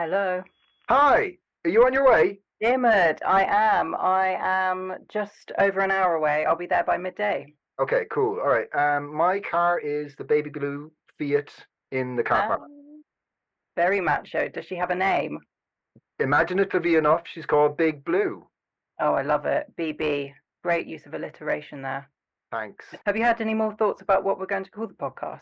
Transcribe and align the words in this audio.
Hello. 0.00 0.42
Hi, 0.88 1.36
are 1.66 1.70
you 1.70 1.84
on 1.84 1.92
your 1.92 2.10
way? 2.10 2.38
Diarmuid, 2.62 3.20
I 3.22 3.44
am. 3.44 3.94
I 3.94 4.34
am 4.40 4.94
just 5.12 5.52
over 5.58 5.80
an 5.80 5.90
hour 5.90 6.14
away. 6.14 6.46
I'll 6.46 6.56
be 6.56 6.64
there 6.64 6.84
by 6.84 6.96
midday. 6.96 7.52
Okay, 7.78 8.06
cool. 8.10 8.40
All 8.40 8.48
right. 8.48 8.74
Um, 8.74 9.14
my 9.14 9.40
car 9.40 9.78
is 9.78 10.16
the 10.16 10.24
baby 10.24 10.48
blue 10.48 10.90
Fiat 11.18 11.50
in 11.92 12.16
the 12.16 12.22
car 12.22 12.46
park. 12.46 12.62
Um, 12.62 13.02
very 13.76 14.00
macho. 14.00 14.48
Does 14.48 14.64
she 14.64 14.74
have 14.74 14.88
a 14.88 14.94
name? 14.94 15.38
Imaginatively 16.18 16.94
enough, 16.94 17.24
she's 17.30 17.44
called 17.44 17.76
Big 17.76 18.02
Blue. 18.02 18.46
Oh, 19.02 19.12
I 19.12 19.20
love 19.20 19.44
it. 19.44 19.66
BB. 19.78 20.32
Great 20.64 20.86
use 20.86 21.04
of 21.04 21.12
alliteration 21.12 21.82
there. 21.82 22.08
Thanks. 22.50 22.86
Have 23.04 23.18
you 23.18 23.22
had 23.22 23.42
any 23.42 23.52
more 23.52 23.74
thoughts 23.74 24.00
about 24.00 24.24
what 24.24 24.38
we're 24.38 24.46
going 24.46 24.64
to 24.64 24.70
call 24.70 24.86
the 24.86 24.94
podcast? 24.94 25.40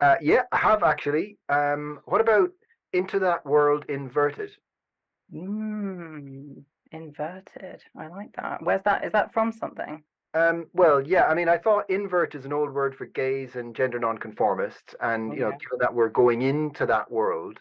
Uh, 0.00 0.16
yeah, 0.20 0.42
I 0.50 0.56
have 0.56 0.82
actually. 0.82 1.38
Um, 1.48 2.00
what 2.06 2.20
about 2.20 2.50
Into 2.92 3.18
That 3.18 3.44
World 3.44 3.84
Inverted? 3.88 4.50
Mmm, 5.34 6.62
inverted. 6.92 7.82
I 7.96 8.08
like 8.08 8.34
that. 8.36 8.62
Where's 8.62 8.82
that? 8.84 9.04
Is 9.04 9.12
that 9.12 9.32
from 9.32 9.52
something? 9.52 10.02
Um, 10.34 10.66
well, 10.72 11.00
yeah, 11.00 11.24
I 11.24 11.34
mean, 11.34 11.48
I 11.48 11.58
thought 11.58 11.88
invert 11.90 12.34
is 12.34 12.44
an 12.44 12.52
old 12.52 12.72
word 12.72 12.94
for 12.94 13.06
gays 13.06 13.56
and 13.56 13.74
gender 13.74 13.98
nonconformists, 13.98 14.94
and 15.00 15.32
you 15.32 15.40
know, 15.40 15.50
given 15.50 15.78
that 15.80 15.92
we're 15.92 16.08
going 16.08 16.42
into 16.42 16.86
that 16.86 17.10
world, 17.10 17.58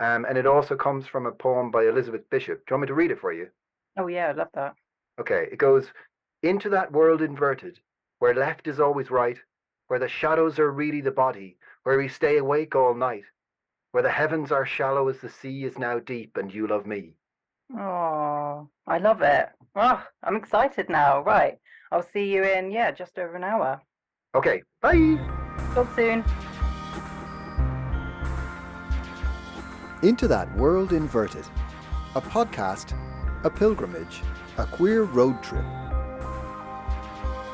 um, 0.00 0.24
and 0.24 0.36
it 0.36 0.46
also 0.46 0.76
comes 0.76 1.06
from 1.06 1.26
a 1.26 1.32
poem 1.32 1.70
by 1.70 1.86
Elizabeth 1.86 2.28
Bishop. 2.30 2.58
Do 2.58 2.64
you 2.70 2.74
want 2.74 2.82
me 2.82 2.86
to 2.88 2.94
read 2.94 3.10
it 3.10 3.20
for 3.20 3.32
you? 3.32 3.48
Oh, 3.96 4.08
yeah, 4.08 4.28
I 4.28 4.32
love 4.32 4.48
that. 4.54 4.74
Okay, 5.20 5.48
it 5.50 5.58
goes 5.58 5.86
into 6.42 6.68
that 6.70 6.92
world 6.92 7.22
inverted, 7.22 7.78
where 8.18 8.34
left 8.34 8.68
is 8.68 8.78
always 8.78 9.10
right, 9.10 9.38
where 9.88 9.98
the 9.98 10.08
shadows 10.08 10.58
are 10.58 10.70
really 10.70 11.00
the 11.00 11.10
body, 11.10 11.56
where 11.82 11.98
we 11.98 12.08
stay 12.08 12.38
awake 12.38 12.76
all 12.76 12.94
night, 12.94 13.24
where 13.92 14.02
the 14.02 14.10
heavens 14.10 14.52
are 14.52 14.66
shallow 14.66 15.08
as 15.08 15.18
the 15.18 15.28
sea 15.30 15.64
is 15.64 15.78
now 15.78 15.98
deep, 15.98 16.36
and 16.36 16.52
you 16.52 16.66
love 16.66 16.86
me. 16.86 17.14
Oh, 17.76 18.68
I 18.86 18.98
love 18.98 19.22
it. 19.22 19.48
Oh, 19.76 20.02
I'm 20.22 20.36
excited 20.36 20.88
now. 20.88 21.22
Right. 21.22 21.58
I'll 21.90 22.06
see 22.12 22.32
you 22.32 22.44
in, 22.44 22.70
yeah, 22.70 22.90
just 22.90 23.18
over 23.18 23.36
an 23.36 23.44
hour. 23.44 23.80
Okay, 24.34 24.62
bye. 24.82 25.18
Talk 25.74 25.88
soon. 25.96 26.22
Into 30.02 30.28
That 30.28 30.54
World 30.56 30.92
Inverted, 30.92 31.46
a 32.14 32.20
podcast, 32.20 32.94
a 33.44 33.50
pilgrimage, 33.50 34.22
a 34.58 34.66
queer 34.66 35.04
road 35.04 35.42
trip. 35.42 35.64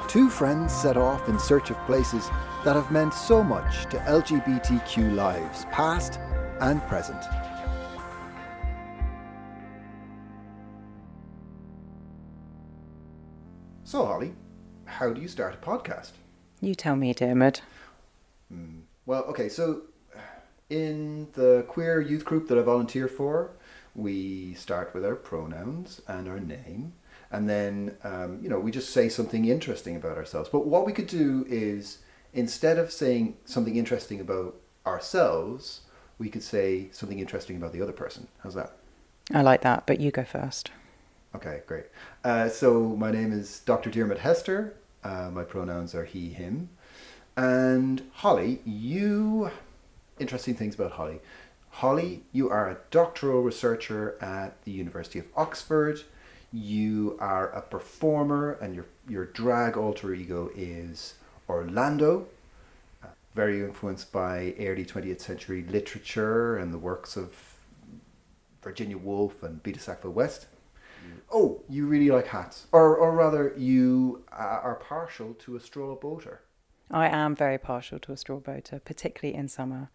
Two 0.08 0.28
friends 0.28 0.72
set 0.72 0.96
off 0.96 1.28
in 1.28 1.38
search 1.38 1.70
of 1.70 1.76
places 1.86 2.28
that 2.64 2.76
have 2.76 2.90
meant 2.90 3.12
so 3.12 3.42
much 3.42 3.84
to 3.86 3.98
LGBTQ 3.98 5.14
lives, 5.14 5.66
past 5.66 6.18
and 6.60 6.82
present. 6.86 7.22
So, 13.84 14.06
Holly, 14.06 14.32
how 14.86 15.12
do 15.12 15.20
you 15.20 15.28
start 15.28 15.54
a 15.54 15.58
podcast? 15.58 16.12
You 16.60 16.74
tell 16.74 16.96
me, 16.96 17.12
Diarmuid. 17.12 17.60
Well, 19.06 19.24
okay, 19.24 19.48
so 19.50 19.82
in 20.70 21.28
the 21.34 21.64
queer 21.68 22.00
youth 22.00 22.24
group 22.24 22.48
that 22.48 22.56
I 22.56 22.62
volunteer 22.62 23.06
for, 23.06 23.50
we 23.94 24.54
start 24.54 24.94
with 24.94 25.04
our 25.04 25.14
pronouns 25.14 26.00
and 26.08 26.26
our 26.26 26.40
name, 26.40 26.94
and 27.30 27.48
then, 27.48 27.96
um, 28.02 28.38
you 28.42 28.48
know, 28.48 28.58
we 28.58 28.70
just 28.70 28.90
say 28.90 29.08
something 29.08 29.44
interesting 29.44 29.94
about 29.94 30.16
ourselves. 30.16 30.48
But 30.48 30.66
what 30.66 30.86
we 30.86 30.92
could 30.92 31.06
do 31.06 31.44
is, 31.48 31.98
instead 32.34 32.78
of 32.78 32.92
saying 32.92 33.36
something 33.44 33.76
interesting 33.76 34.20
about 34.20 34.56
ourselves, 34.84 35.82
we 36.18 36.28
could 36.28 36.42
say 36.42 36.88
something 36.92 37.18
interesting 37.18 37.56
about 37.56 37.72
the 37.72 37.80
other 37.80 37.92
person. 37.92 38.28
How's 38.42 38.54
that? 38.54 38.76
I 39.32 39.40
like 39.40 39.62
that, 39.62 39.86
but 39.86 40.00
you 40.00 40.10
go 40.10 40.24
first. 40.24 40.70
Okay, 41.34 41.62
great. 41.66 41.86
Uh, 42.22 42.48
so 42.48 42.94
my 42.96 43.10
name 43.10 43.32
is 43.32 43.60
Dr. 43.60 43.90
Diarmuid 43.90 44.18
Hester. 44.18 44.74
Uh, 45.02 45.30
my 45.32 45.44
pronouns 45.44 45.94
are 45.94 46.04
he, 46.04 46.30
him. 46.30 46.68
And 47.36 48.02
Holly, 48.12 48.60
you. 48.64 49.50
Interesting 50.18 50.54
things 50.54 50.74
about 50.74 50.92
Holly. 50.92 51.20
Holly, 51.70 52.22
you 52.30 52.50
are 52.50 52.70
a 52.70 52.78
doctoral 52.90 53.42
researcher 53.42 54.16
at 54.20 54.62
the 54.64 54.70
University 54.70 55.18
of 55.18 55.26
Oxford. 55.36 56.02
You 56.52 57.16
are 57.18 57.48
a 57.48 57.62
performer, 57.62 58.52
and 58.60 58.76
your, 58.76 58.86
your 59.08 59.24
drag 59.24 59.76
alter 59.76 60.14
ego 60.14 60.50
is 60.54 61.14
Orlando. 61.48 62.26
Uh, 63.02 63.08
Very 63.34 63.60
influenced 63.60 64.12
by 64.12 64.54
early 64.58 64.84
20th 64.84 65.20
century 65.20 65.64
literature 65.68 66.56
and 66.56 66.72
the 66.72 66.78
works 66.78 67.16
of 67.16 67.34
Virginia 68.62 68.98
Woolf 68.98 69.42
and 69.42 69.62
Vita 69.62 69.78
Sackville 69.78 70.12
West. 70.12 70.46
Oh, 71.30 71.60
you 71.68 71.86
really 71.86 72.10
like 72.10 72.28
hats, 72.28 72.66
or 72.72 72.96
or 72.96 73.12
rather, 73.12 73.52
you 73.58 74.24
uh, 74.32 74.60
are 74.62 74.76
partial 74.76 75.34
to 75.34 75.56
a 75.56 75.60
straw 75.60 75.94
boater. 75.94 76.40
I 76.90 77.08
am 77.08 77.34
very 77.34 77.58
partial 77.58 77.98
to 78.00 78.12
a 78.12 78.16
straw 78.16 78.38
boater, 78.38 78.80
particularly 78.80 79.36
in 79.36 79.48
summer. 79.48 79.90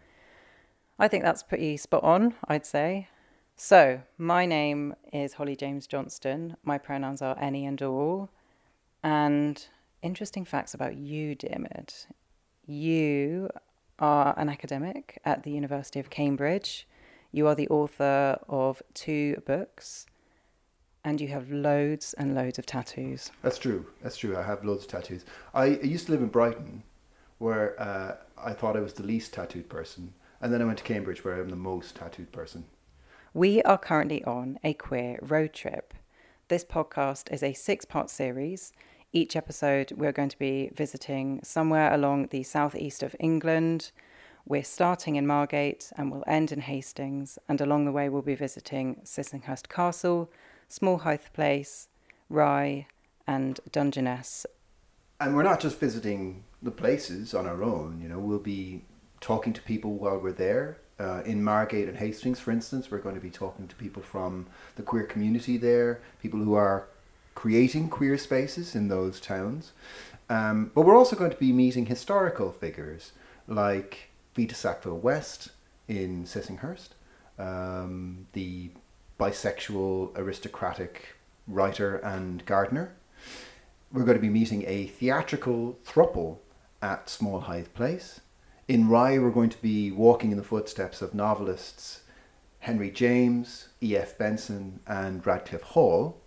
I 1.00 1.08
think 1.08 1.24
that's 1.24 1.44
pretty 1.44 1.78
spot 1.78 2.04
on, 2.04 2.36
I'd 2.48 2.66
say. 2.66 3.08
So, 3.56 4.02
my 4.18 4.46
name 4.46 4.96
is 5.12 5.34
Holly 5.34 5.56
James 5.56 5.88
Johnston. 5.88 6.58
My 6.64 6.78
pronouns 6.78 7.22
are 7.22 7.38
any 7.40 7.66
and 7.66 7.82
all. 7.82 8.30
And 9.02 9.66
interesting 10.02 10.46
facts 10.46 10.74
about 10.74 10.96
you, 10.96 11.36
Diarmuid. 11.36 11.94
You 12.66 13.50
are 13.98 14.34
an 14.38 14.50
academic 14.50 15.20
at 15.26 15.44
the 15.44 15.52
University 15.52 16.00
of 16.00 16.10
Cambridge. 16.10 16.88
You 17.32 17.48
are 17.48 17.56
the 17.56 17.68
author 17.70 18.40
of 18.48 18.82
two 18.94 19.42
books, 19.46 20.06
and 21.04 21.22
you 21.22 21.28
have 21.30 21.52
loads 21.52 22.14
and 22.14 22.36
loads 22.36 22.58
of 22.58 22.66
tattoos. 22.66 23.32
That's 23.42 23.58
true. 23.58 23.86
That's 24.02 24.18
true. 24.18 24.38
I 24.38 24.44
have 24.44 24.66
loads 24.66 24.86
of 24.86 24.92
tattoos. 24.92 25.26
I, 25.54 25.64
I 25.64 25.82
used 25.82 26.08
to 26.08 26.12
live 26.12 26.22
in 26.22 26.30
Brighton, 26.30 26.84
where 27.38 27.80
uh, 27.80 28.16
I 28.38 28.54
thought 28.54 28.76
I 28.76 28.82
was 28.82 28.94
the 28.94 29.04
least 29.04 29.34
tattooed 29.34 29.70
person, 29.70 30.14
and 30.42 30.54
then 30.54 30.62
I 30.62 30.66
went 30.66 30.78
to 30.80 30.84
Cambridge, 30.84 31.24
where 31.24 31.40
I'm 31.40 31.50
the 31.50 31.56
most 31.56 31.96
tattooed 31.96 32.32
person. 32.32 32.66
We 33.34 33.62
are 33.62 33.78
currently 33.78 34.24
on 34.24 34.60
a 34.64 34.74
queer 34.74 35.20
road 35.22 35.54
trip. 35.54 35.94
This 36.48 36.66
podcast 36.66 37.32
is 37.32 37.44
a 37.44 37.54
six 37.54 37.86
part 37.86 38.10
series. 38.10 38.74
Each 39.12 39.36
episode, 39.36 39.94
we're 39.94 40.12
going 40.12 40.30
to 40.30 40.38
be 40.38 40.70
visiting 40.76 41.40
somewhere 41.42 41.92
along 41.92 42.28
the 42.28 42.44
southeast 42.44 43.02
of 43.02 43.16
England. 43.20 43.92
We're 44.46 44.64
starting 44.64 45.16
in 45.16 45.26
Margate 45.26 45.92
and 45.98 46.12
we'll 46.12 46.24
end 46.28 46.52
in 46.52 46.62
Hastings. 46.62 47.40
And 47.48 47.60
along 47.60 47.86
the 47.86 47.92
way, 47.92 48.08
we'll 48.08 48.22
be 48.22 48.36
visiting 48.36 48.98
Sissinghurst 49.04 49.68
Castle, 49.68 50.30
Small 50.68 51.00
Hythe 51.00 51.34
Place, 51.34 51.88
Rye, 52.30 52.86
and 53.26 53.60
Dungeness. 53.72 54.46
And 55.20 55.36
we're 55.36 55.42
not 55.42 55.60
just 55.60 55.80
visiting 55.80 56.44
the 56.62 56.70
places 56.70 57.34
on 57.34 57.48
our 57.48 57.64
own. 57.64 58.00
You 58.04 58.10
know, 58.10 58.20
we'll 58.20 58.38
be 58.38 58.84
talking 59.22 59.54
to 59.54 59.62
people 59.64 59.96
while 59.96 60.20
we're 60.20 60.34
there. 60.34 60.78
Uh, 61.00 61.24
in 61.26 61.44
Margate 61.44 61.88
and 61.88 61.98
Hastings, 61.98 62.40
for 62.40 62.52
instance, 62.52 62.92
we're 62.92 63.00
going 63.00 63.16
to 63.16 63.22
be 63.22 63.32
talking 63.32 63.68
to 63.70 63.76
people 63.76 64.04
from 64.04 64.46
the 64.76 64.84
queer 64.84 65.06
community 65.06 65.58
there, 65.58 66.00
people 66.22 66.40
who 66.40 66.54
are 66.54 66.90
creating 67.40 67.88
queer 67.88 68.18
spaces 68.18 68.76
in 68.76 68.90
those 68.90 69.22
towns. 69.22 69.72
Um, 70.30 70.72
but 70.76 70.82
we're 70.82 70.98
also 70.98 71.16
going 71.16 71.32
to 71.32 71.38
be 71.38 71.54
meeting 71.54 71.86
historical 71.86 72.52
figures 72.52 73.14
like 73.48 74.10
Vita 74.36 74.54
Sackville 74.54 74.98
West 74.98 75.52
in 75.88 76.26
Sissinghurst, 76.26 76.90
um, 77.38 78.28
the 78.34 78.72
bisexual 79.18 80.18
aristocratic 80.18 81.16
writer 81.48 81.96
and 82.00 82.46
gardener. 82.46 82.92
We're 83.94 84.04
going 84.04 84.18
to 84.18 84.22
be 84.22 84.28
meeting 84.28 84.66
a 84.68 84.88
theatrical 84.88 85.80
thruple 85.86 86.40
at 86.82 87.10
Small 87.10 87.40
Hythe 87.40 87.74
Place. 87.74 88.20
In 88.68 88.90
Rye, 88.90 89.18
we're 89.18 89.32
going 89.32 89.50
to 89.52 89.62
be 89.62 89.92
walking 89.92 90.32
in 90.32 90.38
the 90.38 90.44
footsteps 90.44 91.02
of 91.02 91.14
novelists 91.14 92.02
Henry 92.60 92.92
James, 92.92 93.70
E.F. 93.82 94.18
Benson, 94.18 94.82
and 94.86 95.26
Radcliffe 95.26 95.62
Hall. 95.62 96.19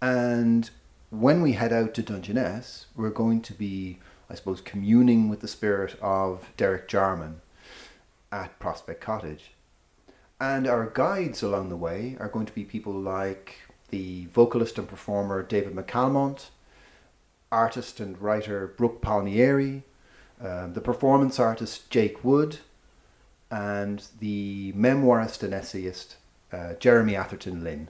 And 0.00 0.70
when 1.10 1.42
we 1.42 1.52
head 1.52 1.72
out 1.72 1.94
to 1.94 2.02
Dungeness, 2.02 2.86
we're 2.96 3.10
going 3.10 3.40
to 3.42 3.52
be, 3.52 3.98
I 4.28 4.34
suppose, 4.34 4.60
communing 4.60 5.28
with 5.28 5.40
the 5.40 5.48
spirit 5.48 5.96
of 6.02 6.50
Derek 6.56 6.88
Jarman 6.88 7.40
at 8.32 8.58
Prospect 8.58 9.00
Cottage. 9.00 9.52
And 10.40 10.66
our 10.66 10.90
guides 10.90 11.42
along 11.42 11.68
the 11.68 11.76
way 11.76 12.16
are 12.18 12.28
going 12.28 12.46
to 12.46 12.54
be 12.54 12.64
people 12.64 12.92
like 12.92 13.58
the 13.90 14.26
vocalist 14.26 14.78
and 14.78 14.88
performer 14.88 15.42
David 15.42 15.74
McAlmont, 15.74 16.46
artist 17.52 18.00
and 18.00 18.20
writer 18.20 18.66
Brooke 18.76 19.00
Palmieri, 19.00 19.84
um, 20.40 20.72
the 20.72 20.80
performance 20.80 21.38
artist 21.38 21.88
Jake 21.90 22.24
Wood, 22.24 22.58
and 23.50 24.04
the 24.18 24.72
memoirist 24.72 25.44
and 25.44 25.54
essayist 25.54 26.16
uh, 26.52 26.74
Jeremy 26.74 27.14
Atherton 27.14 27.62
Lin. 27.62 27.88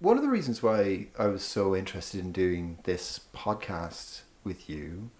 One 0.00 0.16
of 0.16 0.22
the 0.22 0.28
reasons 0.28 0.62
why 0.62 1.06
I 1.18 1.26
was 1.28 1.42
so 1.42 1.74
interested 1.74 2.20
in 2.20 2.32
doing 2.32 2.78
this 2.84 3.20
podcast 3.34 4.22
with 4.42 4.68
you 4.68 5.10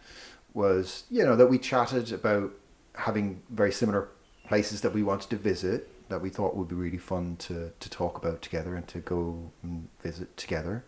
was, 0.53 1.05
you 1.11 1.25
know, 1.25 1.37
that 1.37 1.47
we 1.47 1.59
chatted 1.59 2.12
about 2.12 2.53
having 2.94 3.43
very 3.50 3.73
similar 3.73 4.09
places 4.47 4.81
that 4.82 4.93
we 4.93 5.03
wanted 5.03 5.31
to 5.31 5.37
visit, 5.37 5.88
that 6.09 6.21
we 6.21 6.29
thought 6.29 6.56
would 6.56 6.69
be 6.69 6.75
really 6.75 6.99
fun 6.99 7.37
to 7.37 7.73
to 7.81 7.91
talk 7.91 8.19
about 8.19 8.43
together 8.43 8.75
and 8.75 8.87
to 8.88 8.99
go 8.99 9.50
and 9.62 9.88
visit 10.03 10.37
together. 10.37 10.85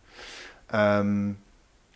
Um, 0.71 1.39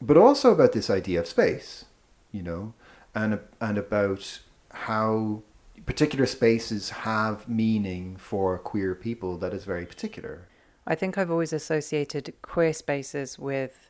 but 0.00 0.16
also 0.16 0.52
about 0.52 0.72
this 0.72 0.90
idea 0.90 1.20
of 1.20 1.26
space, 1.26 1.84
you 2.32 2.42
know, 2.42 2.72
and 3.14 3.40
and 3.60 3.78
about 3.78 4.40
how 4.72 5.42
particular 5.86 6.26
spaces 6.26 6.90
have 6.90 7.48
meaning 7.48 8.16
for 8.16 8.58
queer 8.58 8.94
people 8.94 9.36
that 9.38 9.52
is 9.52 9.64
very 9.64 9.86
particular. 9.86 10.46
I 10.86 10.94
think 10.94 11.18
I've 11.18 11.30
always 11.30 11.52
associated 11.52 12.32
queer 12.42 12.72
spaces 12.72 13.38
with 13.38 13.88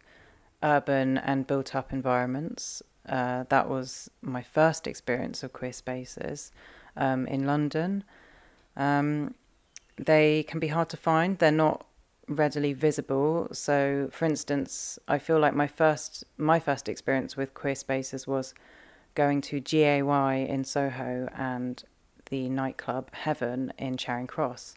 urban 0.63 1.19
and 1.19 1.47
built 1.47 1.75
up 1.75 1.93
environments. 1.93 2.83
Uh, 3.09 3.45
that 3.49 3.69
was 3.69 4.11
my 4.23 4.43
first 4.43 4.87
experience 4.87 5.43
of 5.43 5.53
queer 5.53 5.73
spaces 5.73 6.53
um, 6.97 7.27
in 7.27 7.47
London. 7.47 8.05
Um, 8.77 9.35
they 9.97 10.45
can 10.45 10.61
be 10.61 10.69
hard 10.69 10.89
to 10.91 10.97
find, 10.97 11.39
they're 11.39 11.51
not 11.51 11.87
readily 12.29 12.73
visible. 12.73 13.49
So, 13.53 14.09
for 14.13 14.25
instance, 14.25 14.99
I 15.09 15.19
feel 15.19 15.39
like 15.39 15.55
my 15.55 15.67
first 15.67 16.25
my 16.39 16.61
first 16.61 16.89
experience 16.89 17.37
with 17.37 17.55
queer 17.55 17.75
spaces 17.75 18.27
was 18.27 18.55
going 19.15 19.41
to 19.43 19.61
G-A-Y 19.61 20.35
in 20.37 20.65
Soho 20.65 21.29
and 21.37 21.83
the 22.31 22.49
nightclub 22.49 23.13
Heaven 23.13 23.73
in 23.77 23.97
Charing 23.97 24.29
Cross. 24.29 24.77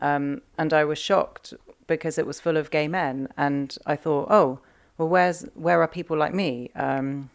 Um, 0.00 0.42
and 0.56 0.72
I 0.72 0.84
was 0.84 0.98
shocked 0.98 1.54
because 1.86 2.18
it 2.18 2.26
was 2.26 2.40
full 2.40 2.56
of 2.56 2.70
gay 2.70 2.88
men, 2.88 3.28
and 3.36 3.76
I 3.86 3.96
thought, 3.96 4.28
oh, 4.30 4.60
well, 4.96 5.08
where's 5.08 5.46
where 5.54 5.80
are 5.80 5.88
people 5.88 6.16
like 6.16 6.34
me? 6.34 6.70
Um, 6.74 7.30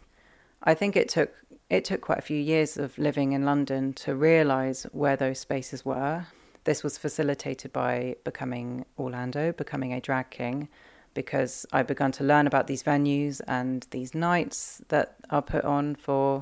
I 0.62 0.74
think 0.74 0.96
it 0.96 1.08
took 1.08 1.32
it 1.70 1.84
took 1.84 2.00
quite 2.02 2.18
a 2.18 2.22
few 2.22 2.38
years 2.38 2.76
of 2.76 2.96
living 2.98 3.32
in 3.32 3.44
London 3.44 3.92
to 3.94 4.14
realise 4.14 4.84
where 4.92 5.16
those 5.16 5.38
spaces 5.38 5.84
were. 5.84 6.26
This 6.64 6.82
was 6.82 6.96
facilitated 6.96 7.72
by 7.72 8.16
becoming 8.24 8.86
Orlando, 8.98 9.52
becoming 9.52 9.92
a 9.92 10.00
drag 10.00 10.30
king, 10.30 10.68
because 11.12 11.66
I 11.72 11.82
began 11.82 12.12
to 12.12 12.24
learn 12.24 12.46
about 12.46 12.66
these 12.66 12.82
venues 12.82 13.40
and 13.46 13.86
these 13.90 14.14
nights 14.14 14.82
that 14.88 15.16
are 15.30 15.42
put 15.42 15.64
on 15.64 15.94
for 15.96 16.40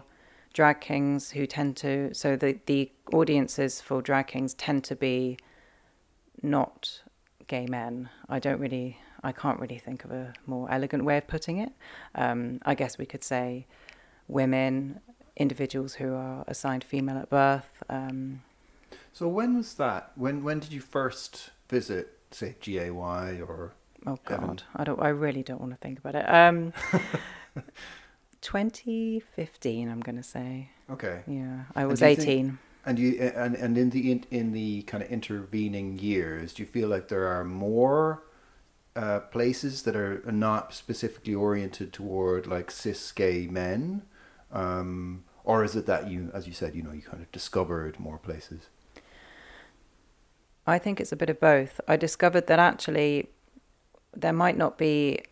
drag 0.52 0.80
kings 0.80 1.30
who 1.30 1.46
tend 1.46 1.76
to 1.78 2.12
so 2.12 2.36
the 2.36 2.58
the 2.66 2.90
audiences 3.12 3.80
for 3.80 4.02
drag 4.02 4.26
kings 4.26 4.52
tend 4.54 4.84
to 4.84 4.94
be 4.94 5.38
not 6.42 7.02
gay 7.46 7.66
men. 7.66 8.08
I 8.28 8.38
don't 8.38 8.60
really 8.60 8.98
I 9.22 9.32
can't 9.32 9.60
really 9.60 9.78
think 9.78 10.04
of 10.04 10.10
a 10.10 10.32
more 10.46 10.70
elegant 10.70 11.04
way 11.04 11.18
of 11.18 11.26
putting 11.26 11.58
it. 11.58 11.70
Um, 12.14 12.60
I 12.64 12.74
guess 12.74 12.98
we 12.98 13.06
could 13.06 13.22
say 13.22 13.66
women, 14.26 15.00
individuals 15.36 15.94
who 15.94 16.14
are 16.14 16.44
assigned 16.48 16.84
female 16.84 17.18
at 17.18 17.30
birth. 17.30 17.82
Um, 17.88 18.42
so 19.12 19.28
when 19.28 19.56
was 19.56 19.74
that? 19.74 20.12
When 20.16 20.42
when 20.42 20.58
did 20.58 20.72
you 20.72 20.80
first 20.80 21.50
visit, 21.68 22.18
say, 22.30 22.56
G-A-Y 22.60 23.40
or? 23.46 23.74
Oh 24.06 24.18
God? 24.24 24.64
I 24.74 24.84
don't. 24.84 25.00
I 25.00 25.08
really 25.08 25.42
don't 25.42 25.60
want 25.60 25.72
to 25.72 25.78
think 25.78 25.98
about 25.98 26.14
it. 26.16 26.28
Um, 26.28 26.72
2015, 28.40 29.88
I'm 29.88 30.00
going 30.00 30.16
to 30.16 30.22
say. 30.22 30.70
Okay. 30.90 31.22
Yeah, 31.28 31.64
I 31.76 31.86
was 31.86 32.02
18. 32.02 32.24
Think, 32.26 32.58
and 32.84 32.98
you 32.98 33.20
and 33.20 33.54
and 33.54 33.78
in 33.78 33.90
the 33.90 34.10
in, 34.10 34.24
in 34.30 34.52
the 34.52 34.82
kind 34.82 35.02
of 35.02 35.10
intervening 35.10 35.98
years, 35.98 36.54
do 36.54 36.62
you 36.62 36.68
feel 36.68 36.88
like 36.88 37.08
there 37.08 37.26
are 37.26 37.44
more 37.44 38.24
uh, 38.96 39.20
places 39.20 39.82
that 39.84 39.96
are 39.96 40.22
not 40.30 40.74
specifically 40.74 41.34
oriented 41.34 41.92
toward 41.92 42.46
like 42.46 42.70
cis 42.70 43.12
gay 43.12 43.46
men, 43.46 44.02
um, 44.50 45.24
or 45.44 45.64
is 45.64 45.76
it 45.76 45.86
that 45.86 46.10
you, 46.10 46.30
as 46.34 46.46
you 46.46 46.52
said, 46.52 46.74
you 46.74 46.82
know, 46.82 46.92
you 46.92 47.02
kind 47.02 47.22
of 47.22 47.30
discovered 47.32 47.98
more 47.98 48.18
places? 48.18 48.68
I 50.66 50.78
think 50.78 51.00
it's 51.00 51.12
a 51.12 51.16
bit 51.16 51.30
of 51.30 51.40
both. 51.40 51.80
I 51.88 51.96
discovered 51.96 52.46
that 52.46 52.58
actually 52.58 53.30
there 54.14 54.32
might 54.32 54.56
not 54.56 54.78
be 54.78 55.22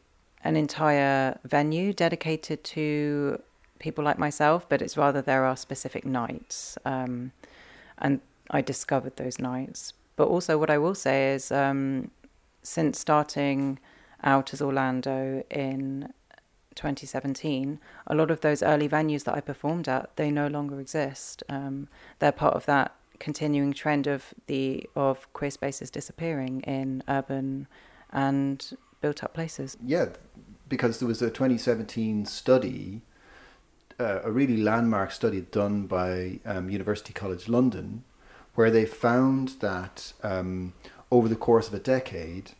an 0.43 0.57
entire 0.57 1.39
venue 1.45 1.93
dedicated 1.93 2.65
to 2.65 3.41
people 3.81 4.05
like 4.05 4.19
myself, 4.19 4.69
but 4.69 4.81
it's 4.81 4.97
rather 4.97 5.21
there 5.21 5.45
are 5.45 5.57
specific 5.57 6.05
nights. 6.05 6.79
Um, 6.85 7.33
and 7.99 8.21
I 8.51 8.61
discovered 8.61 9.17
those 9.17 9.41
nights. 9.41 9.93
But 10.15 10.29
also, 10.29 10.57
what 10.57 10.71
I 10.71 10.79
will 10.79 10.95
say 10.95 11.33
is, 11.33 11.51
um, 11.51 12.11
since 12.63 12.99
starting 12.99 13.81
out 14.23 14.53
as 14.53 14.63
Orlando 14.63 15.43
in 15.51 16.13
2017, 16.77 17.81
a 18.07 18.15
lot 18.15 18.31
of 18.31 18.41
those 18.41 18.63
early 18.63 18.89
venues 18.89 19.25
that 19.25 19.35
I 19.35 19.41
performed 19.41 19.89
at, 19.89 20.15
they 20.17 20.31
no 20.31 20.47
longer 20.47 20.79
exist. 20.79 21.43
Um, 21.49 21.89
they're 22.19 22.33
part 22.33 22.55
of 22.55 22.67
that 22.67 22.95
continuing 23.19 23.73
trend 23.73 24.07
of 24.07 24.33
the 24.47 24.89
of 24.97 25.31
queer 25.35 25.51
spaces 25.51 25.91
disappearing 25.91 26.63
in 26.63 27.03
urban 27.07 27.69
and 28.13 28.77
built 29.01 29.23
up 29.23 29.35
places. 29.35 29.77
Yeah, 29.85 30.07
because 30.69 30.99
there 30.99 31.09
was 31.09 31.23
a 31.23 31.31
2017 31.31 32.25
study, 32.27 33.03
uh, 34.01 34.21
a 34.25 34.33
really 34.33 34.57
landmark 34.57 35.13
study 35.13 35.43
done 35.43 35.87
by 35.87 36.41
um, 36.47 36.71
University 36.71 37.13
College 37.13 37.49
London, 37.49 38.03
where 38.55 38.71
they 38.71 38.87
found 38.87 39.51
that 39.61 40.13
um, 40.23 40.73
over 41.11 41.29
the 41.29 41.37
course 41.37 41.69
of 41.69 41.75
a 41.75 41.79
decade, 41.79 42.53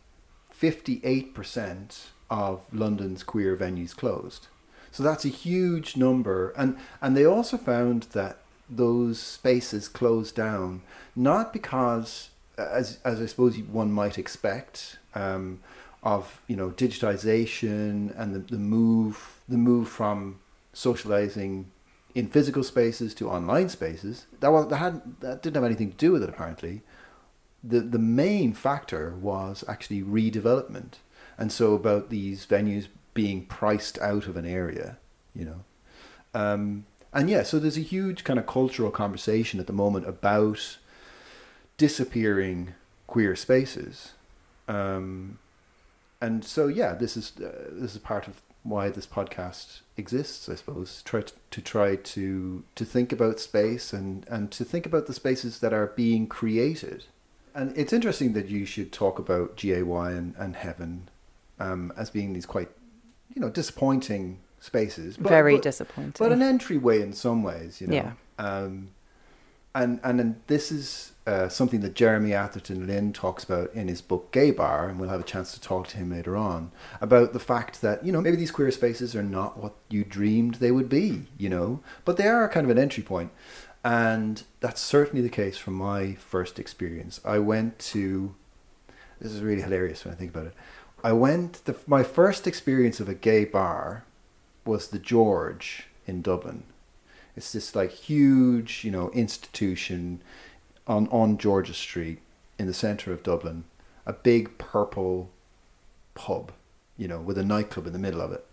58% 0.57 2.05
of 2.29 2.61
London's 2.71 3.23
queer 3.23 3.57
venues 3.57 3.95
closed. 3.95 4.47
So 4.91 5.01
that's 5.03 5.25
a 5.25 5.29
huge 5.29 5.97
number. 5.97 6.51
And, 6.51 6.77
and 7.01 7.17
they 7.17 7.25
also 7.25 7.57
found 7.57 8.03
that 8.13 8.37
those 8.69 9.19
spaces 9.19 9.87
closed 9.87 10.35
down, 10.35 10.81
not 11.15 11.51
because, 11.51 12.29
as, 12.57 12.99
as 13.03 13.19
I 13.19 13.25
suppose 13.25 13.57
one 13.57 13.91
might 13.91 14.17
expect, 14.17 14.97
um, 15.15 15.59
of 16.03 16.41
you 16.47 16.55
know 16.55 16.71
digitization 16.71 18.11
and 18.19 18.33
the, 18.33 18.39
the 18.39 18.57
move 18.57 19.39
the 19.47 19.57
move 19.57 19.87
from 19.87 20.39
socializing 20.73 21.71
in 22.13 22.27
physical 22.27 22.63
spaces 22.63 23.13
to 23.13 23.29
online 23.29 23.69
spaces 23.69 24.25
that 24.41 24.51
was 24.51 24.67
that 24.67 24.77
had 24.77 25.01
that 25.21 25.41
didn't 25.41 25.55
have 25.55 25.63
anything 25.63 25.91
to 25.91 25.97
do 25.97 26.11
with 26.11 26.23
it 26.23 26.29
apparently. 26.29 26.81
The 27.63 27.79
the 27.79 27.99
main 27.99 28.53
factor 28.53 29.11
was 29.11 29.63
actually 29.67 30.01
redevelopment 30.01 30.95
and 31.37 31.51
so 31.51 31.73
about 31.73 32.09
these 32.09 32.45
venues 32.45 32.87
being 33.13 33.45
priced 33.45 33.99
out 33.99 34.27
of 34.27 34.37
an 34.37 34.45
area 34.45 34.97
you 35.35 35.45
know. 35.45 35.63
Um, 36.33 36.85
and 37.13 37.29
yeah 37.29 37.43
so 37.43 37.59
there's 37.59 37.77
a 37.77 37.81
huge 37.81 38.23
kind 38.23 38.39
of 38.39 38.45
cultural 38.45 38.91
conversation 38.91 39.59
at 39.59 39.67
the 39.67 39.73
moment 39.73 40.07
about 40.07 40.77
disappearing 41.77 42.75
queer 43.07 43.35
spaces. 43.35 44.13
Um, 44.67 45.39
and 46.21 46.45
so 46.45 46.67
yeah, 46.67 46.93
this 46.93 47.17
is 47.17 47.33
uh, 47.37 47.69
this 47.71 47.95
is 47.95 47.97
part 47.97 48.27
of 48.27 48.41
why 48.63 48.89
this 48.89 49.07
podcast 49.07 49.81
exists, 49.97 50.47
I 50.49 50.55
suppose. 50.55 51.01
Try 51.03 51.21
to, 51.21 51.33
to 51.51 51.61
try 51.61 51.95
to 51.95 52.63
to 52.75 52.85
think 52.85 53.11
about 53.11 53.39
space 53.39 53.93
and 53.93 54.25
and 54.29 54.51
to 54.51 54.63
think 54.63 54.85
about 54.85 55.07
the 55.07 55.13
spaces 55.13 55.59
that 55.59 55.73
are 55.73 55.87
being 55.87 56.27
created. 56.27 57.05
And 57.53 57.77
it's 57.77 57.91
interesting 57.91 58.33
that 58.33 58.47
you 58.47 58.65
should 58.65 58.93
talk 58.93 59.19
about 59.19 59.57
G-A-Y 59.57 60.11
and, 60.11 60.33
and 60.37 60.55
Heaven 60.55 61.09
um, 61.59 61.91
as 61.97 62.09
being 62.09 62.31
these 62.31 62.45
quite, 62.45 62.69
you 63.35 63.41
know, 63.41 63.49
disappointing 63.49 64.39
spaces. 64.61 65.17
But, 65.17 65.27
Very 65.27 65.55
but, 65.55 65.63
disappointing. 65.63 66.13
But 66.17 66.31
an 66.31 66.41
entryway 66.41 67.01
in 67.01 67.11
some 67.11 67.43
ways, 67.43 67.81
you 67.81 67.87
know. 67.87 67.95
Yeah. 67.95 68.11
Um, 68.39 68.91
and 69.75 69.99
and 70.03 70.19
and 70.19 70.41
this 70.47 70.71
is 70.71 71.13
uh, 71.31 71.47
something 71.47 71.79
that 71.79 71.95
Jeremy 71.95 72.33
Atherton 72.33 72.85
Lin 72.85 73.13
talks 73.13 73.45
about 73.45 73.73
in 73.73 73.87
his 73.87 74.01
book 74.01 74.33
Gay 74.33 74.51
Bar, 74.51 74.89
and 74.89 74.99
we'll 74.99 75.07
have 75.07 75.21
a 75.21 75.23
chance 75.23 75.53
to 75.53 75.61
talk 75.61 75.87
to 75.87 75.97
him 75.97 76.11
later 76.11 76.35
on 76.35 76.73
about 76.99 77.31
the 77.31 77.39
fact 77.39 77.81
that 77.81 78.05
you 78.05 78.11
know 78.11 78.19
maybe 78.19 78.35
these 78.35 78.51
queer 78.51 78.69
spaces 78.69 79.15
are 79.15 79.23
not 79.23 79.57
what 79.57 79.73
you 79.87 80.03
dreamed 80.03 80.55
they 80.55 80.71
would 80.71 80.89
be, 80.89 81.27
you 81.37 81.47
know, 81.47 81.79
but 82.03 82.17
they 82.17 82.27
are 82.27 82.49
kind 82.49 82.65
of 82.65 82.69
an 82.69 82.77
entry 82.77 83.01
point, 83.01 83.31
and 83.81 84.43
that's 84.59 84.81
certainly 84.81 85.21
the 85.21 85.29
case 85.29 85.57
from 85.57 85.75
my 85.75 86.15
first 86.15 86.59
experience. 86.59 87.21
I 87.23 87.39
went 87.39 87.79
to 87.79 88.35
this 89.21 89.31
is 89.31 89.41
really 89.41 89.61
hilarious 89.61 90.03
when 90.03 90.13
I 90.13 90.17
think 90.17 90.31
about 90.31 90.47
it. 90.47 90.53
I 91.01 91.13
went 91.13 91.63
the, 91.63 91.77
my 91.87 92.03
first 92.03 92.45
experience 92.45 92.99
of 92.99 93.07
a 93.07 93.15
gay 93.15 93.45
bar 93.45 94.03
was 94.65 94.89
the 94.89 94.99
George 94.99 95.87
in 96.05 96.21
Dublin 96.21 96.63
it's 97.35 97.53
this 97.53 97.75
like 97.75 97.91
huge, 97.91 98.83
you 98.83 98.91
know, 98.91 99.09
institution 99.11 100.21
on 100.87 101.07
on 101.09 101.37
George's 101.37 101.77
Street 101.77 102.19
in 102.57 102.67
the 102.67 102.73
center 102.73 103.11
of 103.11 103.23
Dublin, 103.23 103.63
a 104.05 104.13
big 104.13 104.57
purple 104.57 105.29
pub, 106.13 106.51
you 106.97 107.07
know, 107.07 107.19
with 107.19 107.37
a 107.37 107.43
nightclub 107.43 107.87
in 107.87 107.93
the 107.93 107.99
middle 107.99 108.21
of 108.21 108.31
it. 108.31 108.45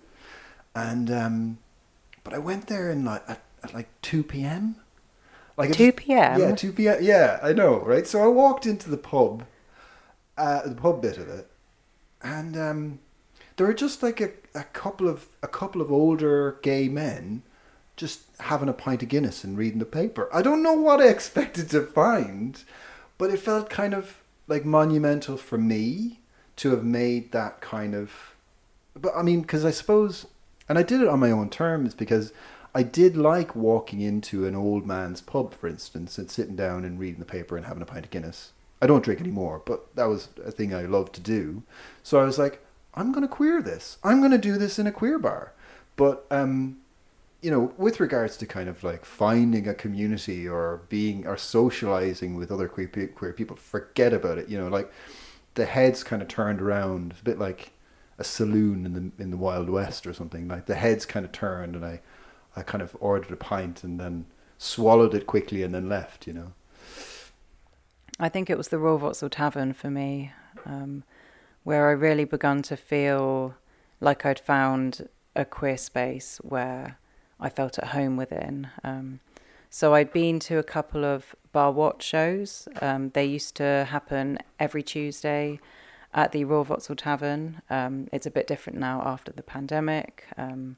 And 0.74 1.10
um, 1.10 1.58
but 2.24 2.34
I 2.34 2.38
went 2.38 2.66
there 2.66 2.90
in 2.90 3.04
like 3.04 3.22
at, 3.28 3.42
at 3.62 3.74
like 3.74 3.88
two 4.02 4.22
p.m. 4.22 4.76
Like 5.56 5.72
two 5.72 5.92
p.m. 5.92 6.40
Yeah, 6.40 6.54
two 6.54 6.72
p.m. 6.72 6.98
Yeah, 7.00 7.40
I 7.42 7.52
know, 7.52 7.80
right? 7.80 8.06
So 8.06 8.22
I 8.22 8.28
walked 8.28 8.64
into 8.64 8.88
the 8.90 8.96
pub, 8.96 9.44
uh, 10.36 10.68
the 10.68 10.74
pub 10.74 11.02
bit 11.02 11.18
of 11.18 11.28
it, 11.28 11.48
and 12.22 12.56
um, 12.56 12.98
there 13.56 13.66
were 13.66 13.74
just 13.74 14.02
like 14.02 14.20
a, 14.20 14.30
a 14.54 14.64
couple 14.64 15.08
of 15.08 15.26
a 15.42 15.48
couple 15.48 15.82
of 15.82 15.90
older 15.90 16.58
gay 16.62 16.88
men 16.88 17.42
just 17.98 18.20
having 18.40 18.68
a 18.68 18.72
pint 18.72 19.02
of 19.02 19.08
Guinness 19.08 19.44
and 19.44 19.58
reading 19.58 19.80
the 19.80 19.84
paper. 19.84 20.28
I 20.32 20.40
don't 20.40 20.62
know 20.62 20.72
what 20.72 21.00
I 21.00 21.08
expected 21.08 21.68
to 21.70 21.82
find, 21.82 22.62
but 23.18 23.30
it 23.30 23.40
felt 23.40 23.68
kind 23.68 23.92
of 23.92 24.22
like 24.46 24.64
monumental 24.64 25.36
for 25.36 25.58
me 25.58 26.20
to 26.56 26.70
have 26.70 26.84
made 26.84 27.32
that 27.32 27.60
kind 27.60 27.94
of. 27.94 28.34
But 28.94 29.12
I 29.14 29.22
mean, 29.22 29.42
because 29.42 29.64
I 29.64 29.72
suppose, 29.72 30.26
and 30.68 30.78
I 30.78 30.82
did 30.82 31.02
it 31.02 31.08
on 31.08 31.20
my 31.20 31.30
own 31.30 31.50
terms 31.50 31.94
because 31.94 32.32
I 32.74 32.82
did 32.82 33.16
like 33.16 33.56
walking 33.56 34.00
into 34.00 34.46
an 34.46 34.54
old 34.54 34.86
man's 34.86 35.20
pub, 35.20 35.52
for 35.52 35.68
instance, 35.68 36.16
and 36.16 36.30
sitting 36.30 36.56
down 36.56 36.84
and 36.84 36.98
reading 36.98 37.18
the 37.18 37.24
paper 37.24 37.56
and 37.56 37.66
having 37.66 37.82
a 37.82 37.86
pint 37.86 38.04
of 38.04 38.10
Guinness. 38.10 38.52
I 38.80 38.86
don't 38.86 39.02
drink 39.02 39.20
anymore, 39.20 39.60
but 39.66 39.94
that 39.96 40.04
was 40.04 40.28
a 40.44 40.52
thing 40.52 40.72
I 40.72 40.82
loved 40.82 41.14
to 41.14 41.20
do. 41.20 41.64
So 42.04 42.20
I 42.20 42.24
was 42.24 42.38
like, 42.38 42.64
I'm 42.94 43.10
going 43.10 43.26
to 43.26 43.28
queer 43.28 43.60
this. 43.60 43.98
I'm 44.04 44.20
going 44.20 44.30
to 44.30 44.38
do 44.38 44.56
this 44.56 44.78
in 44.78 44.86
a 44.86 44.92
queer 44.92 45.18
bar. 45.18 45.52
But 45.96 46.26
um, 46.30 46.78
you 47.40 47.50
know, 47.50 47.72
with 47.76 48.00
regards 48.00 48.36
to 48.38 48.46
kind 48.46 48.68
of 48.68 48.82
like 48.82 49.04
finding 49.04 49.68
a 49.68 49.74
community 49.74 50.48
or 50.48 50.82
being 50.88 51.26
or 51.26 51.36
socializing 51.36 52.34
with 52.34 52.50
other 52.50 52.68
queer, 52.68 52.88
queer 52.88 53.32
people, 53.32 53.56
forget 53.56 54.12
about 54.12 54.38
it. 54.38 54.48
You 54.48 54.58
know, 54.58 54.68
like 54.68 54.90
the 55.54 55.64
heads 55.64 56.02
kind 56.02 56.20
of 56.20 56.28
turned 56.28 56.60
around, 56.60 57.14
a 57.20 57.24
bit 57.24 57.38
like 57.38 57.72
a 58.18 58.24
saloon 58.24 58.84
in 58.84 58.92
the 58.94 59.22
in 59.22 59.30
the 59.30 59.36
Wild 59.36 59.70
West 59.70 60.06
or 60.06 60.12
something. 60.12 60.48
Like 60.48 60.66
the 60.66 60.74
heads 60.74 61.06
kind 61.06 61.24
of 61.24 61.30
turned, 61.30 61.76
and 61.76 61.84
I, 61.84 62.00
I 62.56 62.62
kind 62.62 62.82
of 62.82 62.96
ordered 62.98 63.30
a 63.30 63.36
pint 63.36 63.84
and 63.84 64.00
then 64.00 64.26
swallowed 64.58 65.14
it 65.14 65.26
quickly 65.26 65.62
and 65.62 65.72
then 65.72 65.88
left. 65.88 66.26
You 66.26 66.32
know. 66.32 66.52
I 68.18 68.28
think 68.28 68.50
it 68.50 68.58
was 68.58 68.68
the 68.68 68.78
Vauxhall 68.78 69.28
Tavern 69.28 69.72
for 69.72 69.90
me, 69.90 70.32
um, 70.66 71.04
where 71.62 71.88
I 71.88 71.92
really 71.92 72.24
began 72.24 72.62
to 72.62 72.76
feel 72.76 73.54
like 74.00 74.26
I'd 74.26 74.40
found 74.40 75.08
a 75.36 75.44
queer 75.44 75.76
space 75.76 76.38
where 76.42 76.98
I 77.40 77.48
felt 77.48 77.78
at 77.78 77.88
home 77.88 78.16
within. 78.16 78.68
Um, 78.84 79.20
so 79.70 79.94
I'd 79.94 80.12
been 80.12 80.38
to 80.40 80.58
a 80.58 80.62
couple 80.62 81.04
of 81.04 81.34
Bar 81.52 81.72
Wotever 81.72 82.02
shows. 82.02 82.68
Um, 82.80 83.10
they 83.10 83.24
used 83.24 83.54
to 83.56 83.86
happen 83.90 84.38
every 84.58 84.82
Tuesday 84.82 85.60
at 86.14 86.32
the 86.32 86.44
Royal 86.44 86.64
Vauxhall 86.64 86.96
Tavern. 86.96 87.60
Um, 87.68 88.08
it's 88.12 88.26
a 88.26 88.30
bit 88.30 88.46
different 88.46 88.78
now 88.78 89.02
after 89.04 89.30
the 89.30 89.42
pandemic. 89.42 90.24
Um, 90.36 90.76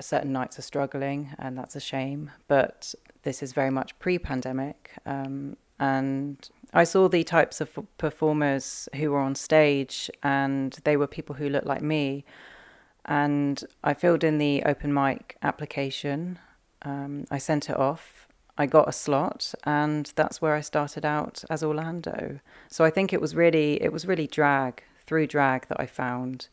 certain 0.00 0.32
nights 0.32 0.58
are 0.58 0.62
struggling, 0.62 1.34
and 1.38 1.56
that's 1.58 1.76
a 1.76 1.80
shame. 1.80 2.30
But 2.48 2.94
this 3.22 3.42
is 3.42 3.52
very 3.52 3.70
much 3.70 3.98
pre-pandemic, 3.98 4.92
um, 5.06 5.56
and 5.78 6.48
I 6.72 6.84
saw 6.84 7.08
the 7.08 7.22
types 7.22 7.60
of 7.60 7.78
performers 7.98 8.88
who 8.94 9.10
were 9.12 9.20
on 9.20 9.34
stage, 9.34 10.10
and 10.22 10.72
they 10.84 10.96
were 10.96 11.06
people 11.06 11.36
who 11.36 11.48
looked 11.48 11.66
like 11.66 11.82
me 11.82 12.24
and 13.04 13.62
I 13.82 13.94
filled 13.94 14.24
in 14.24 14.38
the 14.38 14.62
open 14.64 14.92
mic 14.92 15.36
application. 15.42 16.38
Um, 16.82 17.26
I 17.30 17.38
sent 17.38 17.68
it 17.70 17.76
off. 17.76 18.28
I 18.58 18.66
got 18.66 18.88
a 18.88 18.92
slot, 18.92 19.54
and 19.64 20.12
that's 20.14 20.42
where 20.42 20.54
I 20.54 20.60
started 20.60 21.04
out 21.04 21.42
as 21.48 21.62
Orlando. 21.62 22.40
So 22.68 22.84
I 22.84 22.90
think 22.90 23.12
it 23.12 23.20
was 23.20 23.34
really 23.34 23.82
it 23.82 23.92
was 23.92 24.06
really 24.06 24.26
drag 24.26 24.82
through 25.06 25.26
drag 25.26 25.68
that 25.68 25.80
I 25.80 25.86
found 25.86 26.48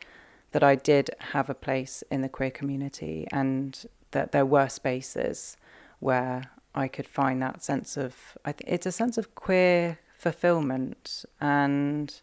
that 0.51 0.63
I 0.63 0.75
did 0.75 1.11
have 1.19 1.49
a 1.49 1.53
place 1.53 2.03
in 2.09 2.21
the 2.21 2.29
queer 2.29 2.51
community, 2.51 3.27
and 3.31 3.85
that 4.11 4.31
there 4.31 4.45
were 4.45 4.69
spaces 4.69 5.57
where 5.99 6.43
I 6.73 6.87
could 6.87 7.07
find 7.07 7.41
that 7.41 7.63
sense 7.63 7.97
of 7.97 8.37
I 8.45 8.53
th- 8.53 8.71
it's 8.71 8.85
a 8.85 8.91
sense 8.91 9.17
of 9.17 9.35
queer 9.35 9.99
fulfillment 10.17 11.25
and 11.39 12.21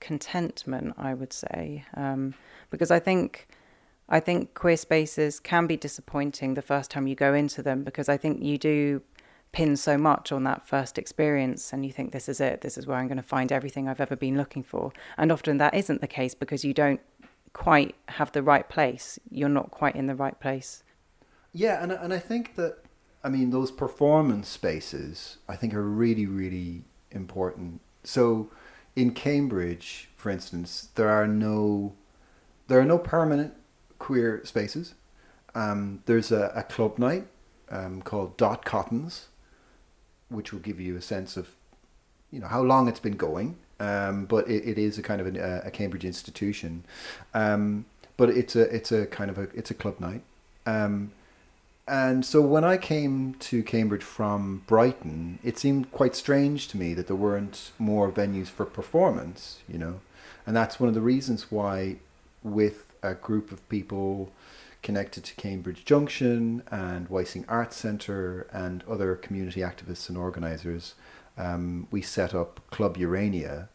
contentment. 0.00 0.94
I 0.98 1.14
would 1.14 1.32
say. 1.32 1.84
Um, 1.94 2.34
because 2.70 2.90
I 2.90 2.98
think 2.98 3.48
I 4.08 4.20
think 4.20 4.54
queer 4.54 4.76
spaces 4.76 5.40
can 5.40 5.66
be 5.66 5.76
disappointing 5.76 6.54
the 6.54 6.62
first 6.62 6.90
time 6.90 7.06
you 7.06 7.14
go 7.14 7.34
into 7.34 7.62
them 7.62 7.84
because 7.84 8.08
I 8.08 8.16
think 8.16 8.42
you 8.42 8.58
do 8.58 9.02
pin 9.52 9.76
so 9.76 9.96
much 9.96 10.32
on 10.32 10.42
that 10.44 10.66
first 10.66 10.98
experience 10.98 11.72
and 11.72 11.86
you 11.86 11.92
think 11.92 12.12
this 12.12 12.28
is 12.28 12.40
it 12.40 12.60
this 12.60 12.76
is 12.76 12.86
where 12.86 12.98
I'm 12.98 13.06
going 13.06 13.16
to 13.16 13.22
find 13.22 13.52
everything 13.52 13.88
I've 13.88 14.00
ever 14.00 14.16
been 14.16 14.36
looking 14.36 14.64
for 14.64 14.92
and 15.16 15.30
often 15.30 15.58
that 15.58 15.74
isn't 15.74 16.00
the 16.00 16.08
case 16.08 16.34
because 16.34 16.64
you 16.64 16.74
don't 16.74 17.00
quite 17.52 17.94
have 18.08 18.32
the 18.32 18.42
right 18.42 18.68
place 18.68 19.18
you're 19.30 19.48
not 19.48 19.70
quite 19.70 19.94
in 19.94 20.06
the 20.06 20.16
right 20.16 20.38
place 20.40 20.82
yeah 21.52 21.80
and 21.80 21.92
and 21.92 22.12
I 22.12 22.18
think 22.18 22.56
that 22.56 22.78
I 23.22 23.28
mean 23.28 23.50
those 23.50 23.70
performance 23.70 24.48
spaces 24.48 25.38
I 25.48 25.54
think 25.54 25.72
are 25.72 25.88
really 25.88 26.26
really 26.26 26.82
important 27.12 27.80
so 28.02 28.50
in 28.96 29.12
Cambridge 29.12 30.08
for 30.16 30.30
instance 30.30 30.88
there 30.94 31.08
are 31.08 31.26
no 31.26 31.94
there 32.68 32.80
are 32.80 32.84
no 32.84 32.98
permanent 32.98 33.54
queer 33.98 34.42
spaces. 34.44 34.94
Um, 35.54 36.02
there's 36.06 36.32
a, 36.32 36.52
a, 36.54 36.62
club 36.62 36.98
night 36.98 37.26
um, 37.70 38.02
called 38.02 38.36
Dot 38.36 38.64
Cottons, 38.64 39.28
which 40.28 40.52
will 40.52 40.60
give 40.60 40.80
you 40.80 40.96
a 40.96 41.00
sense 41.00 41.36
of, 41.36 41.50
you 42.32 42.40
know, 42.40 42.48
how 42.48 42.60
long 42.60 42.88
it's 42.88 43.00
been 43.00 43.16
going. 43.16 43.56
Um, 43.78 44.24
but 44.24 44.48
it, 44.48 44.68
it 44.68 44.78
is 44.78 44.98
a 44.98 45.02
kind 45.02 45.20
of 45.20 45.26
an, 45.26 45.36
a 45.36 45.70
Cambridge 45.70 46.04
institution. 46.04 46.84
Um, 47.34 47.86
but 48.16 48.30
it's 48.30 48.54
a 48.54 48.62
it's 48.74 48.92
a 48.92 49.06
kind 49.06 49.30
of 49.30 49.38
a 49.38 49.42
it's 49.54 49.70
a 49.70 49.74
club 49.74 49.98
night. 50.00 50.22
And 51.86 52.24
so 52.24 52.40
when 52.40 52.64
I 52.64 52.78
came 52.78 53.34
to 53.40 53.62
Cambridge 53.62 54.02
from 54.02 54.62
Brighton, 54.66 55.38
it 55.42 55.58
seemed 55.58 55.92
quite 55.92 56.16
strange 56.16 56.66
to 56.68 56.78
me 56.78 56.94
that 56.94 57.08
there 57.08 57.16
weren't 57.16 57.72
more 57.78 58.10
venues 58.10 58.48
for 58.48 58.64
performance, 58.64 59.60
you 59.68 59.78
know. 59.78 60.00
And 60.46 60.56
that's 60.56 60.80
one 60.80 60.88
of 60.88 60.94
the 60.94 61.02
reasons 61.02 61.50
why 61.50 61.96
with 62.42 62.94
a 63.02 63.14
group 63.14 63.52
of 63.52 63.66
people 63.68 64.32
connected 64.82 65.24
to 65.24 65.34
Cambridge 65.34 65.84
Junction 65.84 66.62
and 66.70 67.08
Wysing 67.08 67.44
Arts 67.48 67.76
Centre 67.76 68.46
and 68.52 68.82
other 68.88 69.14
community 69.16 69.60
activists 69.60 70.08
and 70.08 70.16
organisers, 70.16 70.94
um, 71.36 71.86
we 71.90 72.00
set 72.00 72.34
up 72.34 72.60
Club 72.70 72.96
Urania, 72.96 73.68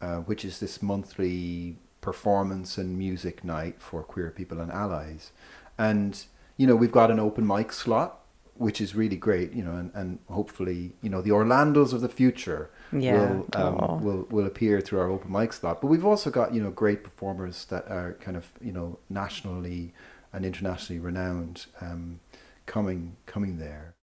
uh, 0.00 0.18
which 0.18 0.44
is 0.44 0.60
this 0.60 0.82
monthly 0.82 1.76
performance 2.00 2.78
and 2.78 2.96
music 2.96 3.44
night 3.44 3.76
for 3.78 4.02
queer 4.02 4.30
people 4.30 4.60
and 4.60 4.72
allies. 4.72 5.32
And, 5.76 6.24
you 6.60 6.66
know, 6.66 6.76
we've 6.76 6.92
got 6.92 7.10
an 7.10 7.18
open 7.18 7.46
mic 7.46 7.72
slot 7.72 8.20
which 8.60 8.78
is 8.78 8.94
really 8.94 9.16
great, 9.16 9.54
you 9.54 9.62
know, 9.62 9.72
and, 9.72 9.90
and 9.94 10.18
hopefully, 10.28 10.92
you 11.00 11.08
know, 11.08 11.22
the 11.22 11.30
Orlandos 11.30 11.94
of 11.94 12.02
the 12.02 12.10
future 12.10 12.68
yeah. 12.92 13.14
will 13.14 13.46
um, 13.54 14.04
will 14.04 14.26
will 14.28 14.46
appear 14.46 14.82
through 14.82 15.00
our 15.00 15.08
open 15.08 15.32
mic 15.32 15.54
slot. 15.54 15.80
But 15.80 15.86
we've 15.86 16.04
also 16.04 16.28
got 16.28 16.52
you 16.52 16.62
know 16.62 16.70
great 16.70 17.02
performers 17.02 17.64
that 17.66 17.88
are 17.88 18.18
kind 18.20 18.36
of 18.36 18.52
you 18.60 18.72
know 18.72 18.98
nationally 19.08 19.94
and 20.34 20.44
internationally 20.44 21.00
renowned 21.00 21.64
um, 21.80 22.20
coming 22.66 23.16
coming 23.24 23.56
there. 23.58 23.94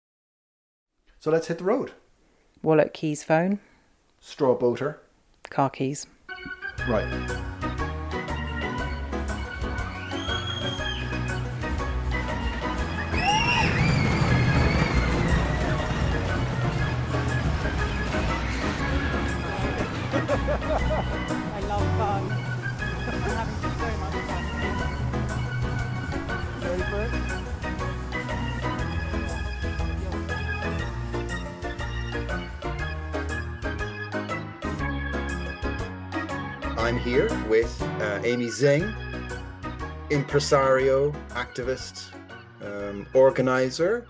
So 1.19 1.29
let's 1.29 1.45
hit 1.49 1.59
the 1.59 1.63
road. 1.63 1.91
Wallet, 2.63 2.95
keys, 2.95 3.23
phone. 3.23 3.59
Straw 4.19 4.55
boater. 4.55 4.99
Car 5.51 5.69
keys. 5.69 6.07
Right. 6.89 7.56
Amy 38.27 38.49
Zing, 38.49 38.93
impresario, 40.09 41.11
activist, 41.29 42.11
um, 42.61 43.07
organizer 43.13 44.05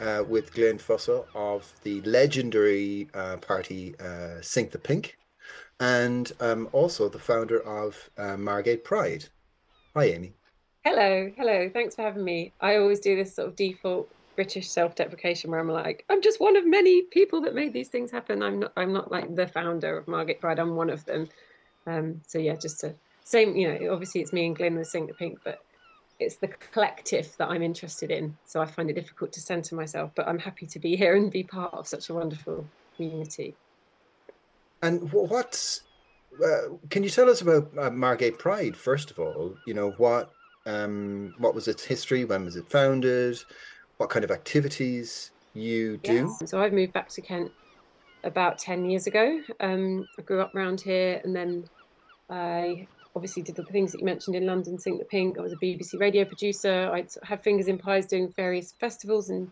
uh, 0.00 0.24
with 0.26 0.54
Glyn 0.54 0.78
Fussell 0.78 1.26
of 1.34 1.70
the 1.82 2.00
legendary 2.00 3.10
uh, 3.12 3.36
party 3.36 3.94
uh, 4.00 4.40
Sink 4.40 4.70
the 4.70 4.78
Pink, 4.78 5.18
and 5.80 6.32
um, 6.40 6.70
also 6.72 7.10
the 7.10 7.18
founder 7.18 7.60
of 7.60 8.08
uh, 8.16 8.38
Margate 8.38 8.84
Pride. 8.84 9.26
Hi, 9.94 10.04
Amy. 10.04 10.32
Hello, 10.82 11.30
hello. 11.36 11.68
Thanks 11.68 11.94
for 11.94 12.00
having 12.00 12.24
me. 12.24 12.54
I 12.62 12.76
always 12.76 13.00
do 13.00 13.16
this 13.16 13.34
sort 13.34 13.48
of 13.48 13.56
default 13.56 14.10
British 14.34 14.70
self-deprecation 14.70 15.50
where 15.50 15.60
I'm 15.60 15.68
like, 15.68 16.06
I'm 16.08 16.22
just 16.22 16.40
one 16.40 16.56
of 16.56 16.66
many 16.66 17.02
people 17.02 17.42
that 17.42 17.54
made 17.54 17.74
these 17.74 17.88
things 17.88 18.10
happen. 18.10 18.42
I'm 18.42 18.60
not. 18.60 18.72
I'm 18.78 18.94
not 18.94 19.12
like 19.12 19.34
the 19.34 19.46
founder 19.46 19.98
of 19.98 20.08
Margate 20.08 20.40
Pride. 20.40 20.58
I'm 20.58 20.74
one 20.74 20.88
of 20.88 21.04
them. 21.04 21.28
Um, 21.86 22.22
so 22.26 22.38
yeah, 22.38 22.54
just 22.54 22.80
to 22.80 22.94
same, 23.28 23.54
you 23.56 23.68
know, 23.68 23.92
obviously 23.92 24.22
it's 24.22 24.32
me 24.32 24.46
and 24.46 24.56
Glyn 24.56 24.74
that 24.76 24.86
sink 24.86 25.08
the 25.08 25.14
pink, 25.14 25.38
but 25.44 25.62
it's 26.18 26.36
the 26.36 26.48
collective 26.48 27.36
that 27.36 27.50
I'm 27.50 27.62
interested 27.62 28.10
in. 28.10 28.34
So 28.46 28.62
I 28.62 28.64
find 28.64 28.88
it 28.88 28.94
difficult 28.94 29.34
to 29.34 29.40
center 29.40 29.76
myself, 29.76 30.12
but 30.14 30.26
I'm 30.26 30.38
happy 30.38 30.64
to 30.64 30.78
be 30.78 30.96
here 30.96 31.14
and 31.14 31.30
be 31.30 31.44
part 31.44 31.74
of 31.74 31.86
such 31.86 32.08
a 32.08 32.14
wonderful 32.14 32.64
community. 32.96 33.54
And 34.80 35.12
what 35.12 35.78
uh, 36.42 36.76
can 36.88 37.02
you 37.02 37.10
tell 37.10 37.28
us 37.28 37.42
about 37.42 37.70
uh, 37.78 37.90
Margate 37.90 38.38
Pride 38.38 38.74
first 38.74 39.10
of 39.10 39.18
all? 39.18 39.54
You 39.66 39.74
know 39.74 39.90
what 39.98 40.30
um, 40.64 41.34
what 41.36 41.54
was 41.54 41.68
its 41.68 41.84
history? 41.84 42.24
When 42.24 42.46
was 42.46 42.56
it 42.56 42.70
founded? 42.70 43.40
What 43.98 44.08
kind 44.08 44.24
of 44.24 44.30
activities 44.30 45.32
you 45.52 45.98
do? 45.98 46.34
Yes. 46.40 46.50
So 46.50 46.62
I've 46.62 46.72
moved 46.72 46.94
back 46.94 47.10
to 47.10 47.20
Kent 47.20 47.52
about 48.24 48.58
10 48.58 48.88
years 48.88 49.06
ago. 49.06 49.42
Um, 49.60 50.08
I 50.18 50.22
grew 50.22 50.40
up 50.40 50.54
around 50.54 50.80
here 50.80 51.20
and 51.24 51.36
then 51.36 51.68
I 52.30 52.86
obviously 53.14 53.42
did 53.42 53.56
the 53.56 53.64
things 53.64 53.92
that 53.92 54.00
you 54.00 54.04
mentioned 54.04 54.36
in 54.36 54.46
London, 54.46 54.78
Sink 54.78 54.98
the 54.98 55.04
Pink. 55.04 55.38
I 55.38 55.42
was 55.42 55.52
a 55.52 55.56
BBC 55.56 55.98
radio 55.98 56.24
producer. 56.24 56.90
I 56.92 57.04
had 57.24 57.42
fingers 57.42 57.68
in 57.68 57.78
pies 57.78 58.06
doing 58.06 58.32
various 58.36 58.72
festivals 58.78 59.30
and 59.30 59.50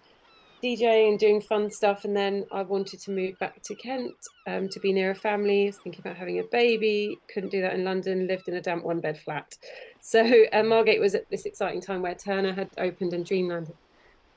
DJing 0.62 1.10
and 1.10 1.18
doing 1.18 1.40
fun 1.40 1.70
stuff. 1.70 2.04
And 2.04 2.16
then 2.16 2.46
I 2.52 2.62
wanted 2.62 3.00
to 3.00 3.10
move 3.10 3.38
back 3.38 3.62
to 3.62 3.74
Kent 3.74 4.14
um, 4.46 4.68
to 4.68 4.80
be 4.80 4.92
near 4.92 5.10
a 5.10 5.14
family. 5.14 5.70
thinking 5.70 6.00
about 6.00 6.16
having 6.16 6.38
a 6.38 6.44
baby. 6.44 7.18
Couldn't 7.32 7.50
do 7.50 7.60
that 7.62 7.74
in 7.74 7.84
London. 7.84 8.26
Lived 8.26 8.48
in 8.48 8.54
a 8.54 8.60
damp 8.60 8.84
one 8.84 9.00
bed 9.00 9.18
flat. 9.18 9.56
So 10.02 10.44
uh, 10.52 10.62
Margate 10.62 11.00
was 11.00 11.16
at 11.16 11.28
this 11.30 11.46
exciting 11.46 11.80
time 11.80 12.00
where 12.00 12.14
Turner 12.14 12.52
had 12.52 12.70
opened 12.78 13.12
and 13.12 13.26
Dreamland 13.26 13.72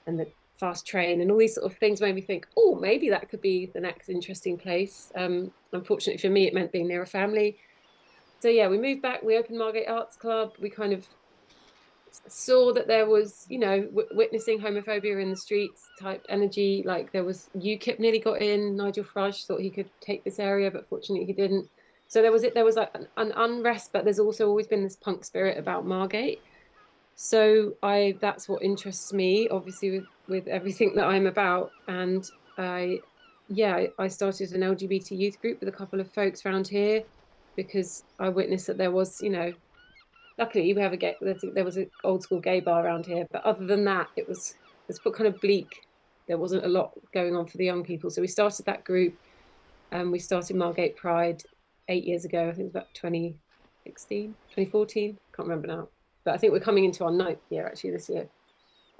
and 0.07 0.19
the 0.19 0.25
fast 0.59 0.87
train 0.87 1.21
and 1.21 1.29
all 1.31 1.37
these 1.37 1.53
sort 1.53 1.71
of 1.71 1.77
things 1.77 2.01
made 2.01 2.15
me 2.15 2.21
think, 2.21 2.47
oh, 2.57 2.73
maybe 2.73 3.09
that 3.09 3.29
could 3.29 3.39
be 3.39 3.67
the 3.67 3.79
next 3.79 4.09
interesting 4.09 4.57
place. 4.57 5.11
Um, 5.15 5.51
unfortunately 5.71 6.17
for 6.19 6.33
me, 6.33 6.47
it 6.47 6.55
meant 6.55 6.71
being 6.71 6.87
near 6.87 7.03
a 7.03 7.05
family. 7.05 7.57
So 8.39 8.47
yeah, 8.47 8.69
we 8.69 8.77
moved 8.77 9.01
back. 9.01 9.21
We 9.21 9.37
opened 9.37 9.57
Margate 9.57 9.89
Arts 9.89 10.15
Club. 10.15 10.53
We 10.61 10.69
kind 10.69 10.93
of 10.93 11.05
saw 12.27 12.73
that 12.73 12.87
there 12.87 13.05
was, 13.05 13.45
you 13.49 13.59
know, 13.59 13.81
w- 13.81 14.07
witnessing 14.11 14.59
homophobia 14.59 15.21
in 15.21 15.29
the 15.29 15.35
streets 15.35 15.89
type 15.99 16.25
energy. 16.29 16.81
Like 16.85 17.11
there 17.11 17.25
was 17.25 17.49
UKIP 17.57 17.99
nearly 17.99 18.19
got 18.19 18.41
in. 18.41 18.77
Nigel 18.77 19.03
Farage 19.03 19.45
thought 19.45 19.59
he 19.59 19.69
could 19.69 19.89
take 19.99 20.23
this 20.23 20.39
area, 20.39 20.71
but 20.71 20.87
fortunately 20.87 21.25
he 21.25 21.33
didn't. 21.33 21.69
So 22.07 22.21
there 22.21 22.31
was 22.31 22.43
it. 22.43 22.53
There 22.53 22.65
was 22.65 22.77
like 22.77 22.91
an, 22.95 23.07
an 23.17 23.33
unrest, 23.35 23.91
but 23.91 24.05
there's 24.05 24.19
also 24.19 24.47
always 24.47 24.67
been 24.67 24.83
this 24.83 24.95
punk 24.95 25.25
spirit 25.25 25.57
about 25.57 25.85
Margate. 25.85 26.41
So 27.15 27.73
I 27.83 28.15
that's 28.21 28.47
what 28.47 28.63
interests 28.63 29.11
me, 29.11 29.49
obviously 29.49 29.91
with 29.91 30.05
with 30.29 30.47
everything 30.47 30.95
that 30.95 31.05
I'm 31.05 31.27
about. 31.27 31.71
And 31.87 32.27
I, 32.57 32.99
yeah, 33.49 33.87
I 33.99 34.07
started 34.07 34.53
an 34.53 34.61
LGBT 34.61 35.17
youth 35.17 35.41
group 35.41 35.59
with 35.59 35.67
a 35.69 35.73
couple 35.73 35.99
of 35.99 36.09
folks 36.11 36.45
around 36.45 36.67
here 36.69 37.03
because 37.65 38.05
I 38.19 38.29
witnessed 38.29 38.67
that 38.67 38.77
there 38.77 38.91
was, 38.91 39.21
you 39.21 39.29
know, 39.29 39.51
luckily 40.37 40.73
we 40.73 40.81
have 40.81 40.93
a 40.93 40.97
gay, 40.97 41.15
there 41.19 41.65
was 41.65 41.75
an 41.75 41.91
old 42.05 42.23
school 42.23 42.39
gay 42.39 42.61
bar 42.61 42.85
around 42.85 43.05
here, 43.05 43.27
but 43.33 43.43
other 43.43 43.65
than 43.65 43.83
that, 43.83 44.07
it 44.15 44.27
was 44.29 44.55
it's 44.87 44.99
kind 44.99 45.27
of 45.27 45.39
bleak. 45.41 45.85
There 46.27 46.37
wasn't 46.37 46.63
a 46.63 46.69
lot 46.69 46.93
going 47.13 47.35
on 47.35 47.47
for 47.47 47.57
the 47.57 47.65
young 47.65 47.83
people, 47.83 48.09
so 48.09 48.21
we 48.21 48.27
started 48.27 48.65
that 48.65 48.85
group, 48.85 49.13
and 49.91 50.09
we 50.09 50.19
started 50.19 50.55
Margate 50.55 50.95
Pride 50.95 51.43
eight 51.89 52.05
years 52.05 52.23
ago. 52.23 52.43
I 52.43 52.53
think 52.53 52.59
it 52.59 52.63
was 52.63 52.71
about 52.71 52.93
2016, 52.93 54.35
2014. 54.55 55.17
Can't 55.35 55.47
remember 55.47 55.67
now, 55.67 55.89
but 56.23 56.33
I 56.33 56.37
think 56.37 56.53
we're 56.53 56.61
coming 56.61 56.85
into 56.85 57.03
our 57.03 57.11
ninth 57.11 57.39
year 57.49 57.67
actually 57.67 57.91
this 57.91 58.07
year. 58.07 58.27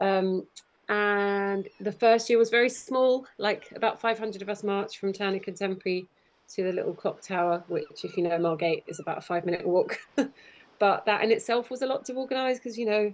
Um, 0.02 0.46
and 0.90 1.66
the 1.80 1.94
first 1.94 2.30
year 2.30 2.38
was 2.38 2.50
very 2.50 2.70
small, 2.70 3.26
like 3.38 3.72
about 3.76 4.02
500 4.02 4.42
of 4.42 4.50
us 4.50 4.64
marched 4.64 4.98
from 4.98 5.14
Turner 5.14 5.40
Contemporary 5.40 6.10
to 6.56 6.64
the 6.64 6.72
little 6.72 6.94
clock 6.94 7.22
tower, 7.22 7.64
which, 7.68 8.04
if 8.04 8.18
you 8.18 8.24
know 8.24 8.38
Margate, 8.38 8.84
is 8.88 9.00
about 9.00 9.20
a 9.20 9.22
five 9.22 9.46
minute 9.46 9.66
walk. 9.66 10.00
but 10.80 11.06
that 11.06 11.24
in 11.24 11.32
itself 11.32 11.70
was 11.70 11.82
a 11.82 11.88
lot 11.88 12.06
to 12.06 12.14
organise 12.14 12.58
because 12.58 12.78
you 12.78 12.86
know 12.86 13.14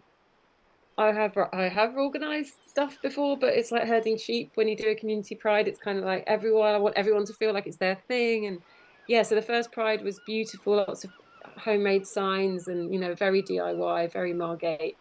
I 0.97 1.11
have 1.11 1.37
I 1.51 1.63
have 1.63 1.97
organised 1.97 2.69
stuff 2.69 2.97
before, 3.01 3.37
but 3.37 3.53
it's 3.53 3.71
like 3.71 3.87
herding 3.87 4.17
sheep 4.17 4.51
when 4.55 4.67
you 4.67 4.77
do 4.77 4.89
a 4.89 4.95
community 4.95 5.35
pride. 5.35 5.67
It's 5.67 5.79
kind 5.79 5.97
of 5.97 6.05
like 6.05 6.23
everyone. 6.25 6.73
I 6.73 6.77
want 6.77 6.95
everyone 6.95 7.25
to 7.25 7.33
feel 7.33 7.53
like 7.53 7.67
it's 7.67 7.77
their 7.77 7.97
thing, 8.07 8.45
and 8.45 8.61
yeah. 9.07 9.23
So 9.23 9.35
the 9.35 9.41
first 9.41 9.71
pride 9.73 10.03
was 10.03 10.21
beautiful, 10.25 10.77
lots 10.77 11.03
of 11.03 11.11
homemade 11.57 12.07
signs, 12.07 12.69
and 12.69 12.93
you 12.93 12.99
know, 12.99 13.13
very 13.13 13.43
DIY, 13.43 14.13
very 14.13 14.33
Margate, 14.33 14.95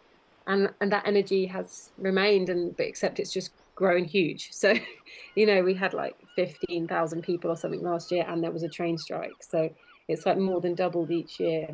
and 0.49 0.71
and 0.81 0.91
that 0.91 1.07
energy 1.07 1.47
has 1.47 1.91
remained, 1.97 2.49
and 2.49 2.77
but 2.77 2.87
except 2.87 3.21
it's 3.21 3.33
just 3.33 3.53
grown 3.75 4.05
huge. 4.05 4.51
So, 4.53 4.75
you 5.35 5.47
know, 5.47 5.63
we 5.63 5.75
had 5.75 5.95
like 5.95 6.17
fifteen 6.37 6.87
thousand 6.87 7.23
people 7.23 7.51
or 7.51 7.57
something 7.57 7.83
last 7.83 8.11
year, 8.11 8.25
and 8.29 8.43
there 8.43 8.51
was 8.51 8.63
a 8.63 8.69
train 8.69 8.99
strike. 8.99 9.33
So 9.41 9.71
it's 10.09 10.27
like 10.27 10.39
more 10.39 10.61
than 10.61 10.75
doubled 10.75 11.11
each 11.11 11.41
year. 11.41 11.69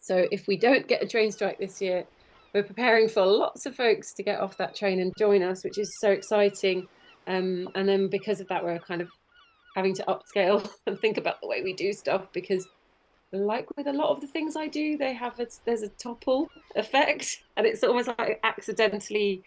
So 0.00 0.26
if 0.30 0.46
we 0.46 0.56
don't 0.56 0.86
get 0.86 1.02
a 1.02 1.06
train 1.06 1.32
strike 1.32 1.58
this 1.58 1.80
year, 1.80 2.04
we're 2.52 2.62
preparing 2.62 3.08
for 3.08 3.24
lots 3.24 3.66
of 3.66 3.74
folks 3.74 4.12
to 4.14 4.22
get 4.22 4.40
off 4.40 4.56
that 4.58 4.74
train 4.74 5.00
and 5.00 5.12
join 5.18 5.42
us, 5.42 5.64
which 5.64 5.78
is 5.78 5.98
so 5.98 6.10
exciting. 6.10 6.86
Um, 7.26 7.68
and 7.74 7.88
then 7.88 8.08
because 8.08 8.40
of 8.40 8.48
that, 8.48 8.62
we're 8.62 8.78
kind 8.78 9.00
of 9.00 9.08
having 9.74 9.94
to 9.94 10.04
upscale 10.04 10.68
and 10.86 10.98
think 11.00 11.16
about 11.16 11.40
the 11.40 11.48
way 11.48 11.62
we 11.62 11.72
do 11.72 11.92
stuff 11.92 12.26
because 12.32 12.68
like 13.32 13.66
with 13.76 13.86
a 13.86 13.92
lot 13.92 14.10
of 14.10 14.20
the 14.20 14.26
things 14.26 14.56
I 14.56 14.68
do, 14.68 14.96
they 14.96 15.12
have 15.14 15.40
a, 15.40 15.46
there's 15.64 15.82
a 15.82 15.88
topple 15.88 16.48
effect, 16.76 17.42
and 17.56 17.66
it's 17.66 17.82
almost 17.82 18.08
like 18.18 18.40
accidentally 18.44 19.42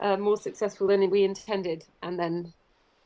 uh, 0.00 0.16
more 0.16 0.36
successful 0.36 0.86
than 0.86 1.08
we 1.10 1.24
intended, 1.24 1.84
and 2.02 2.18
then 2.18 2.52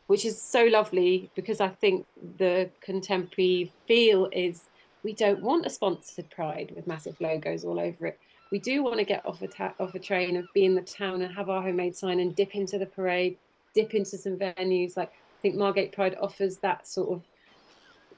which 0.06 0.24
is 0.24 0.40
so 0.40 0.64
lovely 0.64 1.30
because 1.34 1.60
I 1.60 1.68
think 1.68 2.06
the 2.36 2.68
contemporary 2.80 3.72
feel 3.86 4.28
is 4.32 4.64
we 5.02 5.14
don't 5.14 5.42
want 5.42 5.66
a 5.66 5.70
sponsored 5.70 6.28
pride 6.30 6.72
with 6.74 6.86
massive 6.86 7.20
logos 7.20 7.64
all 7.64 7.80
over 7.80 8.06
it. 8.06 8.18
We 8.50 8.58
do 8.58 8.82
want 8.82 8.98
to 8.98 9.04
get 9.04 9.24
off 9.24 9.42
a 9.42 9.48
ta- 9.48 9.74
off 9.80 9.94
a 9.94 9.98
train 9.98 10.36
of 10.36 10.46
be 10.54 10.64
in 10.64 10.74
the 10.74 10.82
town 10.82 11.22
and 11.22 11.34
have 11.34 11.48
our 11.48 11.62
homemade 11.62 11.96
sign 11.96 12.20
and 12.20 12.36
dip 12.36 12.54
into 12.54 12.78
the 12.78 12.86
parade, 12.86 13.36
dip 13.74 13.94
into 13.94 14.16
some 14.18 14.36
venues. 14.36 14.96
Like 14.96 15.10
I 15.10 15.40
think 15.42 15.56
Margate 15.56 15.92
Pride 15.92 16.16
offers 16.20 16.58
that 16.58 16.86
sort 16.86 17.10
of 17.10 17.22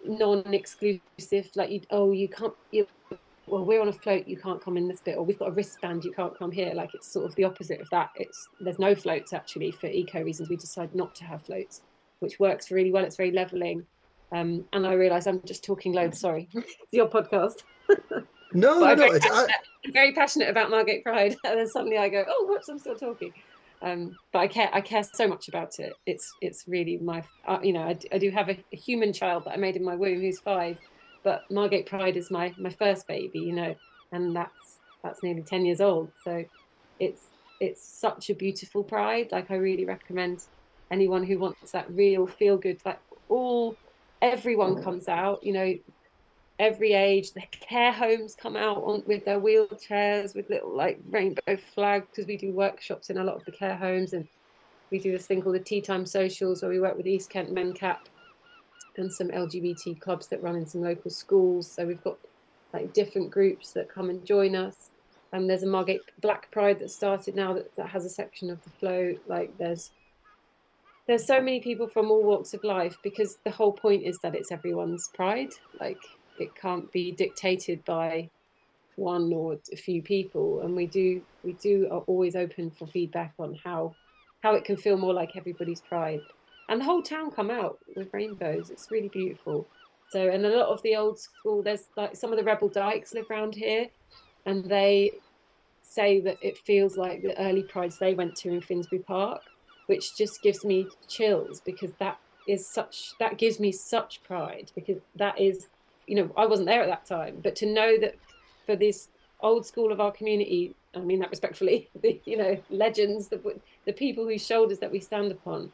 non-exclusive. 0.04 1.50
Like 1.54 1.70
you, 1.70 1.80
oh, 1.90 2.12
you 2.12 2.28
can't. 2.28 2.54
You, 2.70 2.86
well, 3.46 3.64
we're 3.64 3.80
on 3.80 3.88
a 3.88 3.92
float, 3.92 4.26
you 4.26 4.37
can't 4.37 4.62
come 4.62 4.76
in 4.76 4.88
this 4.88 5.00
bit, 5.00 5.16
or 5.16 5.24
we've 5.24 5.38
got 5.38 5.48
a 5.48 5.52
wristband, 5.52 6.04
you 6.04 6.12
can't 6.12 6.37
come 6.38 6.50
here. 6.50 6.72
Like 6.74 6.94
it's 6.94 7.11
sort 7.11 7.26
of 7.26 7.35
the 7.37 7.44
opposite 7.44 7.80
of 7.80 7.88
that. 7.90 8.11
It's 8.16 8.48
there's 8.61 8.78
no 8.78 8.94
floats 8.94 9.32
actually 9.32 9.70
for 9.72 9.87
eco 9.87 10.22
reasons. 10.22 10.48
We 10.48 10.56
decide 10.56 10.94
not 10.94 11.14
to 11.16 11.24
have 11.24 11.42
floats, 11.42 11.82
which 12.20 12.40
works 12.40 12.70
really 12.70 12.90
well. 12.90 13.04
It's 13.04 13.16
very 13.16 13.32
leveling 13.32 13.87
um, 14.32 14.64
and 14.72 14.87
I 14.87 14.92
realise 14.94 15.26
I'm 15.26 15.40
just 15.44 15.64
talking 15.64 15.92
loads. 15.92 16.20
Sorry, 16.20 16.48
it's 16.54 16.76
your 16.90 17.09
podcast. 17.09 17.62
No, 18.52 18.78
no, 18.78 18.87
I'm 18.87 18.96
no. 18.96 19.06
very, 19.06 19.16
It's, 19.16 19.26
I, 19.26 19.42
I'm 19.85 19.92
very 19.92 20.12
passionate 20.12 20.48
about 20.48 20.70
Margate 20.70 21.02
Pride, 21.02 21.37
and 21.44 21.59
then 21.59 21.66
suddenly 21.66 21.98
I 21.98 22.09
go, 22.09 22.24
"Oh, 22.26 22.46
whoops, 22.48 22.68
I'm 22.68 22.78
still 22.78 22.94
talking." 22.94 23.32
Um, 23.82 24.16
but 24.32 24.38
I 24.38 24.46
care. 24.46 24.70
I 24.72 24.80
care 24.80 25.02
so 25.02 25.26
much 25.26 25.48
about 25.48 25.78
it. 25.80 25.94
It's 26.06 26.32
it's 26.40 26.64
really 26.66 26.96
my. 26.98 27.24
Uh, 27.46 27.59
you 27.62 27.72
know, 27.72 27.82
I, 27.82 27.98
I 28.12 28.18
do 28.18 28.30
have 28.30 28.48
a, 28.48 28.56
a, 28.72 28.76
human 28.76 29.12
child 29.12 29.44
that 29.44 29.50
I 29.50 29.56
made 29.56 29.74
in 29.74 29.85
my 29.85 29.96
womb 29.96 30.20
who's 30.20 30.38
five, 30.38 30.78
but 31.26 31.42
Margate 31.50 31.86
Pride 31.86 32.16
is 32.16 32.30
my 32.30 32.54
my 32.56 32.70
first 32.70 33.08
baby. 33.08 33.40
You 33.40 33.52
know, 33.52 33.74
and 34.12 34.34
that's 34.34 34.78
that's 35.02 35.24
nearly 35.24 35.42
ten 35.42 35.66
years 35.66 35.80
old. 35.80 36.12
So 36.22 36.44
it's 37.00 37.22
it's 37.60 37.82
such 37.84 38.30
a 38.30 38.34
beautiful 38.34 38.84
pride. 38.84 39.30
Like 39.32 39.50
I 39.50 39.56
really 39.56 39.84
recommend 39.84 40.44
anyone 40.92 41.24
who 41.24 41.40
wants 41.40 41.72
that 41.72 41.90
real 41.90 42.28
feel 42.28 42.56
good, 42.56 42.80
like 42.86 43.00
all 43.28 43.74
everyone 44.22 44.76
mm. 44.76 44.84
comes 44.84 45.08
out, 45.08 45.42
you 45.42 45.52
know, 45.52 45.74
every 46.60 46.92
age. 46.92 47.32
The 47.32 47.42
care 47.50 47.92
homes 47.92 48.36
come 48.40 48.54
out 48.54 48.84
on, 48.84 49.02
with 49.06 49.24
their 49.24 49.40
wheelchairs 49.40 50.32
with 50.36 50.48
little 50.48 50.76
like 50.76 51.00
rainbow 51.10 51.56
flags 51.74 52.06
because 52.08 52.28
we 52.28 52.36
do 52.36 52.52
workshops 52.52 53.10
in 53.10 53.18
a 53.18 53.24
lot 53.24 53.34
of 53.34 53.44
the 53.44 53.52
care 53.52 53.76
homes 53.76 54.12
and 54.12 54.28
we 54.92 55.00
do 55.00 55.10
this 55.10 55.26
thing 55.26 55.42
called 55.42 55.56
the 55.56 55.60
Tea 55.60 55.80
Time 55.80 56.06
Socials 56.06 56.62
where 56.62 56.70
we 56.70 56.78
work 56.78 56.96
with 56.96 57.08
East 57.08 57.30
Kent 57.30 57.52
MenCap 57.52 57.98
and 58.98 59.12
some 59.12 59.28
LGBT 59.28 60.00
clubs 60.00 60.26
that 60.28 60.42
run 60.42 60.56
in 60.56 60.66
some 60.66 60.82
local 60.82 61.11
schools. 61.11 61.70
So 61.70 61.87
we've 61.87 62.02
got 62.02 62.18
like 62.72 62.92
different 62.92 63.30
groups 63.30 63.72
that 63.72 63.88
come 63.88 64.11
and 64.11 64.24
join 64.24 64.54
us. 64.54 64.90
And 65.32 65.48
there's 65.48 65.62
a 65.62 65.66
Margate 65.66 66.02
Black 66.20 66.50
Pride 66.50 66.78
that 66.78 66.90
started 66.90 67.35
now 67.35 67.52
that, 67.54 67.74
that 67.76 67.88
has 67.88 68.04
a 68.04 68.11
section 68.11 68.50
of 68.50 68.62
the 68.64 68.70
float. 68.70 69.20
Like 69.26 69.56
there's 69.59 69.90
there's 71.06 71.26
so 71.26 71.40
many 71.40 71.61
people 71.61 71.87
from 71.87 72.11
all 72.11 72.22
walks 72.22 72.52
of 72.52 72.64
life 72.64 72.96
because 73.02 73.38
the 73.44 73.50
whole 73.50 73.72
point 73.72 74.02
is 74.02 74.18
that 74.22 74.35
it's 74.35 74.50
everyone's 74.50 75.09
pride. 75.14 75.50
Like 75.80 76.00
it 76.38 76.54
can't 76.54 76.90
be 76.90 77.12
dictated 77.12 77.85
by 77.85 78.28
one 78.96 79.32
or 79.32 79.59
a 79.72 79.76
few 79.76 80.02
people, 80.02 80.62
and 80.62 80.74
we 80.74 80.87
do 80.87 81.22
we 81.44 81.52
do 81.54 81.88
are 81.90 82.00
always 82.00 82.35
open 82.35 82.70
for 82.70 82.87
feedback 82.87 83.35
on 83.38 83.59
how 83.62 83.94
how 84.42 84.54
it 84.54 84.64
can 84.64 84.76
feel 84.76 84.96
more 84.96 85.14
like 85.14 85.37
everybody's 85.37 85.80
pride. 85.80 86.20
And 86.68 86.81
the 86.81 86.85
whole 86.85 87.02
town 87.02 87.31
come 87.31 87.50
out 87.50 87.79
with 87.94 88.12
rainbows. 88.12 88.70
It's 88.70 88.90
really 88.90 89.09
beautiful. 89.09 89.66
So, 90.11 90.29
and 90.29 90.44
a 90.44 90.57
lot 90.57 90.68
of 90.68 90.83
the 90.83 90.96
old 90.96 91.18
school, 91.18 91.62
there's 91.62 91.88
like 91.96 92.16
some 92.16 92.33
of 92.33 92.38
the 92.38 92.44
rebel 92.44 92.68
dykes 92.68 93.14
live 93.14 93.31
around 93.31 93.55
here, 93.55 93.87
and 94.44 94.64
they 94.64 95.12
say 95.83 96.20
that 96.20 96.37
it 96.42 96.59
feels 96.59 96.96
like 96.96 97.22
the 97.22 97.38
early 97.40 97.62
prides 97.62 97.98
they 97.98 98.14
went 98.14 98.37
to 98.37 98.52
in 98.52 98.61
Finsbury 98.61 99.02
Park 99.02 99.42
which 99.87 100.16
just 100.16 100.42
gives 100.42 100.64
me 100.64 100.88
chills 101.09 101.61
because 101.61 101.92
that 101.98 102.18
is 102.46 102.66
such 102.66 103.12
that 103.18 103.38
gives 103.38 103.59
me 103.59 103.72
such 103.72 104.22
pride 104.22 104.70
because 104.74 104.98
that 105.16 105.40
is 105.40 105.68
you 106.07 106.14
know 106.14 106.31
I 106.37 106.46
wasn't 106.46 106.68
there 106.68 106.83
at 106.83 106.88
that 106.88 107.07
time 107.07 107.40
but 107.42 107.57
to 107.57 107.66
know 107.66 107.98
that 107.98 108.16
for 108.66 108.76
this 108.76 109.09
old 109.40 109.66
school 109.66 109.92
of 109.92 110.00
our 110.00 110.12
community 110.12 110.74
I 110.94 111.00
mean 111.00 111.18
that 111.20 111.31
respectfully 111.31 111.88
the 112.00 112.20
you 112.24 112.37
know 112.37 112.59
legends 112.70 113.29
the 113.29 113.40
the 113.85 113.92
people 113.92 114.24
whose 114.24 114.44
shoulders 114.44 114.79
that 114.79 114.92
we 114.92 115.00
stand 115.00 115.33
upon 115.33 115.72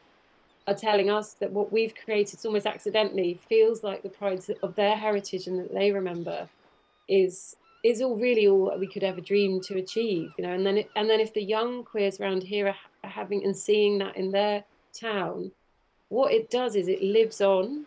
are 0.67 0.75
telling 0.75 1.11
us 1.11 1.35
that 1.35 1.53
what 1.53 1.73
we've 1.73 1.95
created 2.05 2.39
almost 2.45 2.67
accidentally 2.67 3.41
feels 3.49 3.83
like 3.83 4.03
the 4.03 4.09
pride 4.09 4.41
of 4.63 4.75
their 4.75 4.97
heritage 4.97 5.47
and 5.47 5.59
that 5.59 5.75
they 5.75 5.91
remember 5.91 6.49
is 7.09 7.57
is 7.85 8.01
all 8.01 8.17
really 8.17 8.47
all 8.47 8.73
we 8.79 8.87
could 8.87 9.03
ever 9.03 9.21
dream 9.21 9.61
to 9.61 9.77
achieve 9.77 10.31
you 10.39 10.45
know 10.45 10.53
and 10.53 10.65
then 10.65 10.79
it, 10.79 10.91
and 10.95 11.11
then 11.11 11.19
if 11.19 11.35
the 11.35 11.43
young 11.43 11.83
queers 11.83 12.21
around 12.21 12.43
here 12.43 12.69
are 12.69 13.11
having 13.11 13.45
and 13.45 13.57
seeing 13.57 13.99
that 13.99 14.17
in 14.17 14.31
their 14.31 14.65
town, 14.93 15.51
what 16.09 16.33
it 16.33 16.51
does 16.51 16.77
is 16.77 16.89
it 16.89 17.03
lives 17.03 17.41
on. 17.41 17.87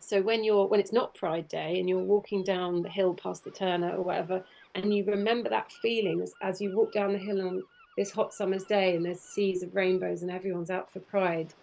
So 0.00 0.20
when 0.20 0.44
you're 0.44 0.66
when 0.66 0.80
it's 0.80 0.92
not 0.92 1.14
Pride 1.14 1.48
Day 1.48 1.78
and 1.78 1.88
you're 1.88 1.98
walking 1.98 2.44
down 2.44 2.82
the 2.82 2.90
hill 2.90 3.14
past 3.14 3.44
the 3.44 3.50
Turner 3.50 3.96
or 3.96 4.02
whatever, 4.02 4.44
and 4.74 4.94
you 4.94 5.04
remember 5.04 5.48
that 5.48 5.72
feeling 5.72 6.20
as, 6.20 6.34
as 6.42 6.60
you 6.60 6.76
walk 6.76 6.92
down 6.92 7.12
the 7.12 7.18
hill 7.18 7.40
on 7.40 7.62
this 7.96 8.10
hot 8.10 8.34
summer's 8.34 8.64
day 8.64 8.96
and 8.96 9.04
there's 9.04 9.20
seas 9.20 9.62
of 9.62 9.74
rainbows 9.74 10.22
and 10.22 10.30
everyone's 10.30 10.70
out 10.70 10.92
for 10.92 11.00
Pride, 11.00 11.54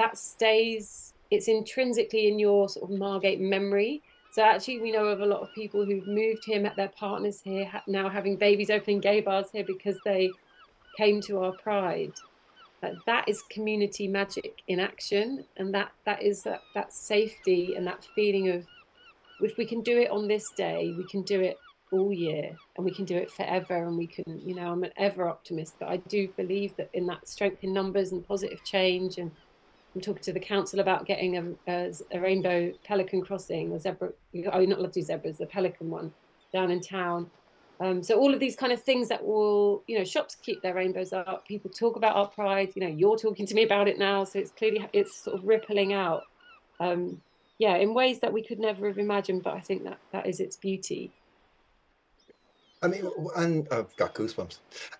that 0.00 0.18
stays. 0.18 1.14
It's 1.30 1.46
intrinsically 1.46 2.26
in 2.26 2.38
your 2.38 2.68
sort 2.68 2.90
of 2.90 2.98
Margate 2.98 3.40
memory. 3.40 4.02
So 4.32 4.42
actually, 4.42 4.80
we 4.80 4.92
know 4.92 5.06
of 5.06 5.20
a 5.20 5.26
lot 5.26 5.40
of 5.40 5.48
people 5.54 5.84
who've 5.84 6.06
moved 6.06 6.44
here, 6.44 6.60
met 6.60 6.76
their 6.76 6.88
partners 6.88 7.40
here, 7.40 7.70
now 7.86 8.08
having 8.08 8.36
babies, 8.36 8.70
opening 8.70 9.00
gay 9.00 9.20
bars 9.20 9.46
here 9.52 9.64
because 9.64 9.96
they 10.04 10.30
came 10.96 11.20
to 11.22 11.38
our 11.38 11.52
Pride 11.52 12.12
that 13.06 13.28
is 13.28 13.42
community 13.42 14.08
magic 14.08 14.62
in 14.68 14.80
action 14.80 15.44
and 15.56 15.72
that 15.74 15.90
that 16.04 16.22
is 16.22 16.42
that 16.42 16.60
that 16.74 16.92
safety 16.92 17.74
and 17.76 17.86
that 17.86 18.06
feeling 18.14 18.48
of 18.48 18.66
if 19.40 19.56
we 19.56 19.64
can 19.64 19.82
do 19.82 19.98
it 19.98 20.10
on 20.10 20.28
this 20.28 20.50
day 20.50 20.94
we 20.96 21.04
can 21.04 21.22
do 21.22 21.40
it 21.40 21.58
all 21.92 22.12
year 22.12 22.56
and 22.76 22.84
we 22.84 22.92
can 22.92 23.04
do 23.04 23.16
it 23.16 23.30
forever 23.30 23.84
and 23.86 23.98
we 23.98 24.06
can 24.06 24.40
you 24.44 24.54
know 24.54 24.70
i'm 24.72 24.84
an 24.84 24.92
ever 24.96 25.28
optimist 25.28 25.74
but 25.78 25.88
i 25.88 25.96
do 25.96 26.28
believe 26.36 26.74
that 26.76 26.88
in 26.94 27.06
that 27.06 27.26
strength 27.28 27.62
in 27.62 27.72
numbers 27.72 28.12
and 28.12 28.26
positive 28.26 28.62
change 28.64 29.18
and 29.18 29.30
i'm 29.94 30.00
talking 30.00 30.22
to 30.22 30.32
the 30.32 30.40
council 30.40 30.80
about 30.80 31.06
getting 31.06 31.36
a, 31.36 31.72
a, 31.72 31.92
a 32.12 32.20
rainbow 32.20 32.72
pelican 32.84 33.22
crossing 33.22 33.72
a 33.72 33.80
zebra 33.80 34.08
oh 34.08 34.14
you're 34.32 34.66
not 34.68 34.78
allowed 34.78 34.92
to 34.92 35.00
do 35.00 35.06
zebras 35.06 35.38
the 35.38 35.46
pelican 35.46 35.90
one 35.90 36.12
down 36.52 36.70
in 36.70 36.80
town 36.80 37.30
um, 37.80 38.02
so 38.02 38.18
all 38.18 38.34
of 38.34 38.40
these 38.40 38.56
kind 38.56 38.72
of 38.72 38.82
things 38.82 39.08
that 39.08 39.24
will, 39.24 39.82
you 39.86 39.98
know, 39.98 40.04
shops 40.04 40.34
keep 40.34 40.60
their 40.60 40.74
rainbows 40.74 41.14
up. 41.14 41.48
People 41.48 41.70
talk 41.70 41.96
about 41.96 42.14
our 42.14 42.28
pride. 42.28 42.72
You 42.74 42.82
know, 42.82 42.94
you're 42.94 43.16
talking 43.16 43.46
to 43.46 43.54
me 43.54 43.62
about 43.62 43.88
it 43.88 43.98
now, 43.98 44.22
so 44.24 44.38
it's 44.38 44.50
clearly 44.50 44.86
it's 44.92 45.16
sort 45.16 45.38
of 45.38 45.44
rippling 45.44 45.94
out. 45.94 46.24
Um, 46.78 47.22
yeah, 47.58 47.76
in 47.76 47.94
ways 47.94 48.20
that 48.20 48.32
we 48.32 48.42
could 48.42 48.58
never 48.58 48.86
have 48.86 48.98
imagined. 48.98 49.42
But 49.42 49.54
I 49.54 49.60
think 49.60 49.84
that 49.84 49.98
that 50.12 50.26
is 50.26 50.40
its 50.40 50.56
beauty. 50.56 51.10
I 52.82 52.88
mean, 52.88 53.10
and 53.36 53.66
I've 53.70 53.94
got 53.96 54.14
goosebumps. 54.14 54.58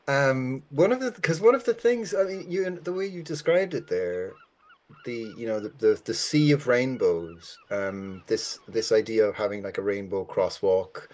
Um, 0.08 0.62
one 0.70 0.90
of 0.90 1.00
the 1.00 1.10
because 1.10 1.40
one 1.40 1.54
of 1.54 1.64
the 1.64 1.74
things 1.74 2.14
I 2.14 2.24
mean, 2.24 2.50
you 2.50 2.80
the 2.82 2.94
way 2.94 3.06
you 3.06 3.22
described 3.22 3.74
it 3.74 3.88
there, 3.88 4.32
the 5.04 5.32
you 5.36 5.46
know 5.46 5.60
the 5.60 5.70
the, 5.78 6.00
the 6.04 6.14
sea 6.14 6.52
of 6.52 6.66
rainbows. 6.66 7.58
Um, 7.70 8.22
this 8.26 8.58
this 8.68 8.92
idea 8.92 9.24
of 9.24 9.34
having 9.34 9.62
like 9.62 9.78
a 9.78 9.82
rainbow 9.82 10.24
crosswalk 10.24 11.08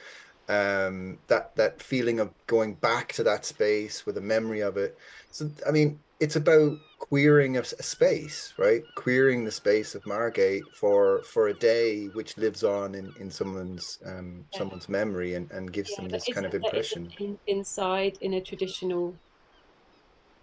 um, 0.48 1.18
that 1.26 1.54
that 1.56 1.82
feeling 1.82 2.20
of 2.20 2.30
going 2.46 2.74
back 2.74 3.12
to 3.14 3.22
that 3.24 3.44
space 3.44 4.06
with 4.06 4.16
a 4.18 4.20
memory 4.20 4.60
of 4.60 4.76
it. 4.76 4.96
So 5.30 5.50
I 5.66 5.70
mean, 5.70 5.98
it's 6.20 6.36
about 6.36 6.78
queering 6.98 7.56
a, 7.56 7.60
a, 7.60 7.82
space, 7.82 8.54
right? 8.56 8.82
Queering 8.94 9.44
the 9.44 9.50
space 9.50 9.94
of 9.94 10.06
Margate 10.06 10.64
for 10.74 11.22
for 11.24 11.48
a 11.48 11.54
day, 11.54 12.06
which 12.06 12.36
lives 12.36 12.62
on 12.62 12.94
in 12.94 13.12
in 13.18 13.30
someone's 13.30 13.98
um, 14.06 14.44
yeah. 14.52 14.58
someone's 14.58 14.88
memory 14.88 15.34
and 15.34 15.50
and 15.50 15.72
gives 15.72 15.90
yeah, 15.90 16.02
them 16.02 16.08
this 16.08 16.26
kind 16.32 16.46
of 16.46 16.54
impression. 16.54 17.12
In, 17.18 17.38
inside 17.46 18.18
in 18.20 18.34
a 18.34 18.40
traditional 18.40 19.14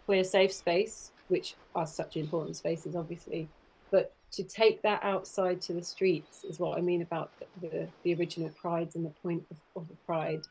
queer 0.06 0.24
safe 0.24 0.52
space, 0.52 1.13
which 1.28 1.56
are 1.76 1.88
such 1.88 2.18
important 2.18 2.56
spaces, 2.56 2.96
obviously, 2.96 3.50
but 3.92 4.14
to 4.32 4.44
take 4.44 4.82
that 4.82 5.04
outside 5.04 5.62
to 5.62 5.74
the 5.74 5.84
streets 5.84 6.44
is 6.44 6.60
what 6.60 6.78
I 6.78 6.82
mean 6.82 7.04
about 7.04 7.32
the, 7.62 7.88
the, 8.04 8.16
original 8.16 8.50
prides 8.50 8.96
and 8.96 9.06
the 9.06 9.12
point 9.22 9.44
of, 9.52 9.58
of, 9.76 9.88
the 9.88 9.96
pride. 10.08 10.42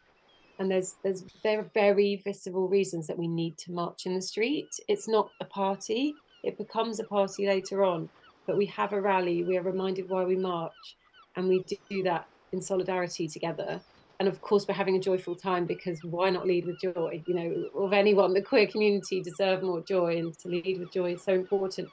And 0.59 0.71
there's 0.71 0.95
there's 1.03 1.25
there 1.43 1.59
are 1.59 1.71
very 1.75 2.23
visible 2.25 2.69
reasons 2.69 3.09
that 3.09 3.19
we 3.19 3.27
need 3.27 3.59
to 3.59 3.73
march 3.73 4.07
in 4.07 4.15
the 4.15 4.23
street. 4.23 4.69
It's 4.87 5.09
not 5.09 5.31
a 5.41 5.45
party; 5.45 6.15
it 6.45 6.57
becomes 6.57 7.01
a 7.01 7.05
party 7.05 7.47
later 7.47 7.83
on. 7.83 8.09
But 8.47 8.57
we 8.57 8.67
have 8.67 8.93
a 8.93 9.01
rally. 9.01 9.43
We 9.43 9.57
are 9.57 9.63
reminded 9.63 10.09
why 10.09 10.25
we 10.25 10.37
march, 10.37 10.97
and 11.35 11.49
we 11.49 11.65
do 11.91 12.03
that 12.05 12.29
in 12.53 12.61
solidarity 12.61 13.27
together. 13.27 13.81
And 14.23 14.29
of 14.29 14.41
course, 14.41 14.69
we're 14.69 14.75
having 14.75 14.95
a 14.95 15.01
joyful 15.01 15.35
time 15.35 15.67
because 15.67 15.99
why 16.05 16.31
not 16.31 16.47
lead 16.47 16.65
with 16.65 16.81
joy? 16.81 17.21
You 17.27 17.35
know, 17.35 17.83
of 17.83 17.93
anyone, 17.93 18.33
the 18.35 18.41
queer 18.41 18.69
community 18.69 19.21
deserve 19.21 19.65
more 19.65 19.81
joy, 19.81 20.17
and 20.17 20.33
to 20.39 20.47
lead 20.47 20.79
with 20.79 20.93
joy 20.93 21.15
is 21.15 21.25
so 21.25 21.33
important 21.33 21.89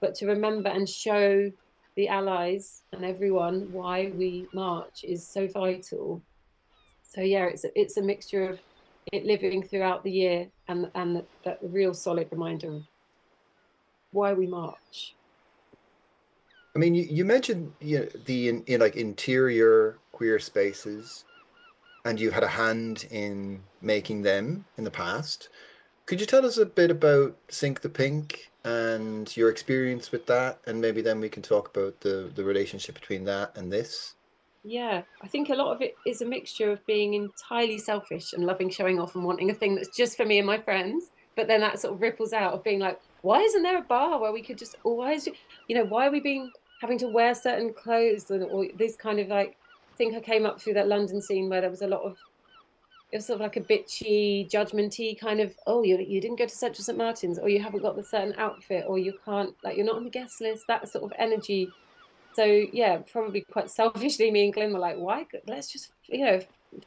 but 0.00 0.14
to 0.14 0.26
remember 0.26 0.70
and 0.70 0.88
show 0.88 1.52
the 1.94 2.08
allies 2.08 2.84
and 2.94 3.04
everyone 3.04 3.70
why 3.70 4.10
we 4.16 4.48
march 4.54 5.04
is 5.04 5.28
so 5.28 5.46
vital. 5.46 6.22
So 7.02 7.20
yeah, 7.20 7.44
it's 7.44 7.64
a, 7.64 7.78
it's 7.78 7.98
a 7.98 8.02
mixture 8.02 8.48
of 8.48 8.58
it 9.12 9.26
living 9.26 9.62
throughout 9.62 10.04
the 10.04 10.10
year 10.10 10.48
and 10.68 10.90
and 10.94 11.22
that 11.44 11.58
real 11.60 11.92
solid 11.92 12.28
reminder 12.30 12.76
of 12.76 12.82
why 14.12 14.32
we 14.32 14.46
march. 14.46 15.14
I 16.74 16.78
mean, 16.78 16.94
you, 16.94 17.06
you 17.10 17.26
mentioned 17.26 17.74
you 17.82 17.98
know, 17.98 18.08
the 18.24 18.48
in, 18.48 18.62
in 18.64 18.80
like 18.80 18.96
interior 18.96 19.98
queer 20.12 20.38
spaces, 20.38 21.24
and 22.08 22.18
you 22.18 22.30
had 22.30 22.42
a 22.42 22.48
hand 22.48 23.06
in 23.10 23.60
making 23.82 24.22
them 24.22 24.64
in 24.78 24.84
the 24.84 24.90
past. 24.90 25.50
Could 26.06 26.20
you 26.20 26.26
tell 26.26 26.46
us 26.46 26.56
a 26.56 26.64
bit 26.64 26.90
about 26.90 27.36
Sink 27.50 27.82
the 27.82 27.90
Pink 27.90 28.50
and 28.64 29.36
your 29.36 29.50
experience 29.50 30.10
with 30.10 30.24
that, 30.24 30.58
and 30.66 30.80
maybe 30.80 31.02
then 31.02 31.20
we 31.20 31.28
can 31.28 31.42
talk 31.42 31.68
about 31.68 32.00
the 32.00 32.30
the 32.34 32.44
relationship 32.44 32.94
between 32.94 33.24
that 33.24 33.54
and 33.58 33.70
this. 33.70 34.14
Yeah, 34.64 35.02
I 35.20 35.28
think 35.28 35.50
a 35.50 35.54
lot 35.54 35.74
of 35.74 35.82
it 35.82 35.96
is 36.06 36.22
a 36.22 36.26
mixture 36.26 36.72
of 36.72 36.84
being 36.86 37.12
entirely 37.12 37.78
selfish 37.78 38.32
and 38.32 38.46
loving 38.46 38.70
showing 38.70 38.98
off 38.98 39.14
and 39.14 39.24
wanting 39.24 39.50
a 39.50 39.54
thing 39.54 39.74
that's 39.74 39.94
just 39.94 40.16
for 40.16 40.24
me 40.24 40.38
and 40.38 40.46
my 40.46 40.58
friends, 40.58 41.10
but 41.36 41.46
then 41.46 41.60
that 41.60 41.78
sort 41.78 41.92
of 41.92 42.00
ripples 42.00 42.32
out 42.32 42.54
of 42.54 42.64
being 42.64 42.80
like, 42.80 42.98
why 43.20 43.40
isn't 43.42 43.62
there 43.62 43.78
a 43.78 43.82
bar 43.82 44.18
where 44.18 44.32
we 44.32 44.42
could 44.42 44.56
just 44.56 44.76
always, 44.82 45.28
you 45.68 45.76
know, 45.76 45.84
why 45.84 46.06
are 46.06 46.10
we 46.10 46.20
being 46.20 46.50
having 46.80 46.98
to 46.98 47.08
wear 47.08 47.34
certain 47.34 47.74
clothes 47.74 48.30
and 48.30 48.44
or 48.44 48.66
this 48.78 48.96
kind 48.96 49.20
of 49.20 49.28
like 49.28 49.57
think 49.98 50.14
I 50.14 50.20
came 50.20 50.46
up 50.46 50.60
through 50.60 50.74
that 50.74 50.88
London 50.88 51.20
scene 51.20 51.50
where 51.50 51.60
there 51.60 51.70
was 51.70 51.82
a 51.82 51.86
lot 51.86 52.02
of 52.02 52.16
it 53.10 53.16
was 53.16 53.26
sort 53.26 53.36
of 53.36 53.40
like 53.40 53.56
a 53.56 53.60
bitchy, 53.60 54.48
judgmenty 54.50 55.18
kind 55.18 55.40
of, 55.40 55.54
oh, 55.66 55.82
you 55.82 55.96
you 55.98 56.20
didn't 56.20 56.38
go 56.38 56.46
to 56.46 56.54
Central 56.54 56.84
St 56.84 56.98
Martin's, 56.98 57.38
or 57.38 57.48
you 57.48 57.60
haven't 57.60 57.82
got 57.82 57.96
the 57.96 58.04
certain 58.04 58.34
outfit, 58.36 58.84
or 58.86 58.98
you 58.98 59.14
can't, 59.24 59.54
like, 59.64 59.76
you're 59.76 59.86
not 59.86 59.96
on 59.96 60.04
the 60.04 60.10
guest 60.10 60.40
list. 60.40 60.66
That 60.68 60.88
sort 60.88 61.04
of 61.04 61.12
energy. 61.18 61.70
So 62.34 62.44
yeah, 62.72 62.98
probably 63.10 63.40
quite 63.40 63.70
selfishly, 63.80 64.30
me 64.30 64.44
and 64.44 64.52
Glenn 64.52 64.72
were 64.72 64.78
like, 64.78 64.96
why? 64.96 65.26
Let's 65.46 65.72
just, 65.72 65.92
you 66.06 66.24
know, 66.24 66.40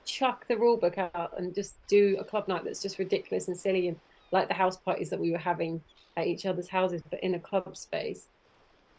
chuck 0.06 0.46
the 0.48 0.58
rule 0.58 0.78
book 0.78 1.00
out 1.00 1.34
and 1.38 1.56
just 1.56 1.76
do 1.88 2.18
a 2.20 2.24
club 2.24 2.48
night 2.48 2.64
that's 2.64 2.84
just 2.84 3.00
ridiculous 3.00 3.48
and 3.48 3.58
silly, 3.58 3.88
and 3.88 4.00
like 4.32 4.48
the 4.48 4.54
house 4.54 4.78
parties 4.78 5.10
that 5.10 5.20
we 5.20 5.32
were 5.32 5.40
having 5.40 5.82
at 6.18 6.28
each 6.28 6.46
other's 6.46 6.68
houses, 6.68 7.02
but 7.10 7.24
in 7.24 7.34
a 7.34 7.40
club 7.40 7.76
space. 7.76 8.28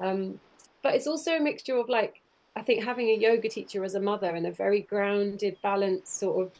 Um, 0.01 0.41
but 0.83 0.95
it's 0.95 1.07
also 1.07 1.37
a 1.37 1.41
mixture 1.41 1.77
of 1.77 1.89
like, 1.89 2.22
I 2.55 2.63
think 2.63 2.85
having 2.85 3.09
a 3.09 3.17
yoga 3.17 3.49
teacher 3.49 3.83
as 3.85 3.95
a 3.95 4.01
mother 4.01 4.31
and 4.31 4.47
a 4.47 4.53
very 4.53 4.81
grounded, 4.81 5.57
balanced 5.63 6.19
sort 6.19 6.47
of 6.47 6.53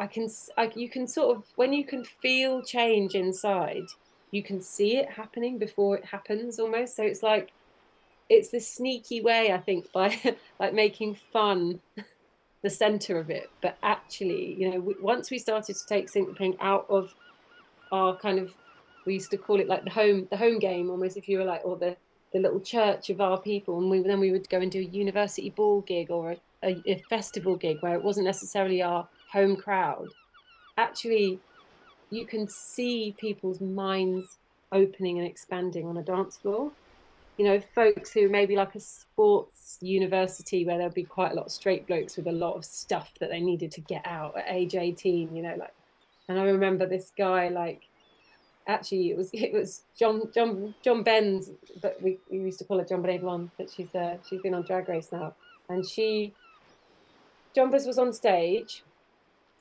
I 0.00 0.06
can, 0.06 0.28
I, 0.56 0.72
you 0.74 0.88
can 0.88 1.06
sort 1.06 1.36
of, 1.36 1.44
when 1.56 1.74
you 1.74 1.84
can 1.84 2.04
feel 2.04 2.62
change 2.62 3.14
inside, 3.14 3.84
you 4.30 4.42
can 4.42 4.62
see 4.62 4.96
it 4.96 5.10
happening 5.10 5.58
before 5.58 5.98
it 5.98 6.06
happens 6.06 6.58
almost. 6.58 6.96
So 6.96 7.02
it's 7.02 7.22
like, 7.22 7.52
it's 8.30 8.48
this 8.48 8.66
sneaky 8.66 9.20
way, 9.20 9.52
I 9.52 9.58
think, 9.58 9.92
by 9.92 10.18
like 10.58 10.72
making 10.72 11.16
fun 11.32 11.80
the 12.62 12.70
center 12.70 13.18
of 13.18 13.28
it. 13.28 13.50
But 13.60 13.76
actually, 13.82 14.54
you 14.54 14.70
know, 14.70 14.94
once 15.02 15.30
we 15.30 15.38
started 15.38 15.76
to 15.76 15.86
take 15.86 16.10
Pink 16.10 16.56
out 16.60 16.86
of 16.88 17.14
our 17.92 18.16
kind 18.16 18.38
of, 18.38 18.54
we 19.04 19.14
used 19.14 19.30
to 19.32 19.36
call 19.36 19.60
it 19.60 19.68
like 19.68 19.84
the 19.84 19.90
home, 19.90 20.28
the 20.30 20.38
home 20.38 20.58
game 20.60 20.88
almost, 20.88 21.18
if 21.18 21.28
you 21.28 21.38
were 21.38 21.44
like, 21.44 21.60
or 21.62 21.76
the, 21.76 21.94
the 22.32 22.38
little 22.38 22.60
church 22.60 23.10
of 23.10 23.20
our 23.20 23.38
people. 23.38 23.78
And 23.78 23.90
we, 23.90 24.02
then 24.02 24.20
we 24.20 24.32
would 24.32 24.48
go 24.48 24.60
and 24.60 24.70
do 24.70 24.80
a 24.80 24.84
university 24.84 25.50
ball 25.50 25.80
gig 25.82 26.10
or 26.10 26.32
a, 26.32 26.36
a, 26.62 26.82
a 26.86 27.02
festival 27.08 27.56
gig 27.56 27.78
where 27.80 27.94
it 27.94 28.02
wasn't 28.02 28.26
necessarily 28.26 28.82
our 28.82 29.08
home 29.32 29.56
crowd, 29.56 30.08
actually 30.76 31.38
you 32.10 32.26
can 32.26 32.48
see 32.48 33.14
people's 33.18 33.60
minds 33.60 34.38
opening 34.72 35.18
and 35.18 35.26
expanding 35.26 35.86
on 35.86 35.96
a 35.96 36.02
dance 36.02 36.36
floor. 36.36 36.72
You 37.38 37.46
know, 37.46 37.60
folks 37.74 38.12
who 38.12 38.28
maybe 38.28 38.56
like 38.56 38.74
a 38.74 38.80
sports 38.80 39.78
university 39.80 40.64
where 40.64 40.76
there'll 40.76 40.92
be 40.92 41.04
quite 41.04 41.32
a 41.32 41.34
lot 41.34 41.46
of 41.46 41.52
straight 41.52 41.86
blokes 41.86 42.16
with 42.16 42.26
a 42.26 42.32
lot 42.32 42.54
of 42.54 42.64
stuff 42.64 43.12
that 43.20 43.30
they 43.30 43.40
needed 43.40 43.70
to 43.72 43.80
get 43.80 44.04
out 44.04 44.36
at 44.36 44.44
age 44.48 44.74
18, 44.74 45.34
you 45.34 45.42
know, 45.42 45.54
like 45.56 45.72
and 46.28 46.38
I 46.38 46.44
remember 46.44 46.86
this 46.86 47.10
guy 47.16 47.48
like 47.48 47.88
actually 48.66 49.10
it 49.10 49.16
was 49.16 49.30
it 49.32 49.52
was 49.52 49.82
John 49.98 50.30
John 50.34 50.74
John 50.82 51.02
Benz, 51.02 51.50
but 51.80 52.00
we, 52.02 52.18
we 52.30 52.38
used 52.38 52.58
to 52.60 52.64
call 52.64 52.78
her 52.78 52.84
John 52.84 53.02
Benavon, 53.02 53.50
but 53.56 53.70
she's 53.70 53.94
uh, 53.94 54.16
she's 54.28 54.40
been 54.40 54.54
on 54.54 54.62
drag 54.62 54.88
race 54.88 55.08
now. 55.12 55.34
And 55.68 55.86
she 55.86 56.34
John 57.54 57.70
Benz 57.70 57.86
was 57.86 57.98
on 57.98 58.12
stage 58.12 58.82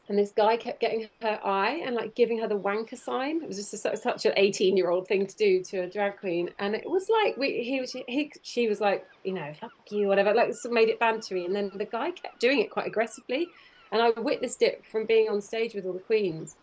and 0.10 0.18
this 0.18 0.32
guy 0.32 0.58
kept 0.58 0.80
getting 0.80 1.08
her 1.22 1.40
eye 1.46 1.84
and 1.86 1.96
like 1.96 2.16
giving 2.16 2.40
her 2.40 2.48
the 2.48 2.58
wanker 2.58 2.98
sign. 2.98 3.44
It 3.44 3.48
was 3.48 3.58
just 3.58 3.86
a, 3.86 3.96
such 3.96 4.26
an 4.26 4.34
18 4.38 4.76
year 4.76 4.90
old 4.90 5.08
thing 5.08 5.28
to 5.28 5.36
do 5.36 5.64
to 5.66 5.82
a 5.82 5.88
drag 5.88 6.18
queen. 6.18 6.50
And 6.58 6.74
it 6.74 6.90
was 6.90 7.10
like, 7.10 7.38
we, 7.38 7.62
he 7.64 7.80
was, 7.80 7.92
he, 7.92 8.32
she 8.42 8.68
was 8.68 8.82
like, 8.82 9.06
you 9.24 9.34
know, 9.34 9.54
fuck 9.62 9.72
you, 9.92 10.08
whatever, 10.08 10.34
like 10.34 10.56
made 10.72 10.90
it 10.90 11.00
bantery. 11.00 11.46
And 11.46 11.56
then 11.56 11.72
the 11.76 11.86
guy 11.86 12.10
kept 12.10 12.40
doing 12.40 12.60
it 12.60 12.72
quite 12.72 12.88
aggressively. 12.88 13.50
And 13.92 14.02
I 14.02 14.10
witnessed 14.10 14.64
it 14.64 14.84
from 14.84 15.06
being 15.06 15.30
on 15.30 15.42
stage 15.42 15.76
with 15.76 15.86
all 15.86 15.94
the 15.94 16.00
queens. 16.00 16.56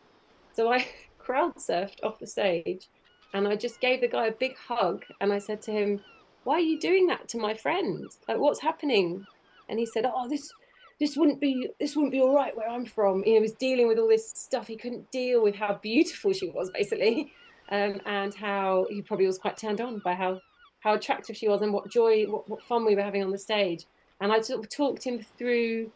So 0.52 0.72
I 0.72 0.84
crowd 1.26 1.56
surfed 1.56 2.02
off 2.04 2.20
the 2.20 2.26
stage 2.26 2.88
and 3.34 3.48
I 3.48 3.56
just 3.56 3.80
gave 3.80 4.00
the 4.00 4.08
guy 4.08 4.26
a 4.26 4.32
big 4.32 4.56
hug 4.56 5.04
and 5.20 5.32
I 5.32 5.38
said 5.38 5.60
to 5.62 5.72
him, 5.72 6.00
"Why 6.44 6.54
are 6.54 6.68
you 6.70 6.78
doing 6.78 7.06
that 7.08 7.28
to 7.28 7.38
my 7.38 7.54
friend? 7.54 8.06
Like, 8.28 8.38
what's 8.38 8.60
happening?" 8.60 9.26
And 9.68 9.78
he 9.78 9.86
said, 9.86 10.06
"Oh, 10.06 10.28
this." 10.28 10.52
This 10.98 11.14
wouldn't 11.14 11.40
be 11.40 11.68
this 11.78 11.94
wouldn't 11.94 12.12
be 12.12 12.22
all 12.22 12.34
right 12.34 12.56
where 12.56 12.70
I'm 12.70 12.86
from. 12.86 13.22
He 13.22 13.38
was 13.38 13.52
dealing 13.52 13.86
with 13.86 13.98
all 13.98 14.08
this 14.08 14.30
stuff. 14.30 14.66
He 14.66 14.76
couldn't 14.76 15.10
deal 15.10 15.42
with 15.42 15.54
how 15.54 15.74
beautiful 15.74 16.32
she 16.32 16.48
was, 16.48 16.70
basically, 16.70 17.34
um, 17.68 18.00
and 18.06 18.32
how 18.34 18.86
he 18.88 19.02
probably 19.02 19.26
was 19.26 19.36
quite 19.36 19.58
turned 19.58 19.82
on 19.82 19.98
by 19.98 20.14
how 20.14 20.40
how 20.80 20.94
attractive 20.94 21.36
she 21.36 21.48
was 21.48 21.60
and 21.60 21.74
what 21.74 21.90
joy, 21.90 22.24
what, 22.24 22.48
what 22.48 22.62
fun 22.62 22.86
we 22.86 22.96
were 22.96 23.02
having 23.02 23.22
on 23.22 23.30
the 23.30 23.38
stage. 23.38 23.84
And 24.22 24.32
I 24.32 24.40
sort 24.40 24.60
of 24.60 24.70
talked 24.70 25.04
him 25.04 25.20
through 25.36 25.92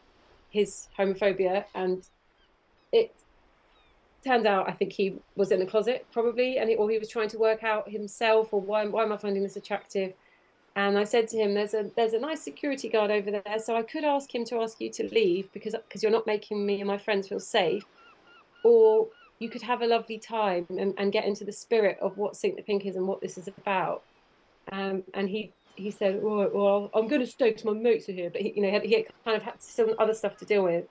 his 0.51 0.87
homophobia, 0.95 1.65
and 1.73 2.07
it 2.91 3.15
turns 4.23 4.45
out 4.45 4.69
I 4.69 4.73
think 4.73 4.93
he 4.93 5.15
was 5.35 5.51
in 5.51 5.59
the 5.59 5.65
closet 5.65 6.05
probably, 6.11 6.57
and 6.57 6.69
he, 6.69 6.75
or 6.75 6.89
he 6.89 6.99
was 6.99 7.09
trying 7.09 7.29
to 7.29 7.37
work 7.37 7.63
out 7.63 7.89
himself, 7.89 8.53
or 8.53 8.61
why 8.61 8.85
why 8.85 9.03
am 9.03 9.11
I 9.11 9.17
finding 9.17 9.43
this 9.43 9.55
attractive? 9.55 10.13
And 10.75 10.97
I 10.97 11.03
said 11.03 11.27
to 11.29 11.37
him, 11.37 11.53
"There's 11.53 11.73
a 11.73 11.89
there's 11.95 12.13
a 12.13 12.19
nice 12.19 12.41
security 12.41 12.87
guard 12.87 13.11
over 13.11 13.31
there, 13.31 13.59
so 13.59 13.75
I 13.75 13.83
could 13.83 14.03
ask 14.03 14.33
him 14.33 14.45
to 14.45 14.61
ask 14.61 14.79
you 14.79 14.89
to 14.91 15.03
leave 15.13 15.51
because 15.51 15.75
because 15.87 16.01
you're 16.01 16.11
not 16.11 16.27
making 16.27 16.65
me 16.65 16.79
and 16.79 16.87
my 16.87 16.97
friends 16.97 17.27
feel 17.27 17.39
safe, 17.39 17.83
or 18.63 19.07
you 19.39 19.49
could 19.49 19.63
have 19.63 19.81
a 19.81 19.87
lovely 19.87 20.19
time 20.19 20.67
and, 20.69 20.93
and 20.97 21.11
get 21.11 21.25
into 21.25 21.43
the 21.43 21.51
spirit 21.51 21.97
of 21.99 22.17
what 22.17 22.35
Sink 22.35 22.55
the 22.55 22.61
Pink 22.61 22.85
is 22.85 22.95
and 22.95 23.07
what 23.07 23.21
this 23.21 23.37
is 23.37 23.47
about." 23.47 24.03
Um, 24.71 25.03
and 25.13 25.29
he 25.29 25.51
he 25.75 25.91
said, 25.91 26.21
"Well, 26.23 26.49
well 26.53 26.89
I'm 26.93 27.07
going 27.07 27.21
to 27.21 27.27
stay 27.27 27.49
because 27.49 27.65
my 27.65 27.73
mates 27.73 28.07
are 28.07 28.13
here," 28.13 28.29
but 28.29 28.41
he, 28.41 28.53
you 28.55 28.61
know 28.61 28.69
he, 28.69 28.73
had, 28.73 28.83
he 28.83 29.05
kind 29.25 29.37
of 29.37 29.43
had 29.43 29.61
some 29.61 29.93
other 29.99 30.13
stuff 30.13 30.37
to 30.37 30.45
deal 30.45 30.63
with. 30.63 30.85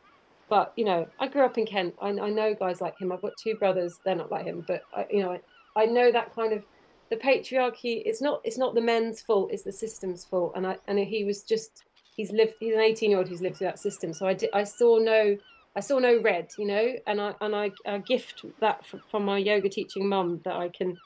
But 0.50 0.72
you 0.76 0.84
know, 0.84 1.08
I 1.20 1.28
grew 1.28 1.44
up 1.44 1.56
in 1.56 1.64
Kent. 1.64 1.94
I, 2.02 2.08
I 2.08 2.28
know 2.28 2.54
guys 2.54 2.80
like 2.80 2.98
him. 2.98 3.12
I've 3.12 3.22
got 3.22 3.32
two 3.42 3.54
brothers. 3.54 4.00
They're 4.04 4.16
not 4.16 4.30
like 4.30 4.44
him, 4.44 4.64
but 4.66 4.82
I, 4.94 5.06
you 5.10 5.22
know, 5.22 5.32
I, 5.32 5.40
I 5.82 5.86
know 5.86 6.10
that 6.12 6.34
kind 6.34 6.52
of 6.52 6.64
the 7.08 7.16
patriarchy. 7.16 8.02
It's 8.04 8.20
not 8.20 8.40
it's 8.44 8.58
not 8.58 8.74
the 8.74 8.80
men's 8.80 9.22
fault. 9.22 9.50
It's 9.52 9.62
the 9.62 9.72
system's 9.72 10.24
fault. 10.24 10.52
And 10.56 10.66
I 10.66 10.76
and 10.88 10.98
he 10.98 11.24
was 11.24 11.44
just 11.44 11.84
he's 12.16 12.32
lived. 12.32 12.54
He's 12.58 12.74
an 12.74 12.80
18 12.80 13.10
year 13.10 13.18
old 13.20 13.28
who's 13.28 13.40
lived 13.40 13.58
through 13.58 13.68
that 13.68 13.78
system. 13.78 14.12
So 14.12 14.26
I 14.26 14.34
did. 14.34 14.50
I 14.52 14.64
saw 14.64 14.98
no. 14.98 15.38
I 15.76 15.80
saw 15.80 16.00
no 16.00 16.20
red, 16.20 16.48
you 16.58 16.66
know, 16.66 16.94
and 17.06 17.20
I 17.20 17.32
and 17.40 17.54
I, 17.54 17.70
I 17.86 17.98
gift 17.98 18.44
that 18.58 18.84
from, 18.84 19.02
from 19.08 19.24
my 19.24 19.38
yoga 19.38 19.68
teaching 19.68 20.08
mum 20.08 20.40
that 20.44 20.56
I 20.56 20.68
can 20.68 20.98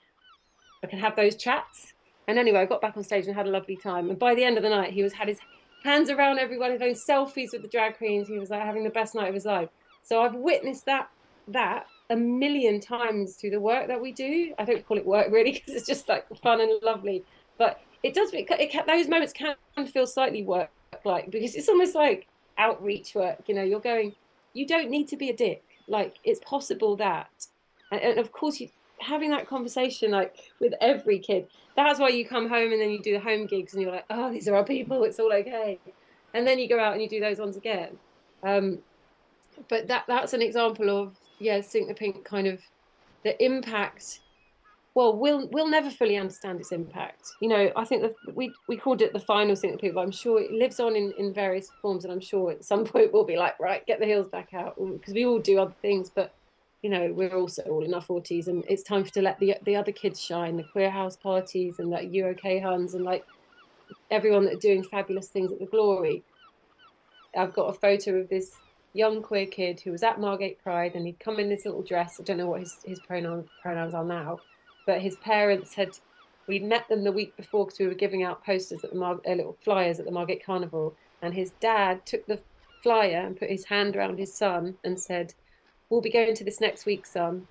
I 0.83 0.87
can 0.87 0.99
have 0.99 1.17
those 1.17 1.37
chats. 1.37 1.93
And 2.27 2.39
anyway, 2.39 2.61
I 2.61 2.65
got 2.65 2.81
back 2.81 2.97
on 2.97 3.05
stage 3.05 3.27
and 3.27 3.37
had 3.37 3.47
a 3.47 3.51
lovely 3.51 3.77
time. 3.77 4.09
And 4.09 4.19
by 4.19 4.35
the 4.35 4.43
end 4.43 4.57
of 4.57 4.63
the 4.63 4.71
night, 4.71 4.95
he 4.95 5.03
was 5.03 5.13
had 5.13 5.29
his 5.29 5.39
hands 5.85 6.11
around 6.11 6.39
everyone, 6.39 6.71
having 6.73 6.95
selfies 6.95 7.53
with 7.53 7.63
the 7.63 7.69
drag 7.69 7.99
queens. 7.99 8.27
He 8.27 8.39
was 8.39 8.51
like 8.51 8.63
having 8.63 8.85
the 8.85 8.91
best 8.91 9.15
night 9.15 9.29
of 9.29 9.35
his 9.35 9.45
life. 9.45 9.69
So 10.03 10.23
I've 10.23 10.35
witnessed 10.35 10.87
that 10.87 11.09
that 11.49 11.87
a 12.09 12.17
million 12.17 12.81
times 12.81 13.35
through 13.35 13.51
the 13.51 13.61
work 13.61 13.87
that 13.89 14.01
we 14.01 14.13
do. 14.13 14.55
I 14.59 14.65
don't 14.65 14.87
call 14.87 14.97
it 14.97 15.07
work 15.07 15.31
really 15.31 15.53
because 15.67 15.75
it's 15.75 15.87
just 15.87 16.09
like 16.09 16.27
fun 16.43 16.61
and 16.61 16.73
lovely, 16.83 17.23
but 17.59 17.81
it 18.03 18.15
does. 18.15 18.33
It, 18.33 18.47
it, 18.51 18.87
those 18.87 19.09
moments 19.09 19.33
can 19.33 19.57
feel 19.87 20.07
slightly 20.07 20.43
work 20.43 20.71
like 21.05 21.31
because 21.31 21.55
it's 21.55 21.69
almost 21.69 21.95
like 21.95 22.27
outreach 22.59 23.15
work. 23.15 23.43
You 23.47 23.55
know, 23.55 23.63
you're 23.63 23.81
going. 23.81 24.15
You 24.55 24.67
don't 24.67 24.89
need 24.89 25.09
to 25.09 25.17
be 25.17 25.31
a 25.31 25.37
dick. 25.37 25.63
Like 25.87 26.17
it's 26.25 26.41
possible 26.41 26.97
that, 26.97 27.29
and, 27.93 28.01
and 28.01 28.19
of 28.19 28.33
course 28.33 28.61
you 28.61 28.69
having 29.01 29.31
that 29.31 29.49
conversation 29.49 30.11
like 30.11 30.37
with 30.61 30.75
every 30.81 31.19
kid. 31.19 31.47
That's 31.77 31.99
why 31.99 32.09
you 32.09 32.25
come 32.25 32.49
home 32.49 32.73
and 32.73 32.81
then 32.81 32.91
you 32.91 33.03
do 33.03 33.13
the 33.13 33.21
home 33.21 33.47
gigs 33.47 33.75
and 33.75 33.83
you're 33.83 33.93
like 33.93 34.07
oh 34.11 34.31
these 34.31 34.49
are 34.49 34.55
our 34.55 34.65
people. 34.65 35.05
It's 35.05 35.19
all 35.19 35.33
okay. 35.33 35.79
And 36.33 36.47
then 36.47 36.59
you 36.59 36.69
go 36.69 36.81
out 36.81 36.93
and 36.95 37.03
you 37.03 37.09
do 37.09 37.21
those 37.21 37.39
ones 37.39 37.57
again. 37.57 37.97
Um, 38.43 38.79
but 39.69 39.87
that 39.89 40.05
that's 40.09 40.33
an 40.33 40.43
example 40.43 40.91
of 40.91 41.17
yeah 41.39 41.61
sink 41.61 41.89
the 41.89 41.95
pink 41.95 42.25
kind 42.25 42.47
of 42.47 42.61
the 43.23 43.43
impact. 43.45 44.21
Well 44.95 45.17
we'll 45.17 45.49
we'll 45.49 45.69
never 45.69 45.91
fully 45.91 46.17
understand 46.17 46.61
its 46.61 46.73
impact. 46.73 47.33
You 47.41 47.49
know 47.49 47.73
i 47.77 47.85
think 47.85 48.03
that 48.03 48.15
we 48.35 48.53
we 48.69 48.77
called 48.77 49.03
it 49.03 49.13
the 49.13 49.21
final 49.21 49.57
sink 49.57 49.75
the 49.75 49.79
pink 49.79 49.95
but 49.95 50.03
i'm 50.03 50.11
sure 50.11 50.41
it 50.41 50.53
lives 50.53 50.81
on 50.81 50.97
in 50.97 51.13
in 51.19 51.33
various 51.33 51.71
forms 51.83 52.05
and 52.05 52.13
i'm 52.13 52.21
sure 52.21 52.53
at 52.53 52.65
some 52.65 52.85
point 52.93 53.13
we'll 53.13 53.25
be 53.25 53.37
like 53.37 53.59
right 53.59 53.85
get 53.87 53.99
the 53.99 54.07
heels 54.07 54.29
back 54.29 54.55
out 54.55 54.77
because 54.77 55.15
we 55.15 55.25
all 55.25 55.39
do 55.39 55.59
other 55.59 55.75
things 55.83 56.11
but 56.15 56.35
you 56.85 56.91
know 56.91 57.11
we're 57.15 57.35
also 57.35 57.63
all 57.63 57.83
in 57.83 57.95
our 57.95 58.03
40s 58.03 58.47
and 58.47 58.63
it's 58.69 58.83
time 58.83 59.05
for 59.05 59.11
to 59.15 59.23
let 59.23 59.41
the 59.41 59.57
the 59.65 59.75
other 59.75 59.91
kids 59.91 60.21
shine 60.21 60.59
the 60.59 60.63
queer 60.65 60.91
house 60.91 61.17
parties 61.17 61.79
and 61.79 61.89
like 61.89 62.13
you 62.13 62.27
okay 62.27 62.61
huns 62.61 62.93
and 62.93 63.05
like 63.05 63.25
everyone 64.11 64.45
that 64.45 64.57
are 64.57 64.69
doing 64.69 64.85
fabulous 64.85 65.29
things 65.29 65.51
at 65.51 65.59
the 65.59 65.67
glory. 65.67 66.23
I've 67.35 67.55
got 67.55 67.71
a 67.71 67.73
photo 67.73 68.17
of 68.17 68.29
this 68.29 68.53
young 68.93 69.23
queer 69.23 69.47
kid 69.47 69.81
who 69.81 69.93
was 69.93 70.03
at 70.03 70.21
margate 70.21 70.63
pride 70.63 70.95
and 70.95 71.07
he'd 71.07 71.19
come 71.19 71.41
in 71.41 71.49
this 71.49 71.65
little 71.65 71.83
dress. 71.83 72.21
I 72.21 72.23
don't 72.23 72.37
know 72.37 72.47
what 72.47 72.61
his, 72.61 72.77
his 72.85 73.01
pronoun, 73.01 73.49
pronouns 73.63 73.95
are 73.95 74.05
now 74.05 74.41
but 74.87 75.01
his 75.01 75.17
parents 75.17 75.75
had 75.75 75.99
we'd 76.47 76.63
met 76.63 76.87
them 76.89 77.03
the 77.03 77.13
week 77.13 77.35
before 77.39 77.65
because 77.65 77.79
we 77.79 77.87
were 77.87 77.95
giving 77.95 78.23
out 78.23 78.45
posters 78.45 78.85
at 78.85 78.91
the 78.91 78.97
Mar- 78.97 79.23
uh, 79.27 79.33
little 79.33 79.57
flyers 79.65 79.99
at 79.99 80.05
the 80.05 80.13
margate 80.13 80.45
carnival 80.45 80.95
and 81.23 81.33
his 81.33 81.53
dad 81.61 82.05
took 82.05 82.27
the 82.27 82.41
flyer 82.83 83.23
and 83.27 83.39
put 83.39 83.49
his 83.49 83.65
hand 83.65 83.97
around 83.97 84.19
his 84.19 84.35
son 84.35 84.77
and 84.85 85.01
said 85.01 85.33
we'll 85.89 86.01
be 86.01 86.11
going 86.11 86.35
to 86.35 86.45
this 86.45 86.61
next 86.61 86.87
week, 86.87 87.07
son. 87.07 87.47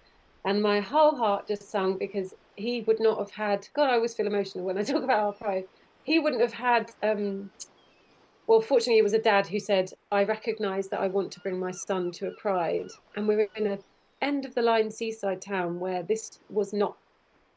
And 0.45 0.61
my 0.61 0.79
whole 0.79 1.15
heart 1.15 1.47
just 1.47 1.69
sung 1.69 1.97
because 1.97 2.33
he 2.55 2.81
would 2.81 2.99
not 2.99 3.17
have 3.17 3.31
had, 3.31 3.67
God, 3.73 3.89
I 3.89 3.93
always 3.93 4.13
feel 4.13 4.27
emotional 4.27 4.65
when 4.65 4.77
I 4.77 4.83
talk 4.83 5.03
about 5.03 5.19
our 5.19 5.33
pride. 5.33 5.65
He 6.03 6.19
wouldn't 6.19 6.41
have 6.41 6.53
had, 6.53 6.91
um, 7.01 7.49
well, 8.47 8.61
fortunately, 8.61 8.99
it 8.99 9.03
was 9.03 9.13
a 9.13 9.19
dad 9.19 9.47
who 9.47 9.59
said, 9.59 9.91
I 10.11 10.25
recognise 10.25 10.89
that 10.89 10.99
I 10.99 11.07
want 11.07 11.31
to 11.31 11.39
bring 11.39 11.59
my 11.59 11.71
son 11.71 12.11
to 12.13 12.27
a 12.27 12.31
pride. 12.31 12.89
And 13.15 13.27
we're 13.27 13.47
in 13.55 13.67
a 13.67 13.79
end 14.21 14.45
of 14.45 14.55
the 14.55 14.61
line 14.61 14.89
seaside 14.89 15.41
town 15.41 15.79
where 15.79 16.01
this 16.01 16.39
was 16.49 16.71
not 16.73 16.95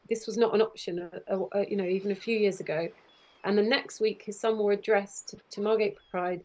this 0.09 0.25
was 0.25 0.37
not 0.37 0.53
an 0.55 0.61
option, 0.61 1.09
uh, 1.29 1.43
uh, 1.53 1.65
you 1.67 1.75
know, 1.75 1.83
even 1.83 2.11
a 2.11 2.15
few 2.15 2.37
years 2.37 2.61
ago. 2.61 2.87
And 3.43 3.57
the 3.57 3.63
next 3.63 3.99
week, 3.99 4.23
his 4.23 4.39
son 4.39 4.57
wore 4.57 4.71
a 4.71 4.77
dress 4.77 5.21
to, 5.23 5.37
to 5.51 5.61
Margate 5.61 5.97
Pride 6.09 6.41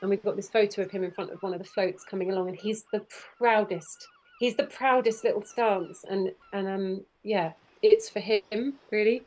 and 0.00 0.10
we've 0.10 0.22
got 0.22 0.36
this 0.36 0.48
photo 0.48 0.82
of 0.82 0.90
him 0.90 1.04
in 1.04 1.10
front 1.10 1.30
of 1.30 1.42
one 1.42 1.54
of 1.54 1.58
the 1.58 1.64
floats 1.64 2.04
coming 2.04 2.30
along, 2.30 2.48
and 2.48 2.56
he's 2.56 2.84
the 2.92 3.04
proudest. 3.38 4.06
He's 4.38 4.56
the 4.56 4.64
proudest 4.64 5.24
little 5.24 5.42
stance, 5.42 6.04
and 6.08 6.32
and 6.52 6.68
um 6.68 7.00
yeah, 7.22 7.52
it's 7.82 8.08
for 8.08 8.20
him 8.20 8.74
really, 8.90 9.22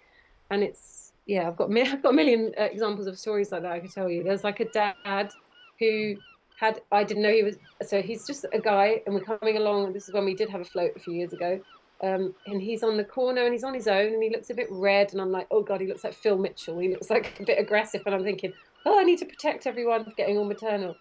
and 0.50 0.64
it's 0.64 1.14
yeah. 1.26 1.48
I've 1.48 1.58
got 1.58 1.72
I've 1.78 2.04
got 2.04 2.10
a 2.10 2.16
million 2.16 2.54
uh, 2.60 2.64
examples 2.64 3.08
of 3.08 3.18
stories 3.18 3.52
like 3.52 3.64
that 3.64 3.72
I 3.72 3.80
could 3.80 3.92
tell 3.92 4.10
you. 4.10 4.24
There's 4.24 4.44
like 4.44 4.60
a 4.60 4.66
dad 4.66 5.32
who 5.80 6.16
had 6.60 6.82
I 6.92 7.04
didn't 7.04 7.24
know 7.24 7.32
he 7.32 7.44
was 7.44 7.58
so 7.86 8.02
he's 8.02 8.28
just 8.28 8.46
a 8.54 8.60
guy, 8.60 9.02
and 9.06 9.16
we're 9.16 9.22
coming 9.22 9.58
along. 9.58 9.94
This 9.94 10.08
is 10.08 10.14
when 10.14 10.26
we 10.26 10.36
did 10.36 10.50
have 10.50 10.62
a 10.62 10.66
float 10.66 10.92
a 10.96 11.00
few 11.00 11.14
years 11.14 11.34
ago. 11.34 11.60
Um, 12.02 12.34
and 12.48 12.62
he's 12.62 12.82
on 12.82 12.96
the 12.96 13.04
corner 13.04 13.44
and 13.44 13.52
he's 13.52 13.66
on 13.66 13.74
his 13.74 13.88
own 13.90 14.14
and 14.14 14.24
he 14.24 14.30
looks 14.30 14.50
a 14.50 14.54
bit 14.54 14.68
red 14.70 15.12
and 15.12 15.20
I'm 15.20 15.34
like, 15.34 15.48
oh 15.52 15.62
god, 15.62 15.82
he 15.82 15.88
looks 15.88 16.06
like 16.06 16.14
Phil 16.14 16.38
Mitchell. 16.38 16.80
He 16.80 16.88
looks 16.88 17.10
like 17.10 17.38
a 17.42 17.44
bit 17.44 17.60
aggressive 17.60 18.04
and 18.06 18.16
I'm 18.16 18.24
thinking, 18.24 18.54
oh, 18.86 19.00
I 19.00 19.04
need 19.04 19.20
to 19.20 19.26
protect 19.26 19.68
everyone 19.68 20.14
getting 20.18 20.38
all 20.38 20.46
maternal. 20.46 20.96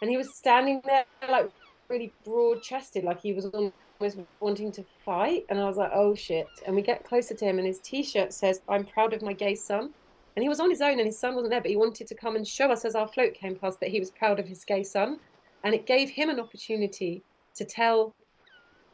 And 0.00 0.10
he 0.10 0.16
was 0.16 0.34
standing 0.34 0.80
there 0.84 1.04
like 1.28 1.50
really 1.88 2.12
broad 2.24 2.62
chested, 2.62 3.04
like 3.04 3.20
he 3.20 3.32
was 3.32 3.46
almost 3.46 4.18
wanting 4.40 4.72
to 4.72 4.84
fight. 5.04 5.44
And 5.48 5.58
I 5.58 5.64
was 5.64 5.76
like, 5.76 5.90
oh 5.92 6.14
shit. 6.14 6.46
And 6.66 6.74
we 6.76 6.82
get 6.82 7.04
closer 7.04 7.34
to 7.34 7.44
him, 7.44 7.58
and 7.58 7.66
his 7.66 7.80
t 7.80 8.02
shirt 8.02 8.32
says, 8.32 8.60
I'm 8.68 8.84
proud 8.84 9.12
of 9.12 9.22
my 9.22 9.32
gay 9.32 9.54
son. 9.54 9.90
And 10.36 10.42
he 10.42 10.48
was 10.48 10.60
on 10.60 10.70
his 10.70 10.80
own, 10.80 10.98
and 10.98 11.06
his 11.06 11.18
son 11.18 11.34
wasn't 11.34 11.50
there, 11.50 11.60
but 11.60 11.70
he 11.70 11.76
wanted 11.76 12.06
to 12.06 12.14
come 12.14 12.36
and 12.36 12.46
show 12.46 12.70
us 12.70 12.84
as 12.84 12.94
our 12.94 13.08
float 13.08 13.34
came 13.34 13.56
past 13.56 13.80
that 13.80 13.90
he 13.90 13.98
was 13.98 14.10
proud 14.10 14.38
of 14.38 14.46
his 14.46 14.64
gay 14.64 14.84
son. 14.84 15.18
And 15.64 15.74
it 15.74 15.86
gave 15.86 16.10
him 16.10 16.30
an 16.30 16.38
opportunity 16.38 17.22
to 17.56 17.64
tell 17.64 18.14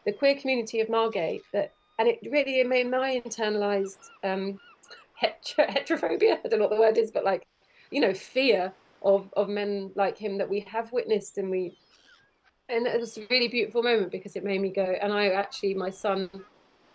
the 0.07 0.13
queer 0.13 0.37
community 0.37 0.81
of 0.81 0.89
Margate 0.89 1.43
that, 1.53 1.73
and 1.99 2.09
it 2.09 2.19
really 2.31 2.63
made 2.65 2.91
my 2.91 3.21
internalized 3.25 3.99
um, 4.23 4.59
heterophobia, 5.23 6.39
I 6.45 6.49
don't 6.49 6.61
know 6.61 6.67
what 6.67 6.71
the 6.71 6.81
word 6.81 6.99
is, 6.99 7.11
but 7.11 7.25
like 7.25 7.45
you 7.91 8.01
know 8.01 8.15
fear 8.15 8.73
of 9.03 9.29
of 9.35 9.49
men 9.49 9.91
like 9.95 10.17
him 10.17 10.39
that 10.39 10.49
we 10.49 10.61
have 10.61 10.91
witnessed 10.93 11.39
and 11.39 11.51
we 11.51 11.77
and 12.69 12.87
it 12.87 12.99
was 12.99 13.19
a 13.19 13.27
really 13.31 13.49
beautiful 13.49 13.83
moment 13.83 14.11
because 14.11 14.37
it 14.37 14.45
made 14.45 14.61
me 14.61 14.71
go 14.71 14.97
and 15.03 15.13
i 15.13 15.29
actually 15.29 15.75
my 15.75 15.91
son 15.91 16.31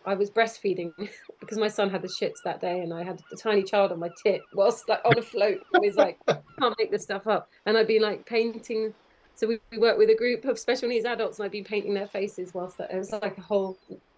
i 0.06 0.15
was 0.15 0.30
breastfeeding 0.30 0.91
because 1.39 1.58
my 1.58 1.67
son 1.67 1.89
had 1.89 2.02
the 2.02 2.08
shits 2.08 2.38
that 2.43 2.60
day 2.60 2.82
and 2.82 2.93
i 2.93 3.04
had 3.04 3.21
a 3.32 3.36
tiny 3.36 3.63
child 3.63 3.91
on 3.91 3.99
my 3.99 4.10
tit 4.23 4.41
whilst 4.54 4.88
like 4.89 5.02
on 5.06 5.17
a 5.17 5.21
float. 5.21 5.62
It 5.73 5.82
was 5.82 5.95
like 5.95 6.17
can't 6.28 6.75
make 6.78 6.91
this 6.91 7.04
stuff 7.04 7.28
up. 7.28 7.49
And 7.65 7.78
i'd 7.78 7.88
be 7.88 7.99
like 7.99 8.25
painting 8.25 8.93
so 9.36 9.47
we, 9.47 9.58
we 9.71 9.78
worked 9.78 9.97
with 9.97 10.10
a 10.10 10.15
group 10.15 10.43
of 10.43 10.60
special 10.60 10.89
needs 10.89 11.06
adults 11.06 11.39
and 11.39 11.45
i'd 11.45 11.52
be 11.52 11.63
painting 11.63 11.93
their 11.93 12.08
faces 12.08 12.54
whilst 12.54 12.78
that, 12.80 12.91
it 12.91 12.97
was 12.97 13.12
like 13.12 13.38
a 13.38 13.41
whole 13.41 13.78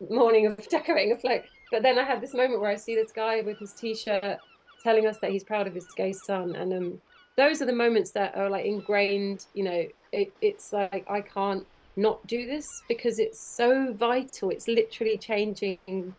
morning 0.10 0.48
of 0.48 0.68
decorating 0.70 1.12
a 1.12 1.18
float. 1.18 1.42
But 1.72 1.84
then 1.84 2.00
i 2.00 2.04
had 2.04 2.22
this 2.22 2.34
moment 2.34 2.62
where 2.62 2.72
i 2.72 2.76
see 2.76 2.96
this 2.96 3.12
guy 3.12 3.42
with 3.42 3.60
his 3.60 3.74
t-shirt 3.74 4.40
telling 4.82 5.08
us 5.08 5.18
that 5.20 5.32
he's 5.32 5.44
proud 5.44 5.68
of 5.68 5.74
his 5.74 5.86
gay 5.96 6.14
son 6.14 6.56
and 6.56 6.74
um, 6.74 7.02
those 7.38 7.62
are 7.62 7.66
the 7.66 7.74
moments 7.74 8.12
that 8.12 8.36
are 8.36 8.50
like 8.50 8.66
ingrained 8.66 9.46
you 9.54 9.64
know 9.64 9.86
it, 10.12 10.34
it's 10.42 10.74
like 10.74 11.06
i 11.10 11.22
can't 11.22 11.66
not 11.96 12.26
do 12.28 12.46
this 12.46 12.84
because 12.88 13.20
it's 13.20 13.40
so 13.40 13.94
vital. 13.94 14.50
It's 14.50 14.68
literally 14.68 15.18
changing 15.18 16.16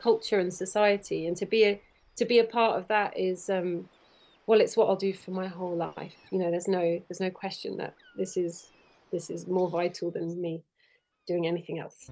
culture 0.00 0.38
and 0.38 0.52
society 0.52 1.26
and 1.26 1.36
to 1.36 1.44
be 1.44 1.64
a 1.64 1.80
to 2.16 2.24
be 2.24 2.38
a 2.38 2.44
part 2.44 2.78
of 2.78 2.88
that 2.88 3.18
is 3.18 3.50
um 3.50 3.86
well 4.46 4.58
it's 4.58 4.74
what 4.74 4.88
i'll 4.88 4.96
do 4.96 5.12
for 5.12 5.30
my 5.30 5.46
whole 5.46 5.76
life. 5.76 6.14
You 6.30 6.38
know 6.38 6.50
there's 6.50 6.68
no 6.68 7.00
there's 7.08 7.20
no 7.20 7.30
question 7.30 7.76
that 7.76 7.94
this 8.16 8.36
is 8.36 8.70
this 9.12 9.28
is 9.28 9.46
more 9.46 9.68
vital 9.68 10.10
than 10.10 10.40
me 10.40 10.62
doing 11.26 11.46
anything 11.46 11.78
else 11.78 12.10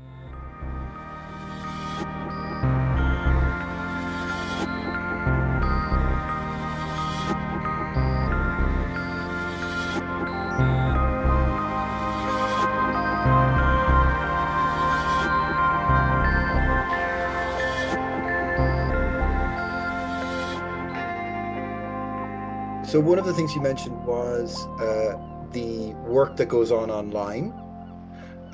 So 22.88 23.01
one 23.01 23.18
of 23.18 23.27
the 23.27 23.35
things 23.35 23.55
you 23.55 23.61
mentioned 23.61 24.03
was 24.07 24.66
uh, 24.81 25.18
the 25.53 25.92
work 26.07 26.38
that 26.38 26.46
goes 26.48 26.72
on 26.72 26.90
online, 26.90 27.53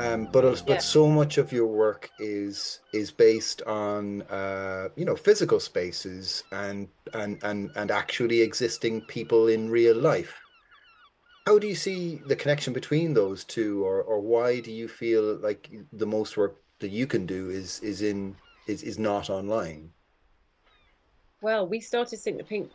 um, 0.01 0.29
but 0.33 0.61
but 0.67 0.83
so 0.83 1.09
much 1.09 1.39
of 1.39 1.53
your 1.53 1.69
work 1.69 2.11
is 2.19 2.81
is 2.93 3.13
based 3.13 3.63
on 3.63 4.23
uh, 4.23 4.89
you 4.97 5.05
know 5.05 5.15
physical 5.15 5.61
spaces 5.61 6.43
and 6.51 6.89
and 7.13 7.41
and 7.45 7.71
and 7.77 7.93
actually 7.93 8.41
existing 8.41 9.03
people 9.03 9.47
in 9.47 9.71
real 9.71 9.95
life. 9.95 10.41
How 11.47 11.61
do 11.61 11.69
you 11.69 11.77
see 11.77 12.21
the 12.27 12.35
connection 12.35 12.73
between 12.73 13.15
those 13.15 13.45
two, 13.45 13.85
or 13.85 14.03
or 14.03 14.19
why 14.19 14.59
do 14.59 14.73
you 14.73 14.89
feel 14.89 15.37
like 15.37 15.71
the 15.93 16.07
most 16.07 16.37
work 16.37 16.57
that 16.81 16.91
you 16.91 17.07
can 17.07 17.25
do 17.25 17.51
is 17.51 17.79
is 17.85 18.03
in 18.03 18.35
is 18.67 18.83
is 18.83 18.99
not 18.99 19.31
online? 19.31 19.93
Well, 21.41 21.69
we 21.69 21.79
started 21.79 22.19
Sink 22.19 22.39
the 22.39 22.43
Pink 22.43 22.73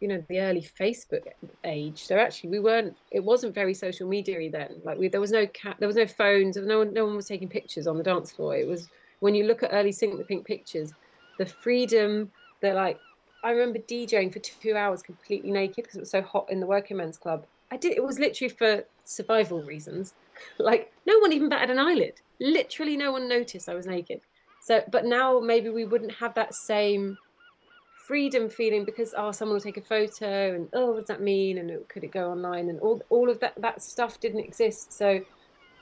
you 0.00 0.08
know, 0.08 0.22
the 0.28 0.40
early 0.40 0.62
Facebook 0.62 1.26
age. 1.64 2.04
So 2.04 2.16
actually, 2.16 2.50
we 2.50 2.60
weren't. 2.60 2.96
It 3.10 3.24
wasn't 3.24 3.54
very 3.54 3.74
social 3.74 4.08
media 4.08 4.50
then. 4.50 4.80
Like 4.84 4.98
we, 4.98 5.08
there 5.08 5.20
was 5.20 5.30
no 5.30 5.46
cat, 5.48 5.76
there 5.78 5.88
was 5.88 5.96
no 5.96 6.06
phones. 6.06 6.56
No 6.56 6.78
one, 6.78 6.92
no 6.92 7.04
one 7.04 7.16
was 7.16 7.26
taking 7.26 7.48
pictures 7.48 7.86
on 7.86 7.98
the 7.98 8.04
dance 8.04 8.32
floor. 8.32 8.56
It 8.56 8.66
was 8.66 8.88
when 9.20 9.34
you 9.34 9.44
look 9.44 9.62
at 9.62 9.70
early 9.72 9.92
Sink 9.92 10.18
the 10.18 10.24
Pink 10.24 10.46
pictures, 10.46 10.92
the 11.38 11.46
freedom. 11.46 12.30
They're 12.60 12.74
like, 12.74 12.98
I 13.42 13.50
remember 13.50 13.80
DJing 13.80 14.32
for 14.32 14.38
two 14.38 14.76
hours 14.76 15.02
completely 15.02 15.50
naked 15.50 15.84
because 15.84 15.96
it 15.96 16.00
was 16.00 16.10
so 16.10 16.22
hot 16.22 16.46
in 16.50 16.60
the 16.60 16.66
working 16.66 16.96
men's 16.96 17.18
club. 17.18 17.44
I 17.70 17.76
did. 17.76 17.92
It 17.92 18.04
was 18.04 18.18
literally 18.18 18.50
for 18.50 18.84
survival 19.04 19.62
reasons. 19.62 20.14
Like 20.58 20.90
no 21.06 21.18
one 21.18 21.32
even 21.32 21.50
batted 21.50 21.70
an 21.70 21.78
eyelid. 21.78 22.14
Literally, 22.40 22.96
no 22.96 23.12
one 23.12 23.28
noticed 23.28 23.68
I 23.68 23.74
was 23.74 23.86
naked. 23.86 24.22
So, 24.62 24.82
but 24.90 25.04
now 25.04 25.40
maybe 25.40 25.68
we 25.68 25.84
wouldn't 25.84 26.12
have 26.12 26.34
that 26.34 26.54
same 26.54 27.18
freedom 28.06 28.48
feeling 28.48 28.84
because 28.84 29.14
oh 29.16 29.30
someone 29.30 29.54
will 29.54 29.60
take 29.60 29.76
a 29.76 29.80
photo 29.82 30.54
and 30.54 30.68
oh 30.72 30.92
what 30.92 30.98
does 30.98 31.08
that 31.08 31.22
mean? 31.22 31.58
And 31.58 31.88
could 31.88 32.04
it 32.04 32.10
go 32.10 32.30
online? 32.30 32.68
And 32.68 32.80
all 32.80 33.00
all 33.10 33.30
of 33.30 33.38
that 33.40 33.54
that 33.58 33.82
stuff 33.82 34.20
didn't 34.20 34.40
exist. 34.40 34.92
So 34.92 35.20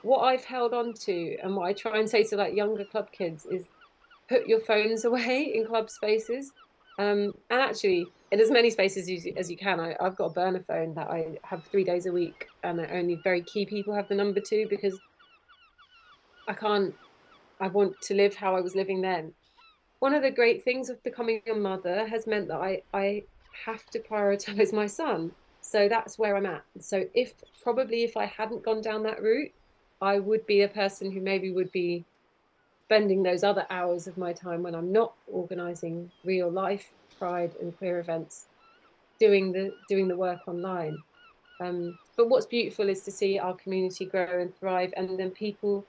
what 0.03 0.21
I've 0.21 0.45
held 0.45 0.75
on 0.75 0.95
to 0.95 1.37
and 1.43 1.57
what 1.57 1.67
I 1.67 1.73
try 1.73 1.99
and 1.99 2.09
say 2.09 2.23
to 2.25 2.37
like 2.37 2.55
younger 2.55 2.85
club 2.85 3.11
kids 3.13 3.47
is 3.47 3.65
put 4.29 4.47
your 4.47 4.61
phones 4.61 5.05
away 5.11 5.53
in 5.55 5.67
club 5.67 5.91
spaces. 5.91 6.53
Um, 6.99 7.33
and 7.49 7.61
actually 7.61 8.07
in 8.31 8.41
as 8.41 8.51
many 8.51 8.69
spaces 8.69 9.09
as 9.09 9.25
you, 9.25 9.33
as 9.37 9.51
you 9.51 9.57
can 9.57 9.81
I, 9.81 9.97
I've 10.01 10.17
got 10.17 10.27
a 10.27 10.31
burner 10.31 10.61
phone 10.61 10.93
that 10.95 11.09
I 11.09 11.39
have 11.43 11.65
three 11.65 11.85
days 11.85 12.05
a 12.05 12.13
week 12.13 12.49
and 12.63 12.79
only 12.81 13.15
very 13.25 13.41
key 13.43 13.65
people 13.65 13.95
have 13.95 14.09
the 14.09 14.15
number 14.15 14.41
to 14.41 14.67
because 14.69 14.99
I 16.47 16.53
can't 16.53 16.95
I 17.59 17.69
want 17.69 17.99
to 18.03 18.15
live 18.15 18.35
how 18.35 18.55
I 18.55 18.61
was 18.61 18.75
living 18.75 19.01
then 19.01 19.33
one 20.01 20.15
of 20.15 20.23
the 20.23 20.31
great 20.31 20.65
things 20.65 20.91
of 20.91 21.03
becoming 21.03 21.43
a 21.51 21.55
mother 21.55 22.07
has 22.07 22.27
meant 22.27 22.49
that 22.49 22.59
I, 22.59 22.83
I 22.93 23.23
have 23.65 23.87
to 23.91 23.99
prioritize 23.99 24.73
my 24.73 24.87
son. 24.87 25.33
So 25.61 25.89
that's 25.89 26.19
where 26.19 26.37
I'm 26.37 26.47
at. 26.47 26.65
So 26.81 27.07
if 27.15 27.35
probably 27.63 28.03
if 28.03 28.17
I 28.17 28.25
hadn't 28.25 28.65
gone 28.65 28.81
down 28.81 29.03
that 29.05 29.23
route, 29.23 29.53
I 30.01 30.19
would 30.19 30.47
be 30.47 30.63
a 30.63 30.69
person 30.69 31.11
who 31.11 31.21
maybe 31.21 31.51
would 31.51 31.71
be 31.71 32.05
spending 32.87 33.23
those 33.23 33.45
other 33.45 33.67
hours 33.71 34.07
of 34.07 34.17
my 34.17 34.33
time 34.33 34.63
when 34.63 34.75
I'm 34.75 34.91
not 34.91 35.13
organizing 35.31 36.11
real 36.25 36.51
life 36.51 36.93
pride 37.19 37.53
and 37.61 37.77
queer 37.77 38.01
events, 38.01 38.47
doing 39.21 39.53
the 39.53 39.75
doing 39.89 40.09
the 40.09 40.17
work 40.17 40.41
online. 40.49 40.97
Um, 41.61 41.99
but 42.17 42.31
what's 42.31 42.47
beautiful 42.47 42.89
is 42.89 43.03
to 43.03 43.11
see 43.11 43.39
our 43.39 43.55
community 43.55 44.07
grow 44.07 44.41
and 44.41 44.57
thrive, 44.59 44.95
and 44.97 45.19
then 45.19 45.31
people 45.31 45.85